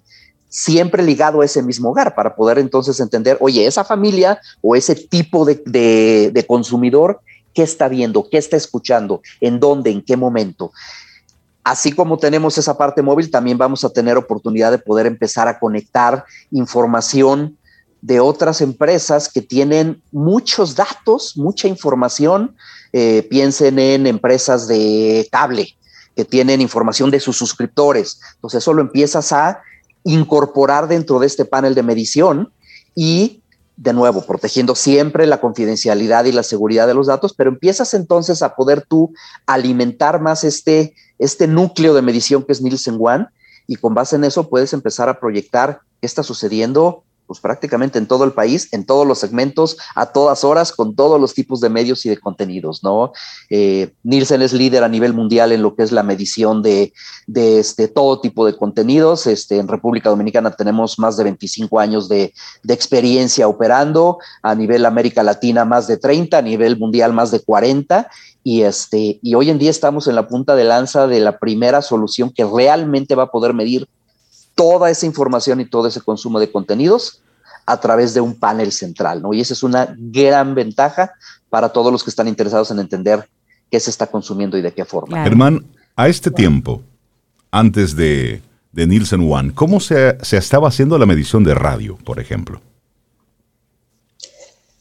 siempre 0.50 1.04
ligado 1.04 1.42
a 1.42 1.46
ese 1.46 1.62
mismo 1.62 1.90
hogar 1.90 2.16
para 2.16 2.36
poder 2.36 2.58
entonces 2.58 3.00
entender, 3.00 3.38
oye, 3.40 3.66
esa 3.66 3.84
familia 3.84 4.40
o 4.62 4.76
ese 4.76 4.96
tipo 4.96 5.46
de, 5.46 6.46
consumidor, 6.48 7.20
¿qué 7.54 7.64
está 7.64 7.88
viendo? 7.88 8.30
¿Qué 8.30 8.38
está 8.38 8.58
escuchando? 8.58 9.22
¿En 9.42 9.60
dónde? 9.60 9.92
¿En 9.92 10.02
qué 10.02 10.16
momento? 10.16 10.72
Así 11.68 11.92
como 11.92 12.18
tenemos 12.18 12.58
esa 12.58 12.78
parte 12.78 13.02
móvil, 13.02 13.30
también 13.30 13.58
vamos 13.58 13.84
a 13.84 13.90
tener 13.90 14.16
oportunidad 14.16 14.72
de 14.72 14.78
poder 14.78 15.06
empezar 15.06 15.50
a 15.50 15.60
conectar 15.60 16.24
información 16.50 17.58
de 18.00 18.22
otras 18.22 18.62
empresas 18.62 19.28
que 19.28 19.42
tienen 19.42 20.02
muchos 20.14 20.78
datos, 20.78 21.36
mucha 21.36 21.68
información. 21.68 22.56
Eh, 22.94 23.28
piensen 23.30 23.80
en 23.80 24.08
empresas 24.08 24.70
de 24.70 25.28
cable 25.30 25.76
que 26.16 26.24
tienen 26.24 26.62
información 26.62 27.12
de 27.12 27.20
sus 27.20 27.36
suscriptores. 27.36 28.22
Entonces, 28.36 28.64
eso 28.64 28.74
lo 28.74 28.82
empiezas 28.82 29.34
a 29.34 29.60
incorporar 30.06 30.88
dentro 30.88 31.20
de 31.20 31.28
este 31.28 31.44
panel 31.44 31.76
de 31.76 31.84
medición 31.84 32.50
y, 32.96 33.44
de 33.78 33.94
nuevo, 33.94 34.26
protegiendo 34.26 34.74
siempre 34.76 35.28
la 35.28 35.40
confidencialidad 35.40 36.26
y 36.26 36.32
la 36.32 36.44
seguridad 36.44 36.88
de 36.88 36.96
los 36.96 37.08
datos, 37.08 37.34
pero 37.34 37.52
empiezas 37.52 37.94
entonces 37.94 38.42
a 38.42 38.56
poder 38.56 38.82
tú 38.82 39.14
alimentar 39.46 40.20
más 40.20 40.44
este, 40.44 40.96
este 41.20 41.48
núcleo 41.48 41.94
de 41.94 42.02
medición 42.02 42.44
que 42.44 42.54
es 42.54 42.62
Nielsen 42.62 42.98
One 43.00 43.28
y 43.68 43.76
con 43.76 43.94
base 43.94 44.16
en 44.16 44.24
eso 44.24 44.50
puedes 44.50 44.74
empezar 44.74 45.10
a 45.10 45.20
proyectar 45.20 45.82
qué 46.02 46.08
está 46.08 46.24
sucediendo 46.24 47.04
pues 47.28 47.40
prácticamente 47.40 48.00
en 48.00 48.08
todo 48.08 48.24
el 48.24 48.32
país, 48.32 48.70
en 48.72 48.86
todos 48.86 49.06
los 49.06 49.20
segmentos, 49.20 49.78
a 49.96 50.08
todas 50.08 50.44
horas, 50.44 50.72
con 50.72 50.96
todos 50.96 51.20
los 51.20 51.34
tipos 51.34 51.60
de 51.60 51.70
medios 51.70 52.06
y 52.06 52.10
de 52.10 52.18
contenidos, 52.18 52.84
¿no? 52.84 53.12
Eh, 53.50 53.94
Nielsen 54.04 54.42
es 54.42 54.54
líder 54.54 54.84
a 54.84 54.90
nivel 54.90 55.14
mundial 55.14 55.52
en 55.52 55.62
lo 55.62 55.76
que 55.76 55.84
es 55.84 55.92
la 55.92 56.04
medición 56.04 56.62
de, 56.62 56.94
de 57.28 57.60
este, 57.60 57.88
todo 57.88 58.22
tipo 58.22 58.46
de 58.46 58.56
contenidos. 58.56 59.28
Este, 59.28 59.58
en 59.58 59.68
República 59.68 60.10
Dominicana 60.10 60.52
tenemos 60.52 60.98
más 60.98 61.18
de 61.18 61.26
25 61.26 61.80
años 61.80 62.08
de, 62.08 62.34
de 62.64 62.74
experiencia 62.74 63.48
operando, 63.48 64.18
a 64.42 64.56
nivel 64.56 64.86
América 64.86 65.24
Latina 65.24 65.66
más 65.66 65.88
de 65.88 65.98
30, 65.98 66.38
a 66.38 66.42
nivel 66.42 66.78
mundial 66.78 67.14
más 67.14 67.32
de 67.32 67.42
40, 67.42 68.10
y, 68.44 68.62
este, 68.62 69.20
y 69.22 69.36
hoy 69.36 69.50
en 69.50 69.60
día 69.60 69.70
estamos 69.70 70.08
en 70.08 70.16
la 70.16 70.30
punta 70.30 70.56
de 70.56 70.64
lanza 70.64 71.06
de 71.06 71.20
la 71.20 71.38
primera 71.38 71.82
solución 71.82 72.32
que 72.32 72.46
realmente 72.46 73.14
va 73.14 73.24
a 73.24 73.32
poder 73.32 73.54
medir 73.54 73.90
toda 74.58 74.90
esa 74.90 75.06
información 75.06 75.62
y 75.62 75.66
todo 75.66 75.88
ese 75.88 76.02
consumo 76.02 76.40
de 76.40 76.52
contenidos 76.52 77.22
a 77.68 77.80
través 77.80 78.16
de 78.16 78.22
un 78.22 78.34
panel 78.34 78.72
central, 78.72 79.22
¿no? 79.22 79.34
Y 79.34 79.42
esa 79.42 79.54
es 79.54 79.62
una 79.62 79.96
gran 79.96 80.56
ventaja 80.56 81.14
para 81.50 81.70
todos 81.70 81.92
los 81.92 82.04
que 82.04 82.10
están 82.10 82.28
interesados 82.28 82.72
en 82.72 82.80
entender 82.80 83.30
qué 83.70 83.80
se 83.80 83.92
está 83.92 84.08
consumiendo 84.08 84.58
y 84.58 84.64
de 84.64 84.74
qué 84.74 84.84
forma. 84.84 85.24
Germán, 85.24 85.64
a 85.96 86.08
este 86.08 86.32
tiempo, 86.32 86.82
antes 87.52 87.96
de, 87.96 88.42
de 88.72 88.88
Nielsen 88.88 89.32
One, 89.32 89.54
¿cómo 89.54 89.80
se, 89.80 90.18
se 90.24 90.38
estaba 90.38 90.70
haciendo 90.70 90.98
la 90.98 91.06
medición 91.06 91.44
de 91.44 91.54
radio, 91.54 91.98
por 92.04 92.20
ejemplo? 92.20 92.60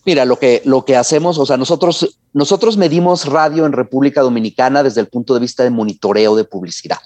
Mira, 0.07 0.25
lo 0.25 0.39
que, 0.39 0.63
lo 0.65 0.85
que 0.85 0.97
hacemos, 0.97 1.37
o 1.37 1.45
sea, 1.45 1.59
nosotros, 1.59 2.19
nosotros 2.33 2.79
medimos 2.79 3.27
radio 3.27 3.67
en 3.67 3.73
República 3.73 4.23
Dominicana 4.23 4.83
desde 4.83 5.03
el 5.03 5.09
punto 5.09 5.35
de 5.35 5.41
vista 5.41 5.65
de 5.65 5.71
monitoreo 5.71 6.35
de 6.35 6.45
publicidad. 6.45 6.99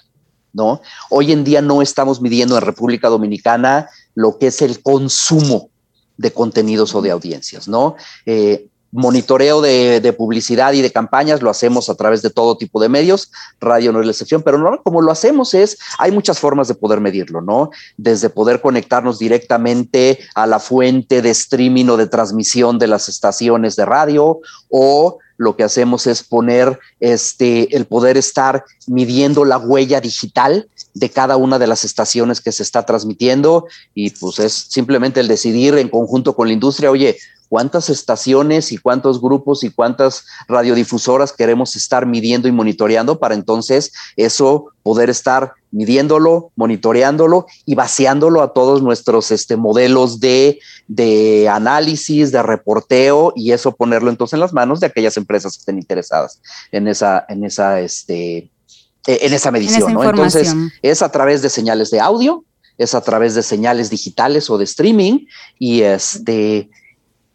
¿No? 0.53 0.81
Hoy 1.09 1.31
en 1.31 1.43
día 1.43 1.61
no 1.61 1.81
estamos 1.81 2.21
midiendo 2.21 2.57
en 2.57 2.61
República 2.63 3.09
Dominicana 3.09 3.89
lo 4.15 4.37
que 4.37 4.47
es 4.47 4.61
el 4.61 4.81
consumo 4.81 5.69
de 6.17 6.31
contenidos 6.31 6.93
o 6.95 7.01
de 7.01 7.11
audiencias, 7.11 7.67
¿no? 7.67 7.95
Eh, 8.25 8.67
monitoreo 8.91 9.61
de, 9.61 10.15
publicidad 10.17 10.73
y 10.73 10.81
de 10.81 10.91
campañas 10.91 11.41
lo 11.41 11.49
hacemos 11.49 11.89
a 11.89 11.95
través 11.95 12.21
de 12.21 12.29
todo 12.29 12.57
tipo 12.57 12.81
de 12.81 12.89
medios, 12.89 13.31
radio 13.59 13.91
no 13.91 13.99
es 13.99 14.05
la 14.05 14.11
excepción, 14.11 14.41
pero 14.41 14.81
como 14.83 15.01
lo 15.01 15.11
hacemos 15.11 15.53
es, 15.53 15.77
hay 15.97 16.11
muchas 16.11 16.39
formas 16.39 16.67
de 16.67 16.75
poder 16.75 16.99
medirlo, 16.99 17.41
¿no? 17.41 17.69
Desde 17.97 18.29
poder 18.29 18.61
conectarnos 18.61 19.19
directamente 19.19 20.19
a 20.35 20.45
la 20.45 20.59
fuente 20.59 21.21
de 21.21 21.29
streaming 21.29 21.85
o 21.87 21.97
de 21.97 22.07
transmisión 22.07 22.77
de 22.77 22.87
las 22.87 23.09
estaciones 23.09 23.75
de 23.75 23.85
radio 23.85 24.39
o 24.69 25.19
lo 25.37 25.55
que 25.55 25.63
hacemos 25.63 26.05
es 26.05 26.21
poner 26.21 26.79
este, 26.99 27.75
el 27.75 27.85
poder 27.85 28.15
estar 28.15 28.63
midiendo 28.85 29.43
la 29.43 29.57
huella 29.57 29.99
digital 29.99 30.67
de 30.93 31.09
cada 31.09 31.35
una 31.35 31.57
de 31.57 31.65
las 31.65 31.83
estaciones 31.83 32.41
que 32.41 32.51
se 32.51 32.61
está 32.61 32.85
transmitiendo 32.85 33.65
y 33.95 34.11
pues 34.11 34.37
es 34.37 34.53
simplemente 34.53 35.19
el 35.19 35.27
decidir 35.27 35.75
en 35.79 35.89
conjunto 35.89 36.35
con 36.35 36.47
la 36.47 36.53
industria, 36.53 36.91
oye, 36.91 37.17
cuántas 37.51 37.89
estaciones 37.89 38.71
y 38.71 38.77
cuántos 38.77 39.19
grupos 39.19 39.65
y 39.65 39.71
cuántas 39.71 40.25
radiodifusoras 40.47 41.33
queremos 41.33 41.75
estar 41.75 42.05
midiendo 42.05 42.47
y 42.47 42.53
monitoreando 42.53 43.19
para 43.19 43.35
entonces 43.35 43.91
eso 44.15 44.71
poder 44.83 45.09
estar 45.09 45.51
midiéndolo, 45.69 46.53
monitoreándolo 46.55 47.47
y 47.65 47.75
vaciándolo 47.75 48.41
a 48.41 48.53
todos 48.53 48.81
nuestros 48.81 49.31
este, 49.31 49.57
modelos 49.57 50.21
de, 50.21 50.59
de 50.87 51.49
análisis, 51.49 52.31
de 52.31 52.41
reporteo 52.41 53.33
y 53.35 53.51
eso 53.51 53.75
ponerlo 53.75 54.09
entonces 54.09 54.35
en 54.35 54.39
las 54.39 54.53
manos 54.53 54.79
de 54.79 54.87
aquellas 54.87 55.17
empresas 55.17 55.51
que 55.51 55.59
estén 55.59 55.77
interesadas 55.77 56.39
en 56.71 56.87
esa, 56.87 57.25
en 57.27 57.43
esa, 57.43 57.81
este, 57.81 58.49
e, 59.05 59.19
en 59.23 59.33
esa 59.33 59.51
medición. 59.51 59.91
¿no? 59.91 60.05
Entonces 60.05 60.55
es 60.81 61.01
a 61.01 61.11
través 61.11 61.41
de 61.41 61.49
señales 61.49 61.91
de 61.91 61.99
audio, 61.99 62.45
es 62.77 62.95
a 62.95 63.01
través 63.01 63.35
de 63.35 63.43
señales 63.43 63.89
digitales 63.89 64.49
o 64.49 64.57
de 64.57 64.63
streaming 64.63 65.25
y 65.59 65.81
este 65.81 66.69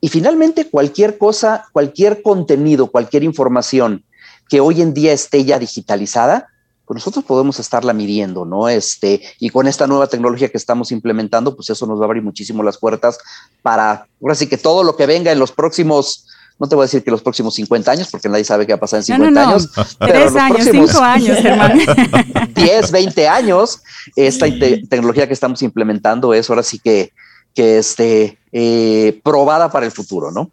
y 0.01 0.09
finalmente, 0.09 0.69
cualquier 0.69 1.19
cosa, 1.19 1.65
cualquier 1.73 2.23
contenido, 2.23 2.89
cualquier 2.89 3.25
información 3.25 4.05
que 4.49 4.61
hoy 4.61 4.83
en 4.83 4.95
día 4.95 5.13
esté 5.13 5.45
ya 5.45 5.59
digitalizada, 5.59 6.49
pues 6.87 6.97
nosotros 6.97 7.25
podemos 7.25 7.59
estarla 7.59 7.93
midiendo, 7.93 8.45
¿no? 8.45 8.69
Este, 8.69 9.21
y 9.41 9.51
con 9.51 9.67
esta 9.67 9.89
nueva 9.89 10.07
tecnología 10.07 10.49
que 10.49 10.57
estamos 10.57 10.93
implementando, 10.93 11.57
pues 11.57 11.69
eso 11.69 11.85
nos 11.87 11.99
va 11.99 12.05
a 12.05 12.07
abrir 12.07 12.23
muchísimo 12.23 12.63
las 12.63 12.79
puertas 12.79 13.19
para, 13.63 14.07
ahora 14.23 14.35
sí 14.37 14.47
que 14.47 14.57
todo 14.57 14.85
lo 14.85 14.97
que 14.97 15.07
venga 15.07 15.33
en 15.33 15.41
los 15.41 15.51
próximos, 15.51 16.27
no 16.61 16.69
te 16.69 16.77
voy 16.77 16.85
a 16.85 16.87
decir 16.87 17.03
que 17.03 17.11
los 17.11 17.23
próximos 17.23 17.57
50 17.57 17.91
años, 17.91 18.09
porque 18.09 18.29
nadie 18.29 18.45
sabe 18.45 18.67
qué 18.67 18.73
va 18.73 18.77
a 18.77 18.81
pasar 18.81 18.99
en 18.99 19.05
50 19.05 19.31
no, 19.31 19.47
no, 19.47 19.51
años. 19.51 19.71
Tres 19.99 20.37
años, 20.37 20.69
cinco 20.71 21.01
años, 21.01 21.39
hermano. 21.45 21.83
10, 22.55 22.93
20 22.93 23.29
años, 23.29 23.83
esta 24.15 24.47
tecnología 24.89 25.27
que 25.27 25.35
estamos 25.35 25.63
implementando 25.63 26.35
es 26.35 26.49
ahora 26.49 26.63
sí 26.63 26.79
que, 26.79 27.13
que 27.57 27.79
este, 27.79 28.39
eh, 28.53 29.21
probada 29.25 29.71
para 29.71 29.87
el 29.87 29.93
futuro, 29.93 30.31
¿no? 30.31 30.51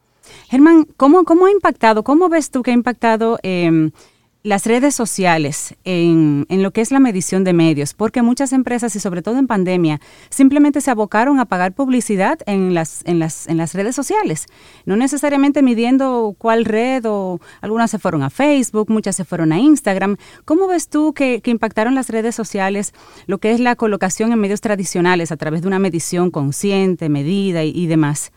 Germán, 0.50 0.88
¿cómo, 0.98 1.26
¿cómo 1.26 1.46
ha 1.46 1.52
impactado, 1.52 2.04
cómo 2.04 2.30
ves 2.30 2.50
tú 2.50 2.64
que 2.64 2.72
ha 2.72 2.74
impactado 2.74 3.40
eh, 3.44 3.92
las 4.44 4.66
redes 4.66 4.94
sociales 4.94 5.74
en, 5.86 6.46
lo 6.50 6.72
que 6.72 6.82
es 6.82 6.92
la 6.92 7.00
medición 7.00 7.46
de 7.46 7.54
medios, 7.54 7.94
porque 7.94 8.22
muchas 8.22 8.52
empresas 8.52 8.94
y 8.94 9.00
sobre 9.00 9.22
todo 9.22 9.38
en 9.38 9.48
pandemia 9.48 10.02
simplemente 10.30 10.82
se 10.82 10.92
abocaron 10.92 11.40
a 11.40 11.46
pagar 11.46 11.72
publicidad 11.72 12.40
en 12.46 12.74
las, 12.74 13.04
en 13.06 13.20
las, 13.20 13.48
en 13.48 13.56
las 13.56 13.74
redes 13.74 13.96
sociales, 13.96 14.48
no 14.86 14.98
necesariamente 14.98 15.62
midiendo 15.62 16.36
cuál 16.38 16.66
red 16.66 17.06
o 17.06 17.40
algunas 17.62 17.90
se 17.90 18.00
fueron 18.00 18.22
a 18.22 18.30
Facebook, 18.30 18.90
muchas 18.90 19.16
se 19.16 19.24
fueron 19.24 19.54
a 19.54 19.60
Instagram. 19.60 20.18
¿Cómo 20.44 20.68
ves 20.68 20.90
tú 20.90 21.14
que, 21.14 21.42
impactaron 21.46 21.96
las 21.96 22.10
redes 22.10 22.36
sociales 22.36 22.94
lo 23.28 23.38
que 23.38 23.52
es 23.52 23.60
la 23.60 23.76
colocación 23.76 24.34
en 24.34 24.40
medios 24.40 24.60
tradicionales 24.60 25.32
a 25.32 25.38
través 25.38 25.62
de 25.62 25.68
una 25.68 25.80
medición 25.80 26.32
consciente, 26.32 27.08
medida 27.08 27.64
y 27.64 27.88
demás? 27.88 28.32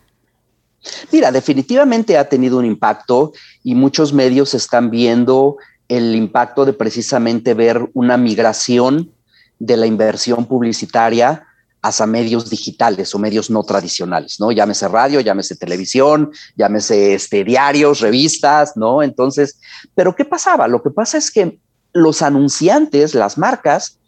Mira, 1.10 1.32
definitivamente 1.32 2.16
ha 2.16 2.28
tenido 2.28 2.58
un 2.58 2.64
impacto 2.64 3.32
y 3.64 3.74
muchos 3.74 4.12
medios 4.12 4.54
están 4.54 4.90
viendo 4.90 5.56
el 5.88 6.14
impacto 6.14 6.64
de 6.64 6.72
precisamente 6.72 7.54
ver 7.54 7.88
una 7.94 8.16
migración 8.16 9.12
de 9.58 9.76
la 9.76 9.86
inversión 9.86 10.46
publicitaria 10.46 11.46
hacia 11.82 12.06
medios 12.06 12.50
digitales 12.50 13.14
o 13.14 13.18
medios 13.18 13.48
no 13.48 13.62
tradicionales, 13.62 14.40
¿no? 14.40 14.50
Llámese 14.50 14.88
radio, 14.88 15.20
llámese 15.20 15.54
televisión, 15.56 16.32
llámese 16.56 17.14
este, 17.14 17.44
diarios, 17.44 18.00
revistas, 18.00 18.76
¿no? 18.76 19.02
Entonces, 19.02 19.60
pero 19.94 20.16
¿qué 20.16 20.24
pasaba? 20.24 20.66
Lo 20.66 20.82
que 20.82 20.90
pasa 20.90 21.18
es 21.18 21.30
que 21.30 21.58
los 21.92 22.22
anunciantes, 22.22 23.14
las 23.14 23.38
marcas, 23.38 23.98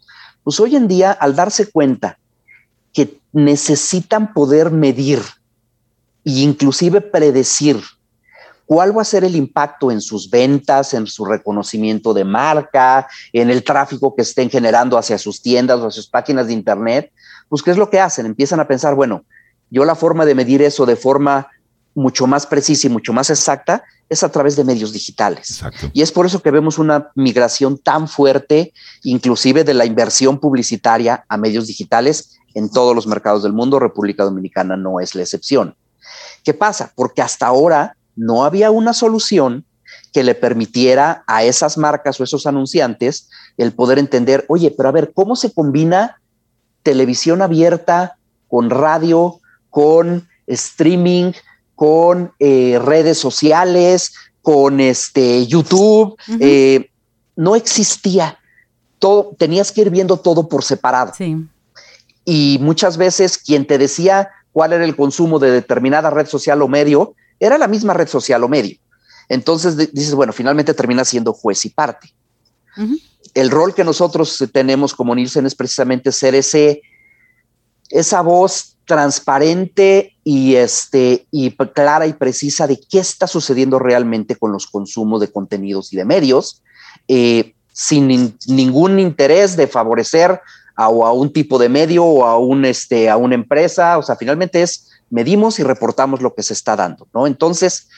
pues 0.43 0.59
hoy 0.59 0.75
en 0.75 0.87
día, 0.87 1.11
al 1.11 1.35
darse 1.35 1.71
cuenta 1.71 2.19
que 2.93 3.19
necesitan 3.31 4.33
poder 4.33 4.71
medir 4.71 5.21
e 6.25 6.41
inclusive 6.41 7.01
predecir 7.01 7.81
cuál 8.69 8.95
va 8.95 9.01
a 9.01 9.05
ser 9.05 9.23
el 9.23 9.35
impacto 9.35 9.89
en 9.89 9.99
sus 9.99 10.29
ventas, 10.29 10.93
en 10.93 11.07
su 11.07 11.25
reconocimiento 11.25 12.13
de 12.13 12.23
marca, 12.23 13.07
en 13.33 13.49
el 13.49 13.63
tráfico 13.63 14.13
que 14.15 14.21
estén 14.21 14.47
generando 14.47 14.95
hacia 14.95 15.17
sus 15.17 15.41
tiendas 15.41 15.79
o 15.79 15.89
sus 15.89 16.07
páginas 16.07 16.45
de 16.45 16.53
Internet, 16.53 17.11
pues 17.49 17.63
¿qué 17.63 17.71
es 17.71 17.77
lo 17.77 17.89
que 17.89 17.99
hacen? 17.99 18.27
Empiezan 18.27 18.59
a 18.59 18.67
pensar, 18.67 18.93
bueno, 18.93 19.25
yo 19.71 19.85
la 19.85 19.95
forma 19.95 20.23
de 20.23 20.35
medir 20.35 20.61
eso 20.61 20.85
de 20.85 20.95
forma 20.95 21.47
mucho 21.95 22.27
más 22.27 22.45
precisa 22.45 22.85
y 22.85 22.91
mucho 22.91 23.11
más 23.11 23.31
exacta 23.31 23.83
es 24.07 24.21
a 24.21 24.29
través 24.29 24.55
de 24.55 24.63
medios 24.63 24.93
digitales. 24.93 25.49
Exacto. 25.49 25.89
Y 25.91 26.03
es 26.03 26.11
por 26.11 26.27
eso 26.27 26.43
que 26.43 26.51
vemos 26.51 26.77
una 26.77 27.09
migración 27.15 27.79
tan 27.79 28.07
fuerte, 28.07 28.71
inclusive 29.01 29.63
de 29.63 29.73
la 29.73 29.85
inversión 29.85 30.39
publicitaria 30.39 31.25
a 31.27 31.37
medios 31.37 31.65
digitales 31.65 32.37
en 32.53 32.69
todos 32.69 32.93
los 32.93 33.07
mercados 33.07 33.41
del 33.41 33.53
mundo. 33.53 33.79
República 33.79 34.25
Dominicana 34.25 34.77
no 34.77 34.99
es 34.99 35.15
la 35.15 35.23
excepción. 35.23 35.75
¿Qué 36.43 36.53
pasa? 36.53 36.91
Porque 36.95 37.23
hasta 37.23 37.47
ahora 37.47 37.95
no 38.19 38.43
había 38.43 38.69
una 38.69 38.93
solución 38.93 39.63
que 40.11 40.23
le 40.23 40.35
permitiera 40.35 41.23
a 41.25 41.43
esas 41.43 41.77
marcas 41.77 42.19
o 42.19 42.23
esos 42.23 42.45
anunciantes 42.45 43.29
el 43.57 43.71
poder 43.71 43.97
entender, 43.97 44.45
oye, 44.49 44.71
pero 44.75 44.89
a 44.89 44.91
ver, 44.91 45.13
¿cómo 45.13 45.35
se 45.35 45.53
combina 45.53 46.19
televisión 46.83 47.41
abierta 47.41 48.17
con 48.47 48.69
radio, 48.69 49.39
con 49.69 50.27
streaming, 50.47 51.31
con 51.75 52.33
eh, 52.39 52.77
redes 52.83 53.17
sociales, 53.17 54.13
con 54.41 54.81
este 54.81 55.47
YouTube? 55.47 56.17
Uh 56.27 56.31
-huh. 56.31 56.37
eh, 56.41 56.91
no 57.37 57.55
existía. 57.55 58.37
Todo, 58.99 59.33
tenías 59.37 59.71
que 59.71 59.81
ir 59.81 59.89
viendo 59.89 60.17
todo 60.17 60.49
por 60.49 60.63
separado. 60.63 61.13
Sí. 61.15 61.37
Y 62.25 62.57
muchas 62.59 62.97
veces 62.97 63.37
quien 63.37 63.65
te 63.65 63.77
decía 63.77 64.29
cuál 64.51 64.73
era 64.73 64.83
el 64.83 64.95
consumo 64.95 65.39
de 65.39 65.51
determinada 65.51 66.09
red 66.09 66.27
social 66.27 66.61
o 66.61 66.67
medio, 66.67 67.15
era 67.39 67.57
la 67.57 67.67
misma 67.67 67.93
red 67.93 68.07
social 68.07 68.43
o 68.43 68.49
medio. 68.49 68.77
Entonces 69.29 69.77
dices, 69.77 70.15
bueno, 70.15 70.33
finalmente 70.33 70.73
termina 70.73 71.05
siendo 71.05 71.33
juez 71.33 71.63
y 71.65 71.69
parte. 71.69 72.13
Uh 72.77 72.81
-huh. 72.81 73.01
El 73.33 73.51
rol 73.51 73.75
que 73.75 73.83
nosotros 73.83 74.43
tenemos 74.51 74.93
como 74.93 75.13
Nielsen 75.13 75.45
es 75.45 75.55
precisamente 75.55 76.11
ser 76.11 76.33
ese, 76.33 76.81
esa 77.89 78.21
voz 78.21 78.75
transparente 78.85 80.15
y, 80.23 80.55
este, 80.55 81.27
y 81.29 81.51
clara 81.51 82.07
y 82.07 82.13
precisa 82.13 82.65
de 82.65 82.79
qué 82.79 82.99
está 82.99 83.27
sucediendo 83.27 83.77
realmente 83.77 84.35
con 84.35 84.51
los 84.51 84.65
consumos 84.65 85.21
de 85.21 85.31
contenidos 85.31 85.93
y 85.93 85.97
de 85.97 86.05
medios, 86.05 86.63
eh, 87.07 87.53
sin 87.71 88.09
in, 88.09 88.37
ningún 88.47 88.99
interés 88.99 89.55
de 89.55 89.67
favorecer 89.67 90.41
a, 90.75 90.85
a, 90.85 90.89
un 90.89 91.31
tipo 91.31 91.59
de 91.59 91.69
medio 91.69 92.03
o 92.03 92.25
a, 92.25 92.39
un, 92.39 92.65
este, 92.65 93.09
a 93.09 93.17
una 93.17 93.35
empresa. 93.35 93.99
O 93.99 94.01
sea, 94.01 94.15
finalmente 94.15 94.63
es 94.63 94.89
medimos 95.09 95.59
y 95.59 95.63
reportamos 95.63 96.21
lo 96.21 96.33
que 96.33 96.43
se 96.43 96.53
está 96.53 96.75
dando, 96.75 97.07
¿no? 97.13 97.27
Entonces, 97.27 97.89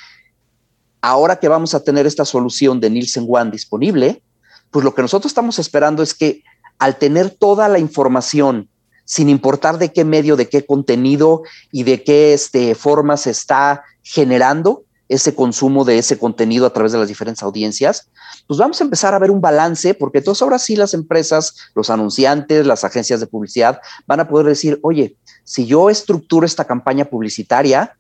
ahora 1.01 1.37
que 1.37 1.47
vamos 1.47 1.73
a 1.73 1.83
tener 1.83 2.05
esta 2.05 2.25
solución 2.25 2.79
de 2.79 2.89
Nielsen 2.89 3.25
One 3.29 3.51
disponible, 3.51 4.21
pues 4.69 4.85
lo 4.85 4.95
que 4.95 5.01
nosotros 5.01 5.31
estamos 5.31 5.59
esperando 5.59 6.03
es 6.03 6.13
que 6.13 6.43
al 6.79 6.97
tener 6.97 7.29
toda 7.29 7.67
la 7.67 7.79
información, 7.79 8.69
sin 9.05 9.29
importar 9.29 9.77
de 9.77 9.91
qué 9.91 10.05
medio, 10.05 10.35
de 10.35 10.47
qué 10.47 10.65
contenido 10.65 11.43
y 11.71 11.83
de 11.83 12.03
qué 12.03 12.33
este, 12.33 12.75
forma 12.75 13.17
se 13.17 13.31
está 13.31 13.83
generando 14.01 14.85
ese 15.11 15.35
consumo 15.35 15.83
de 15.83 15.97
ese 15.97 16.17
contenido 16.17 16.65
a 16.65 16.69
través 16.71 16.93
de 16.93 16.97
las 16.97 17.09
diferentes 17.09 17.43
audiencias, 17.43 18.09
pues 18.47 18.57
vamos 18.57 18.79
a 18.79 18.85
empezar 18.85 19.13
a 19.13 19.19
ver 19.19 19.29
un 19.29 19.41
balance, 19.41 19.93
porque 19.93 20.19
entonces 20.19 20.41
ahora 20.41 20.57
sí 20.57 20.77
las 20.77 20.93
empresas, 20.93 21.57
los 21.75 21.89
anunciantes, 21.89 22.65
las 22.65 22.85
agencias 22.85 23.19
de 23.19 23.27
publicidad 23.27 23.81
van 24.07 24.21
a 24.21 24.29
poder 24.29 24.47
decir, 24.47 24.79
oye, 24.83 25.17
si 25.43 25.65
yo 25.65 25.89
estructuro 25.89 26.45
esta 26.45 26.63
campaña 26.63 27.03
publicitaria, 27.03 27.97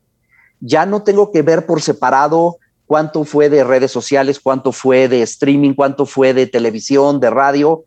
ya 0.61 0.85
no 0.85 1.03
tengo 1.03 1.33
que 1.33 1.41
ver 1.41 1.65
por 1.65 1.81
separado 1.81 2.59
cuánto 2.85 3.25
fue 3.25 3.49
de 3.49 3.65
redes 3.65 3.91
sociales, 3.91 4.39
cuánto 4.39 4.71
fue 4.71 5.09
de 5.09 5.21
streaming, 5.23 5.73
cuánto 5.73 6.05
fue 6.05 6.33
de 6.33 6.47
televisión, 6.47 7.19
de 7.19 7.29
radio, 7.29 7.83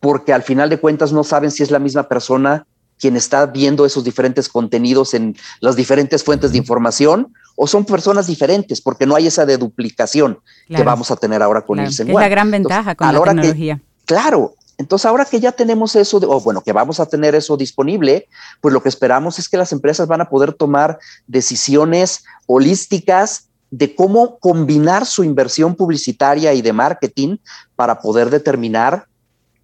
porque 0.00 0.32
al 0.32 0.42
final 0.42 0.70
de 0.70 0.80
cuentas 0.80 1.12
no 1.12 1.22
saben 1.22 1.52
si 1.52 1.62
es 1.62 1.70
la 1.70 1.78
misma 1.78 2.08
persona 2.08 2.66
quien 2.98 3.16
está 3.16 3.46
viendo 3.46 3.86
esos 3.86 4.02
diferentes 4.02 4.48
contenidos 4.48 5.14
en 5.14 5.36
las 5.60 5.76
diferentes 5.76 6.24
fuentes 6.24 6.50
de 6.50 6.58
información 6.58 7.32
o 7.56 7.66
son 7.66 7.84
personas 7.84 8.26
diferentes 8.26 8.80
porque 8.80 9.06
no 9.06 9.14
hay 9.14 9.26
esa 9.26 9.46
de 9.46 9.56
duplicación 9.56 10.38
que 10.68 10.82
vamos 10.82 11.10
a 11.10 11.16
tener 11.16 11.42
ahora 11.42 11.62
con 11.62 11.78
el 11.78 11.88
Es 11.88 11.98
la 12.00 12.28
gran 12.28 12.50
ventaja 12.50 12.94
con 12.94 13.12
la 13.12 13.22
tecnología. 13.22 13.80
claro, 14.04 14.54
entonces, 14.76 15.06
ahora 15.06 15.24
que 15.24 15.40
ya 15.40 15.52
tenemos 15.52 15.94
eso, 15.94 16.16
o 16.16 16.40
bueno, 16.40 16.62
que 16.62 16.72
vamos 16.72 16.98
a 16.98 17.06
tener 17.06 17.34
eso 17.34 17.56
disponible, 17.56 18.28
pues 18.60 18.74
lo 18.74 18.82
que 18.82 18.88
esperamos 18.88 19.38
es 19.38 19.48
que 19.48 19.56
las 19.56 19.72
empresas 19.72 20.08
van 20.08 20.20
a 20.20 20.28
poder 20.28 20.52
tomar 20.52 20.98
decisiones 21.26 22.24
holísticas 22.46 23.48
de 23.70 23.94
cómo 23.94 24.38
combinar 24.38 25.06
su 25.06 25.24
inversión 25.24 25.74
publicitaria 25.74 26.54
y 26.54 26.62
de 26.62 26.72
marketing 26.72 27.36
para 27.76 28.00
poder 28.00 28.30
determinar 28.30 29.06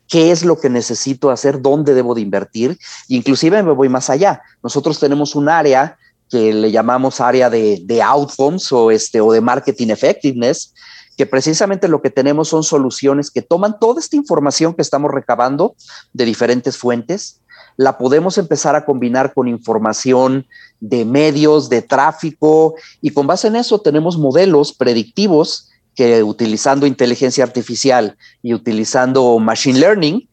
qué 0.08 0.32
es 0.32 0.44
lo 0.44 0.60
que 0.60 0.68
necesito 0.68 1.30
hacer, 1.30 1.62
dónde 1.62 1.94
debo 1.94 2.14
de 2.14 2.20
invertir. 2.20 2.78
Inclusive 3.08 3.62
me 3.62 3.72
voy 3.72 3.88
más 3.88 4.10
allá. 4.10 4.42
Nosotros 4.62 4.98
tenemos 4.98 5.36
un 5.36 5.48
área 5.48 5.96
que 6.30 6.54
le 6.54 6.70
llamamos 6.70 7.20
área 7.20 7.50
de, 7.50 7.82
de 7.84 8.02
outcomes 8.02 8.70
o, 8.72 8.90
este, 8.90 9.20
o 9.20 9.32
de 9.32 9.40
marketing 9.40 9.88
effectiveness, 9.88 10.72
que 11.16 11.26
precisamente 11.26 11.88
lo 11.88 12.00
que 12.00 12.10
tenemos 12.10 12.48
son 12.48 12.62
soluciones 12.62 13.30
que 13.30 13.42
toman 13.42 13.78
toda 13.78 14.00
esta 14.00 14.16
información 14.16 14.72
que 14.74 14.82
estamos 14.82 15.10
recabando 15.10 15.74
de 16.14 16.24
diferentes 16.24 16.78
fuentes, 16.78 17.40
la 17.76 17.98
podemos 17.98 18.38
empezar 18.38 18.74
a 18.76 18.84
combinar 18.84 19.34
con 19.34 19.48
información 19.48 20.46
de 20.80 21.04
medios, 21.04 21.68
de 21.68 21.82
tráfico, 21.82 22.74
y 23.02 23.10
con 23.10 23.26
base 23.26 23.48
en 23.48 23.56
eso 23.56 23.80
tenemos 23.80 24.16
modelos 24.16 24.72
predictivos 24.72 25.68
que 25.94 26.22
utilizando 26.22 26.86
inteligencia 26.86 27.44
artificial 27.44 28.16
y 28.42 28.54
utilizando 28.54 29.38
machine 29.38 29.78
learning, 29.78 30.29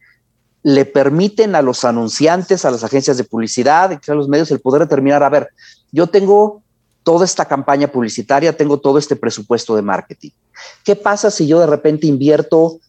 le 0.62 0.84
permiten 0.84 1.54
a 1.54 1.62
los 1.62 1.84
anunciantes, 1.84 2.64
a 2.64 2.70
las 2.70 2.84
agencias 2.84 3.16
de 3.16 3.24
publicidad, 3.24 3.92
a 3.92 4.14
los 4.14 4.28
medios, 4.28 4.50
el 4.50 4.60
poder 4.60 4.82
determinar, 4.82 5.22
a 5.22 5.28
ver, 5.28 5.48
yo 5.92 6.06
tengo 6.08 6.62
toda 7.02 7.24
esta 7.24 7.46
campaña 7.46 7.88
publicitaria, 7.88 8.56
tengo 8.56 8.78
todo 8.78 8.98
este 8.98 9.16
presupuesto 9.16 9.74
de 9.76 9.82
marketing. 9.82 10.30
¿Qué 10.84 10.96
pasa 10.96 11.30
si 11.30 11.46
yo 11.46 11.60
de 11.60 11.66
repente 11.66 12.06
invierto 12.06 12.80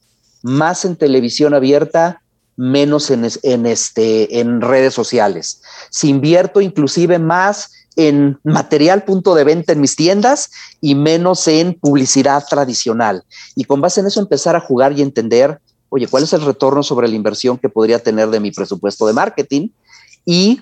más 0.41 0.84
en 0.84 0.95
televisión 0.95 1.53
abierta, 1.53 2.22
menos 2.57 3.09
en, 3.11 3.24
este, 3.65 4.39
en 4.39 4.59
redes 4.61 4.93
sociales? 4.93 5.61
Si 5.89 6.09
invierto 6.09 6.59
inclusive 6.59 7.20
más 7.20 7.72
en 7.95 8.39
material 8.43 9.03
punto 9.03 9.36
de 9.36 9.43
venta 9.43 9.74
en 9.74 9.82
mis 9.82 9.95
tiendas 9.95 10.51
y 10.82 10.95
menos 10.95 11.47
en 11.47 11.74
publicidad 11.74 12.45
tradicional. 12.49 13.24
Y 13.55 13.65
con 13.65 13.82
base 13.82 13.99
en 13.99 14.07
eso 14.07 14.20
empezar 14.20 14.55
a 14.55 14.61
jugar 14.61 14.93
y 14.93 15.01
entender, 15.01 15.59
oye, 15.90 16.08
¿cuál 16.08 16.24
es 16.24 16.34
el 16.34 16.46
retorno 16.46 16.84
sobre 16.84 17.08
la 17.08 17.16
inversión 17.16 17.58
que 17.58 17.70
podría 17.70 18.00
tener 18.00 18.30
de 18.30 18.40
mi 18.40 18.52
presupuesto 18.52 19.06
de 19.08 19.14
marketing? 19.14 19.70
Y 20.26 20.62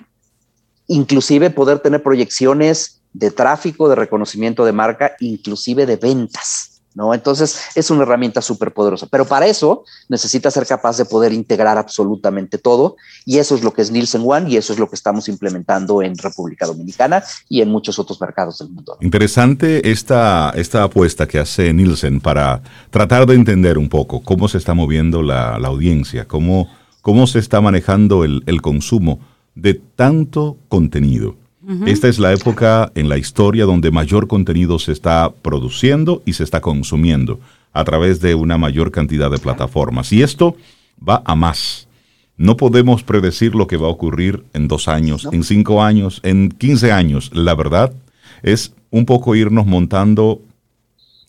inclusive 0.86 1.50
poder 1.50 1.80
tener 1.80 2.02
proyecciones 2.02 3.00
de 3.12 3.30
tráfico, 3.30 3.88
de 3.88 3.94
reconocimiento 3.94 4.64
de 4.64 4.72
marca, 4.72 5.12
inclusive 5.20 5.86
de 5.86 5.96
ventas. 5.96 6.77
¿No? 6.94 7.14
Entonces 7.14 7.60
es 7.74 7.90
una 7.90 8.02
herramienta 8.02 8.42
súper 8.42 8.72
poderosa, 8.72 9.06
pero 9.08 9.24
para 9.24 9.46
eso 9.46 9.84
necesita 10.08 10.50
ser 10.50 10.66
capaz 10.66 10.96
de 10.96 11.04
poder 11.04 11.32
integrar 11.32 11.78
absolutamente 11.78 12.58
todo 12.58 12.96
y 13.24 13.38
eso 13.38 13.54
es 13.54 13.62
lo 13.62 13.72
que 13.72 13.82
es 13.82 13.90
Nielsen 13.90 14.22
One 14.24 14.50
y 14.50 14.56
eso 14.56 14.72
es 14.72 14.78
lo 14.78 14.88
que 14.88 14.96
estamos 14.96 15.28
implementando 15.28 16.02
en 16.02 16.16
República 16.16 16.66
Dominicana 16.66 17.22
y 17.48 17.60
en 17.60 17.70
muchos 17.70 17.98
otros 17.98 18.20
mercados 18.20 18.58
del 18.58 18.70
mundo. 18.70 18.96
Interesante 19.00 19.90
esta, 19.90 20.52
esta 20.56 20.82
apuesta 20.82 21.28
que 21.28 21.38
hace 21.38 21.72
Nielsen 21.72 22.20
para 22.20 22.62
tratar 22.90 23.26
de 23.26 23.34
entender 23.34 23.78
un 23.78 23.88
poco 23.88 24.22
cómo 24.22 24.48
se 24.48 24.58
está 24.58 24.74
moviendo 24.74 25.22
la, 25.22 25.54
audiencia, 25.54 26.26
cómo, 26.26 26.68
cómo 27.02 27.26
se 27.26 27.38
está 27.38 27.60
manejando 27.60 28.24
el, 28.24 28.42
el 28.46 28.62
consumo 28.62 29.20
de 29.54 29.74
tanto 29.74 30.56
contenido. 30.68 31.36
Esta 31.84 32.08
es 32.08 32.18
la 32.18 32.32
época 32.32 32.90
en 32.94 33.10
la 33.10 33.18
historia 33.18 33.66
donde 33.66 33.90
mayor 33.90 34.26
contenido 34.26 34.78
se 34.78 34.92
está 34.92 35.30
produciendo 35.42 36.22
y 36.24 36.32
se 36.32 36.42
está 36.42 36.62
consumiendo 36.62 37.40
a 37.74 37.84
través 37.84 38.22
de 38.22 38.34
una 38.34 38.56
mayor 38.56 38.90
cantidad 38.90 39.30
de 39.30 39.36
plataformas. 39.38 40.10
Y 40.10 40.22
esto 40.22 40.56
va 41.06 41.22
a 41.26 41.34
más. 41.34 41.86
No 42.38 42.56
podemos 42.56 43.02
predecir 43.02 43.54
lo 43.54 43.66
que 43.66 43.76
va 43.76 43.88
a 43.88 43.90
ocurrir 43.90 44.44
en 44.54 44.66
dos 44.66 44.88
años, 44.88 45.28
en 45.30 45.44
cinco 45.44 45.82
años, 45.82 46.20
en 46.22 46.48
quince 46.48 46.90
años. 46.90 47.30
La 47.34 47.54
verdad 47.54 47.92
es 48.42 48.72
un 48.90 49.04
poco 49.04 49.34
irnos 49.34 49.66
montando 49.66 50.40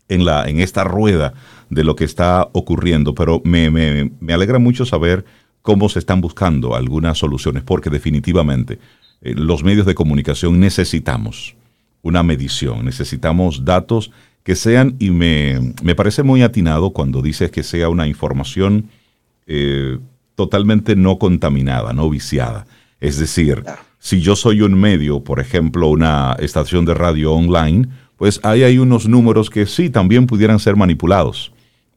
en, 0.08 0.24
la, 0.24 0.48
en 0.48 0.62
esta 0.62 0.86
rueda 0.86 1.34
de 1.70 1.84
lo 1.84 1.98
que 1.98 2.06
está 2.06 2.48
ocurriendo, 2.54 3.14
pero 3.14 3.42
me, 3.44 3.70
me 3.70 4.34
alegra 4.34 4.58
mucho 4.58 4.86
saber 4.86 5.26
cómo 5.62 5.90
se 5.90 6.00
están 6.00 6.22
buscando 6.22 6.76
algunas 6.76 7.18
soluciones, 7.18 7.64
porque 7.64 7.90
definitivamente 7.90 8.80
eh, 9.22 9.34
los 9.36 9.64
medios 9.64 9.86
de 9.86 9.96
comunicación 9.96 10.60
necesitamos 10.60 11.56
una 12.02 12.24
medición, 12.24 12.86
necesitamos 12.86 13.66
datos 13.66 14.12
que 14.44 14.56
sean, 14.56 14.96
y 15.00 15.12
me, 15.12 15.74
parece 15.96 16.24
muy 16.24 16.42
atinado 16.42 16.92
cuando 16.92 17.22
dices 17.22 17.52
que 17.52 17.64
sea 17.64 17.90
una 17.90 18.08
información 18.08 18.90
eh, 19.48 20.00
totalmente 20.36 20.96
no 20.96 21.20
contaminada, 21.20 21.94
no 21.94 22.10
viciada. 22.10 22.66
Es 23.02 23.20
decir, 23.20 23.64
si 24.00 24.22
yo 24.22 24.36
soy 24.36 24.62
un 24.62 24.74
medio, 24.74 25.24
por 25.24 25.40
ejemplo, 25.40 25.90
una 25.90 26.36
estación 26.40 26.86
de 26.86 26.94
radio 26.94 27.34
online, 27.34 27.90
pues 28.18 28.40
ahí 28.44 28.64
hay 28.64 28.78
unos 28.80 29.08
números 29.08 29.50
que 29.50 29.66
sí 29.66 29.90
también 29.90 30.26
pudieran 30.28 30.60
ser 30.60 30.76
manipulados. 30.76 31.52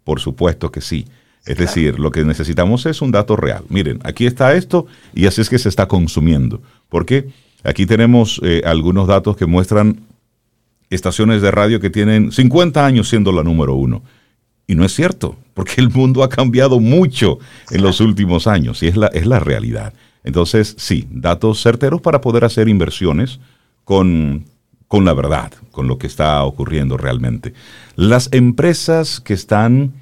Por 0.05 0.20
supuesto 0.20 0.70
que 0.70 0.81
sí. 0.81 1.07
Es 1.45 1.59
decir, 1.59 1.99
lo 1.99 2.11
que 2.12 2.24
necesitamos 2.24 2.86
es 2.86 3.03
un 3.03 3.11
dato 3.11 3.34
real. 3.36 3.64
Miren, 3.68 3.99
aquí 4.05 4.26
está 4.26 4.55
esto 4.55 4.86
y 5.12 5.26
así 5.26 5.40
es 5.40 5.51
que 5.51 5.59
se 5.59 5.68
está 5.68 5.88
consumiendo. 5.88 6.62
Porque 6.88 7.30
aquí 7.64 7.84
tenemos 7.84 8.40
eh, 8.45 8.62
algunos 8.64 9.09
datos 9.09 9.36
que 9.36 9.47
muestran 9.47 10.01
estaciones 10.88 11.43
de 11.43 11.51
radio 11.51 11.80
que 11.80 11.90
tienen 11.90 12.30
50 12.30 12.84
años 12.84 13.09
siendo 13.09 13.32
la 13.32 13.43
número 13.43 13.74
uno. 13.74 14.03
Y 14.68 14.76
no 14.76 14.84
es 14.84 14.95
cierto, 14.95 15.36
porque 15.55 15.80
el 15.80 15.90
mundo 15.90 16.22
ha 16.22 16.28
cambiado 16.28 16.78
mucho 16.78 17.38
en 17.70 17.82
los 17.82 18.01
últimos 18.01 18.47
años 18.47 18.82
y 18.82 18.86
es 18.86 18.97
la, 18.97 19.09
es 19.09 19.26
la 19.26 19.40
realidad. 19.40 19.93
Entonces, 20.22 20.76
sí, 20.78 21.09
datos 21.11 21.61
certeros 21.61 22.01
para 22.01 22.20
poder 22.20 22.45
hacer 22.45 22.68
inversiones 22.68 23.40
con, 23.84 24.45
con 24.86 25.05
la 25.05 25.14
verdad, 25.14 25.53
con 25.72 25.88
lo 25.88 25.99
que 25.99 26.07
está 26.07 26.45
ocurriendo 26.45 26.97
realmente. 26.97 27.53
Las 27.97 28.28
empresas 28.32 29.20
que 29.20 29.34
están 29.34 29.93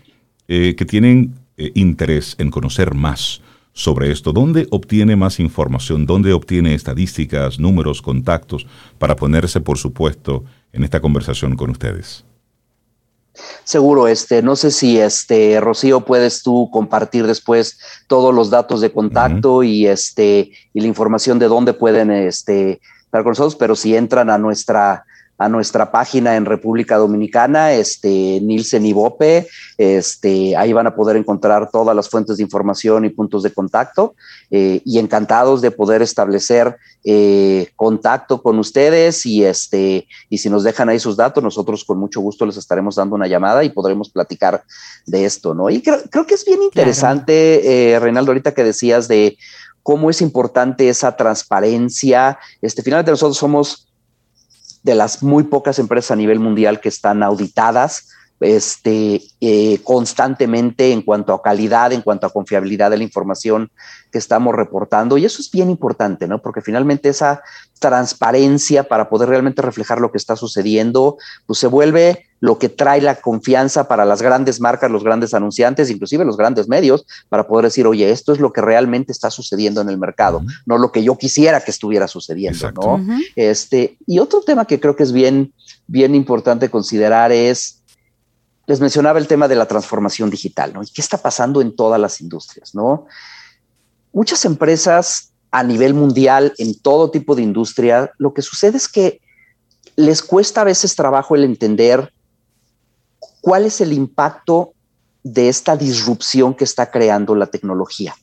eh, 0.52 0.74
que 0.74 0.84
tienen 0.84 1.32
eh, 1.56 1.70
interés 1.76 2.34
en 2.38 2.50
conocer 2.50 2.92
más 2.92 3.40
sobre 3.72 4.10
esto, 4.10 4.32
¿dónde 4.32 4.66
obtiene 4.72 5.14
más 5.14 5.38
información? 5.38 6.06
¿Dónde 6.06 6.32
obtiene 6.32 6.74
estadísticas, 6.74 7.60
números, 7.60 8.02
contactos 8.02 8.66
para 8.98 9.14
ponerse, 9.14 9.60
por 9.60 9.78
supuesto, 9.78 10.42
en 10.72 10.82
esta 10.82 10.98
conversación 10.98 11.54
con 11.54 11.70
ustedes? 11.70 12.24
Seguro, 13.62 14.08
este, 14.08 14.42
no 14.42 14.56
sé 14.56 14.72
si 14.72 14.98
este, 14.98 15.60
Rocío, 15.60 16.00
puedes 16.00 16.42
tú 16.42 16.68
compartir 16.72 17.28
después 17.28 17.78
todos 18.08 18.34
los 18.34 18.50
datos 18.50 18.80
de 18.80 18.90
contacto 18.90 19.62
y 19.62 19.86
este, 19.86 20.50
y 20.74 20.80
la 20.80 20.88
información 20.88 21.38
de 21.38 21.46
dónde 21.46 21.74
pueden 21.74 22.10
este, 22.10 22.80
estar 23.04 23.22
con 23.22 23.30
nosotros, 23.30 23.54
pero 23.54 23.76
si 23.76 23.94
entran 23.94 24.28
a 24.30 24.36
nuestra 24.36 25.04
a 25.40 25.48
nuestra 25.48 25.90
página 25.90 26.36
en 26.36 26.44
República 26.44 26.98
Dominicana, 26.98 27.72
este, 27.72 28.40
Nielsen 28.42 28.84
Ibope, 28.84 29.48
este, 29.78 30.54
ahí 30.54 30.74
van 30.74 30.86
a 30.86 30.94
poder 30.94 31.16
encontrar 31.16 31.70
todas 31.70 31.96
las 31.96 32.10
fuentes 32.10 32.36
de 32.36 32.42
información 32.42 33.06
y 33.06 33.08
puntos 33.08 33.42
de 33.42 33.50
contacto 33.50 34.14
eh, 34.50 34.82
y 34.84 34.98
encantados 34.98 35.62
de 35.62 35.70
poder 35.70 36.02
establecer 36.02 36.76
eh, 37.04 37.70
contacto 37.74 38.42
con 38.42 38.58
ustedes 38.58 39.24
y, 39.24 39.42
este, 39.42 40.06
y 40.28 40.36
si 40.36 40.50
nos 40.50 40.62
dejan 40.62 40.90
ahí 40.90 40.98
sus 40.98 41.16
datos, 41.16 41.42
nosotros 41.42 41.86
con 41.86 41.96
mucho 41.96 42.20
gusto 42.20 42.44
les 42.44 42.58
estaremos 42.58 42.96
dando 42.96 43.14
una 43.14 43.26
llamada 43.26 43.64
y 43.64 43.70
podremos 43.70 44.10
platicar 44.10 44.62
de 45.06 45.24
esto, 45.24 45.54
¿no? 45.54 45.70
Y 45.70 45.80
creo, 45.80 46.26
que 46.26 46.34
es 46.34 46.44
bien 46.44 46.62
interesante, 46.62 47.94
eh, 47.94 47.98
Reinaldo, 47.98 48.32
ahorita 48.32 48.52
que 48.52 48.62
decías 48.62 49.08
de 49.08 49.38
cómo 49.82 50.10
es 50.10 50.20
importante 50.20 50.90
esa 50.90 51.16
transparencia. 51.16 52.38
Este, 52.60 52.82
finalmente 52.82 53.12
nosotros 53.12 53.38
somos 53.38 53.89
de 54.82 54.94
las 54.94 55.22
muy 55.22 55.44
pocas 55.44 55.78
empresas 55.78 56.12
a 56.12 56.16
nivel 56.16 56.40
mundial 56.40 56.80
que 56.80 56.88
están 56.88 57.22
auditadas 57.22 58.08
este, 58.40 59.22
eh, 59.40 59.80
constantemente 59.84 60.92
en 60.92 61.02
cuanto 61.02 61.34
a 61.34 61.42
calidad, 61.42 61.92
en 61.92 62.02
cuanto 62.02 62.26
a 62.26 62.32
confiabilidad 62.32 62.90
de 62.90 62.96
la 62.96 63.04
información 63.04 63.70
que 64.10 64.18
estamos 64.18 64.54
reportando. 64.54 65.18
Y 65.18 65.24
eso 65.24 65.42
es 65.42 65.50
bien 65.50 65.70
importante, 65.70 66.26
¿no? 66.26 66.40
Porque 66.40 66.62
finalmente 66.62 67.10
esa 67.10 67.42
transparencia 67.78 68.84
para 68.84 69.08
poder 69.08 69.28
realmente 69.28 69.62
reflejar 69.62 70.00
lo 70.00 70.10
que 70.10 70.18
está 70.18 70.36
sucediendo, 70.36 71.16
pues 71.46 71.58
se 71.58 71.66
vuelve 71.66 72.26
lo 72.40 72.58
que 72.58 72.70
trae 72.70 73.02
la 73.02 73.16
confianza 73.16 73.86
para 73.86 74.06
las 74.06 74.22
grandes 74.22 74.60
marcas, 74.60 74.90
los 74.90 75.04
grandes 75.04 75.34
anunciantes, 75.34 75.90
inclusive 75.90 76.24
los 76.24 76.38
grandes 76.38 76.68
medios, 76.68 77.06
para 77.28 77.46
poder 77.46 77.66
decir, 77.66 77.86
oye, 77.86 78.10
esto 78.10 78.32
es 78.32 78.40
lo 78.40 78.52
que 78.52 78.62
realmente 78.62 79.12
está 79.12 79.30
sucediendo 79.30 79.82
en 79.82 79.90
el 79.90 79.98
mercado, 79.98 80.42
no 80.64 80.78
lo 80.78 80.90
que 80.90 81.02
yo 81.02 81.16
quisiera 81.18 81.60
que 81.60 81.70
estuviera 81.70 82.08
sucediendo, 82.08 82.72
¿no? 82.72 83.04
Este, 83.36 83.98
y 84.06 84.18
otro 84.18 84.40
tema 84.40 84.64
que 84.64 84.80
creo 84.80 84.96
que 84.96 85.02
es 85.02 85.12
bien, 85.12 85.52
bien 85.86 86.14
importante 86.14 86.70
considerar 86.70 87.30
es 87.30 87.79
les 88.70 88.78
mencionaba 88.78 89.18
el 89.18 89.26
tema 89.26 89.48
de 89.48 89.56
la 89.56 89.66
transformación 89.66 90.30
digital, 90.30 90.72
¿no? 90.72 90.80
¿Y 90.84 90.86
qué 90.86 91.00
está 91.00 91.18
pasando 91.18 91.60
en 91.60 91.74
todas 91.74 92.00
las 92.00 92.20
industrias, 92.20 92.72
no? 92.72 93.06
Muchas 94.12 94.44
empresas 94.44 95.32
a 95.50 95.64
nivel 95.64 95.92
mundial, 95.92 96.54
en 96.56 96.78
todo 96.78 97.10
tipo 97.10 97.34
de 97.34 97.42
industria, 97.42 98.12
lo 98.18 98.32
que 98.32 98.42
sucede 98.42 98.76
es 98.76 98.86
que 98.86 99.20
les 99.96 100.22
cuesta 100.22 100.60
a 100.60 100.64
veces 100.64 100.94
trabajo 100.94 101.34
el 101.34 101.42
entender 101.42 102.12
cuál 103.40 103.64
es 103.64 103.80
el 103.80 103.92
impacto 103.92 104.72
de 105.24 105.48
esta 105.48 105.76
disrupción 105.76 106.54
que 106.54 106.62
está 106.62 106.92
creando 106.92 107.34
la 107.34 107.46
tecnología 107.46 108.14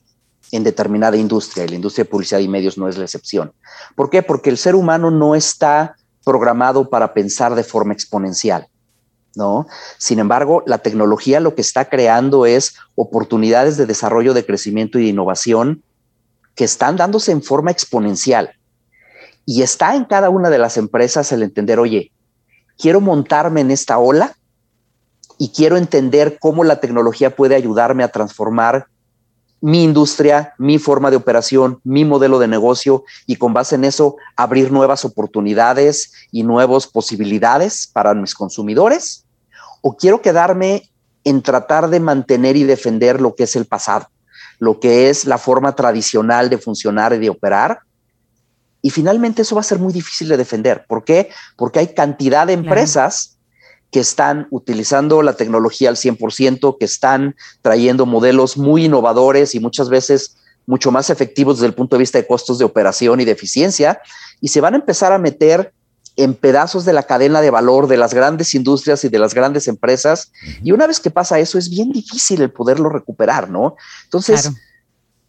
en 0.54 0.64
determinada 0.64 1.18
industria, 1.18 1.66
y 1.66 1.68
la 1.68 1.76
industria 1.76 2.06
de 2.06 2.10
publicidad 2.10 2.39
y 2.39 2.48
medios 2.48 2.78
no 2.78 2.88
es 2.88 2.98
la 2.98 3.04
excepción. 3.04 3.52
¿Por 3.98 4.10
qué? 4.10 4.24
Porque 4.24 4.50
el 4.50 4.58
ser 4.58 4.76
humano 4.76 5.12
no 5.12 5.36
está 5.36 5.98
programado 6.24 6.89
para 6.89 7.14
pensar 7.14 7.54
de 7.54 7.66
forma 7.66 7.91
exponencial. 7.91 8.70
¿No? 9.36 9.68
Sin 9.98 10.20
embargo, 10.20 10.64
la 10.66 10.80
tecnología 10.80 11.40
lo 11.40 11.56
que 11.56 11.62
está 11.62 11.90
creando 11.90 12.46
es 12.46 12.76
oportunidades 12.96 13.78
de 13.78 13.86
desarrollo, 13.86 14.34
de 14.34 14.46
crecimiento 14.46 14.98
y 14.98 15.04
de 15.04 15.10
innovación 15.10 15.84
que 16.56 16.64
están 16.64 16.98
dándose 16.98 17.32
en 17.32 17.44
forma 17.44 17.72
exponencial. 17.72 18.52
Y 19.46 19.62
está 19.62 19.96
en 19.96 20.06
cada 20.06 20.30
una 20.30 20.50
de 20.50 20.58
las 20.58 20.78
empresas 20.78 21.32
el 21.32 21.44
entender, 21.44 21.80
oye, 21.80 22.12
quiero 22.78 23.00
montarme 23.00 23.62
en 23.62 23.72
esta 23.72 23.98
ola 23.98 24.36
y 25.38 25.50
quiero 25.50 25.78
entender 25.78 26.38
cómo 26.40 26.64
la 26.64 26.80
tecnología 26.80 27.36
puede 27.36 27.56
ayudarme 27.56 28.04
a 28.04 28.10
transformar 28.10 28.88
mi 29.60 29.84
industria, 29.84 30.53
mi 30.58 30.78
forma 30.78 31.10
de 31.10 31.18
operación, 31.18 31.80
mi 31.84 32.05
modelo 32.05 32.39
de 32.39 32.47
negocio 32.47 33.03
y 33.26 33.38
con 33.38 33.53
base 33.53 33.76
en 33.76 33.86
eso 33.86 34.18
abrir 34.36 34.72
nuevas 34.72 35.03
oportunidades 35.03 36.12
y 36.32 36.43
nuevas 36.43 36.88
posibilidades 36.88 37.88
para 37.88 38.14
mis 38.14 38.36
consumidores 38.36 39.26
o 39.82 39.95
quiero 39.95 40.22
quedarme 40.22 40.89
en 41.24 41.41
tratar 41.41 41.89
de 41.89 41.99
mantener 41.99 42.55
y 42.55 42.64
defender 42.64 43.20
lo 43.20 43.36
que 43.36 43.43
es 43.43 43.55
el 43.55 43.66
pasado, 43.66 44.10
lo 44.60 44.80
que 44.80 45.10
es 45.10 45.26
la 45.26 45.38
forma 45.38 45.76
tradicional 45.76 46.49
de 46.49 46.58
funcionar 46.58 47.14
y 47.14 47.20
de 47.20 47.30
operar. 47.30 47.80
Y 48.82 48.91
finalmente 48.91 49.41
eso 49.41 49.55
va 49.55 49.62
a 49.62 49.66
ser 49.66 49.80
muy 49.80 49.91
difícil 49.91 50.30
de 50.30 50.38
defender. 50.38 50.86
¿Por 50.88 51.03
qué? 51.03 51.30
Porque 51.55 51.80
hay 51.80 51.88
cantidad 51.93 52.47
de 52.47 52.53
empresas 52.53 53.37
que 53.92 54.00
están 54.00 54.48
utilizando 54.52 55.22
la 55.22 55.34
tecnología 55.34 55.90
al 55.90 55.96
100%, 55.96 56.78
que 56.78 56.86
están 56.86 57.36
trayendo 57.62 58.06
modelos 58.06 58.58
muy 58.58 58.86
innovadores 58.86 59.56
y 59.56 59.60
muchas 59.60 59.90
veces 59.90 60.38
mucho 60.66 60.92
más 60.92 61.10
efectivos 61.10 61.58
desde 61.58 61.68
el 61.68 61.74
punto 61.74 61.96
de 61.96 62.02
vista 62.02 62.18
de 62.18 62.28
costos 62.28 62.60
de 62.60 62.66
operación 62.66 63.22
y 63.22 63.26
de 63.26 63.32
eficiencia, 63.32 64.02
y 64.42 64.50
se 64.50 64.60
van 64.60 64.74
a 64.74 64.78
empezar 64.78 65.14
a 65.14 65.18
meter 65.18 65.74
en 66.18 66.34
pedazos 66.34 66.84
de 66.84 66.94
la 66.94 67.04
cadena 67.04 67.42
de 67.42 67.52
valor 67.52 67.88
de 67.88 67.96
las 67.96 68.14
grandes 68.14 68.54
industrias 68.56 69.04
y 69.06 69.10
de 69.10 69.20
las 69.20 69.34
grandes 69.34 69.68
empresas. 69.68 70.32
Y 70.64 70.72
una 70.72 70.88
vez 70.88 71.00
que 71.00 71.12
pasa 71.12 71.40
eso, 71.40 71.58
es 71.58 71.70
bien 71.70 71.92
difícil 71.92 72.42
el 72.42 72.52
poderlo 72.52 72.90
recuperar, 72.90 73.50
¿no? 73.50 73.76
Entonces, 74.06 74.52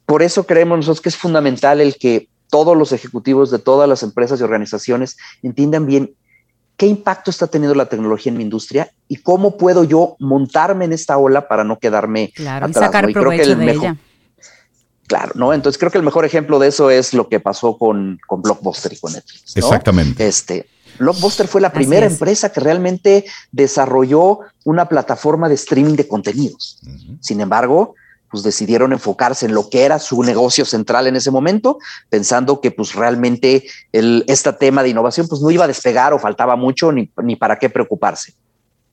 por 0.07 0.23
eso 0.23 0.47
creemos 0.47 0.79
nosotros 0.79 1.03
que 1.03 1.11
es 1.11 1.17
fundamental 1.17 1.83
el 1.83 1.97
que 1.97 2.31
todos 2.51 2.75
los 2.75 2.93
ejecutivos 2.93 3.51
de 3.51 3.59
todas 3.59 3.87
las 3.87 4.03
empresas 4.03 4.41
y 4.41 4.43
organizaciones 4.43 5.19
entiendan 5.43 5.85
bien 5.85 6.15
qué 6.79 6.87
impacto 6.87 7.31
está 7.31 7.49
teniendo 7.49 7.74
la 7.74 7.87
tecnología 7.87 8.31
en 8.31 8.39
mi 8.39 8.45
industria 8.45 8.91
y 9.09 9.16
cómo 9.16 9.59
puedo 9.59 9.83
yo 9.83 10.16
montarme 10.20 10.85
en 10.85 10.93
esta 10.93 11.18
ola 11.18 11.49
para 11.49 11.64
no 11.64 11.79
quedarme 11.79 12.33
claro, 12.35 12.66
atrás. 12.66 12.83
Y 12.83 12.87
sacar 12.87 13.12
provecho 13.12 13.57
de 13.57 13.70
ella. 13.72 13.97
Claro, 15.09 15.33
¿no? 15.35 15.53
Entonces 15.53 15.79
creo 15.79 15.91
que 15.91 15.99
el 15.99 16.05
mejor 16.05 16.24
ejemplo 16.24 16.59
de 16.59 16.68
eso 16.68 16.91
es 16.91 17.14
lo 17.14 17.29
que 17.29 17.41
pasó 17.41 17.76
con, 17.76 18.20
con 18.26 18.43
Blockbuster 18.43 18.93
y 18.93 18.99
con 18.99 19.12
Netflix. 19.12 19.57
Exactamente. 19.57 20.29
Este, 20.29 20.68
Blockbuster 21.01 21.49
fue 21.49 21.61
la 21.61 21.72
primera 21.72 22.07
empresa 22.07 22.53
que 22.53 22.61
realmente 22.61 23.24
desarrolló 23.51 24.41
una 24.64 24.89
plataforma 24.89 25.49
de 25.49 25.57
streaming 25.57 25.97
de 25.97 26.07
contenidos. 26.07 26.79
Sin 27.20 27.41
embargo, 27.41 27.97
pues 28.31 28.43
decidieron 28.43 28.93
enfocarse 28.93 29.47
en 29.47 29.55
lo 29.55 29.68
que 29.70 29.85
era 29.85 29.99
su 29.99 30.22
negocio 30.22 30.64
central 30.64 31.07
en 31.07 31.16
ese 31.16 31.31
momento, 31.31 31.79
pensando 32.09 32.61
que 32.61 32.70
pues 32.70 32.95
realmente 32.95 33.64
el, 33.93 34.24
este 34.26 34.53
tema 34.53 34.83
de 34.83 34.91
innovación 34.91 35.29
pues 35.29 35.41
no 35.41 35.51
iba 35.51 35.64
a 35.64 35.68
despegar 35.68 36.12
o 36.12 36.18
faltaba 36.18 36.57
mucho 36.57 36.93
ni, 36.93 37.11
ni 37.22 37.37
para 37.37 37.59
qué 37.59 37.70
preocuparse. 37.70 38.35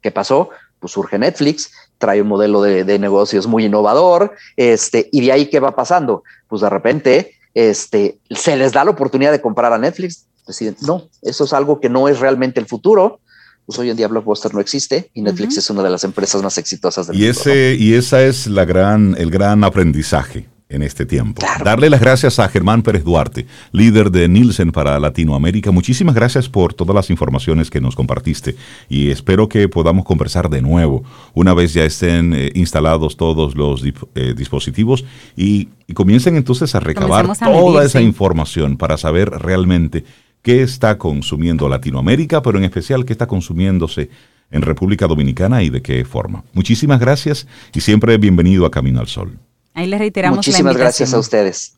¿Qué 0.01 0.11
pasó? 0.11 0.49
Pues 0.79 0.93
surge 0.93 1.17
Netflix, 1.17 1.71
trae 1.97 2.21
un 2.21 2.27
modelo 2.27 2.61
de, 2.61 2.83
de, 2.83 2.99
negocios 2.99 3.47
muy 3.47 3.65
innovador, 3.65 4.33
este, 4.55 5.09
y 5.11 5.21
de 5.25 5.31
ahí 5.31 5.49
qué 5.49 5.59
va 5.59 5.75
pasando? 5.75 6.23
Pues 6.47 6.61
de 6.61 6.69
repente 6.69 7.36
este, 7.55 8.19
se 8.29 8.55
les 8.55 8.73
da 8.73 8.83
la 8.83 8.91
oportunidad 8.91 9.31
de 9.31 9.41
comprar 9.41 9.73
a 9.73 9.77
Netflix, 9.77 10.27
deciden, 10.45 10.75
no, 10.81 11.09
eso 11.21 11.45
es 11.45 11.53
algo 11.53 11.79
que 11.79 11.89
no 11.89 12.07
es 12.07 12.19
realmente 12.19 12.59
el 12.59 12.67
futuro. 12.67 13.19
Pues 13.66 13.80
hoy 13.80 13.89
en 13.89 13.97
día 13.97 14.07
Blockbuster 14.07 14.53
no 14.53 14.59
existe 14.59 15.09
y 15.13 15.22
Netflix 15.22 15.57
es 15.57 15.70
una 15.70 15.82
de 15.82 15.89
las 15.89 16.03
empresas 16.03 16.43
más 16.43 16.57
exitosas 16.57 17.07
del 17.07 17.16
y 17.16 17.20
mundo. 17.20 17.32
Ese, 17.32 17.76
Y 17.80 17.93
esa 17.93 18.24
es 18.24 18.47
la 18.47 18.63
gran, 18.66 19.16
el 19.18 19.32
gran 19.32 19.63
aprendizaje 19.63 20.47
en 20.70 20.82
este 20.82 21.05
tiempo. 21.05 21.41
Darle 21.63 21.89
las 21.89 21.99
gracias 21.99 22.39
a 22.39 22.47
Germán 22.49 22.82
Pérez 22.82 23.03
Duarte, 23.03 23.45
líder 23.72 24.11
de 24.11 24.28
Nielsen 24.28 24.72
para 24.72 24.99
Latinoamérica. 24.99 25.72
Muchísimas 25.72 26.16
gracias 26.16 26.49
por 26.49 26.74
todas 26.74 26.95
las 26.95 27.09
informaciones 27.09 27.70
que 27.70 27.82
nos 27.82 27.95
compartiste 27.95 28.55
y 28.89 29.11
espero 29.11 29.47
que 29.47 29.70
podamos 29.70 30.05
conversar 30.05 30.49
de 30.49 30.61
nuevo 30.61 31.03
una 31.34 31.53
vez 31.53 31.74
ya 31.74 31.86
estén 31.86 32.34
eh, 32.34 32.51
instalados 32.55 33.16
todos 33.16 33.55
los 33.55 33.84
eh, 34.16 34.34
dispositivos 34.36 35.05
y, 35.36 35.70
y, 35.88 35.93
comiencen 35.93 36.36
entonces 36.36 36.74
a 36.74 36.80
recabar 36.80 37.30
a 37.30 37.36
toda 37.36 37.74
medir, 37.74 37.88
esa 37.88 37.99
sí. 37.99 38.05
información 38.05 38.78
para 38.78 38.97
saber 38.97 39.30
realmente 39.30 40.03
qué 40.45 40.61
está 40.61 40.99
consumiendo 40.99 41.67
Latinoamérica, 41.67 42.43
pero 42.43 42.59
en 42.59 42.65
especial 42.65 43.03
qué 43.03 43.13
está 43.13 43.25
consumiéndose 43.25 44.11
en 44.51 44.61
República 44.61 45.07
Dominicana 45.07 45.63
y 45.63 45.71
de 45.71 45.81
qué 45.81 46.05
forma. 46.05 46.43
Muchísimas 46.53 46.99
gracias 46.99 47.47
y 47.73 47.81
siempre 47.81 48.15
bienvenido 48.19 48.67
a 48.67 48.69
Camino 48.69 48.99
al 48.99 49.07
Sol. 49.07 49.39
Ahí 49.73 49.87
les 49.87 49.97
reiteramos 49.97 50.37
Muchísimas 50.37 50.77
gracias 50.77 51.15
a 51.15 51.17
ustedes. 51.17 51.77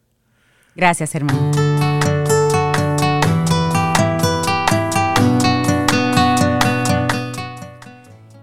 Gracias, 0.76 1.16
hermano. 1.16 1.50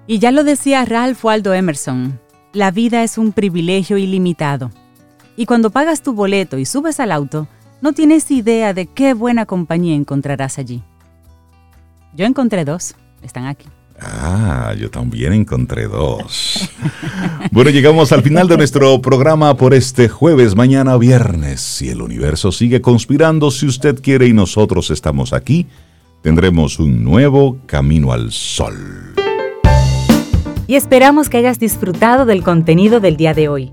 Y 0.06 0.20
ya 0.20 0.30
lo 0.30 0.42
decía 0.42 0.86
Ralph 0.86 1.22
Waldo 1.22 1.52
Emerson, 1.52 2.18
la 2.54 2.70
vida 2.70 3.02
es 3.02 3.18
un 3.18 3.32
privilegio 3.32 3.98
ilimitado. 3.98 4.70
Y 5.36 5.44
cuando 5.44 5.68
pagas 5.68 6.02
tu 6.02 6.14
boleto 6.14 6.56
y 6.56 6.64
subes 6.64 6.98
al 6.98 7.12
auto, 7.12 7.46
no 7.84 7.92
tienes 7.92 8.30
idea 8.30 8.72
de 8.72 8.86
qué 8.86 9.12
buena 9.12 9.44
compañía 9.44 9.94
encontrarás 9.94 10.58
allí. 10.58 10.82
Yo 12.16 12.24
encontré 12.24 12.64
dos, 12.64 12.94
están 13.20 13.44
aquí. 13.44 13.66
Ah, 14.00 14.72
yo 14.74 14.90
también 14.90 15.34
encontré 15.34 15.86
dos. 15.86 16.66
bueno, 17.52 17.68
llegamos 17.68 18.10
al 18.12 18.22
final 18.22 18.48
de 18.48 18.56
nuestro 18.56 19.02
programa 19.02 19.54
por 19.58 19.74
este 19.74 20.08
jueves, 20.08 20.56
mañana 20.56 20.96
viernes. 20.96 21.60
Si 21.60 21.90
el 21.90 22.00
universo 22.00 22.52
sigue 22.52 22.80
conspirando, 22.80 23.50
si 23.50 23.66
usted 23.66 24.00
quiere 24.00 24.28
y 24.28 24.32
nosotros 24.32 24.90
estamos 24.90 25.34
aquí, 25.34 25.66
tendremos 26.22 26.78
un 26.78 27.04
nuevo 27.04 27.58
camino 27.66 28.12
al 28.12 28.32
sol. 28.32 29.12
Y 30.66 30.76
esperamos 30.76 31.28
que 31.28 31.36
hayas 31.36 31.58
disfrutado 31.58 32.24
del 32.24 32.42
contenido 32.42 33.00
del 33.00 33.18
día 33.18 33.34
de 33.34 33.48
hoy. 33.48 33.72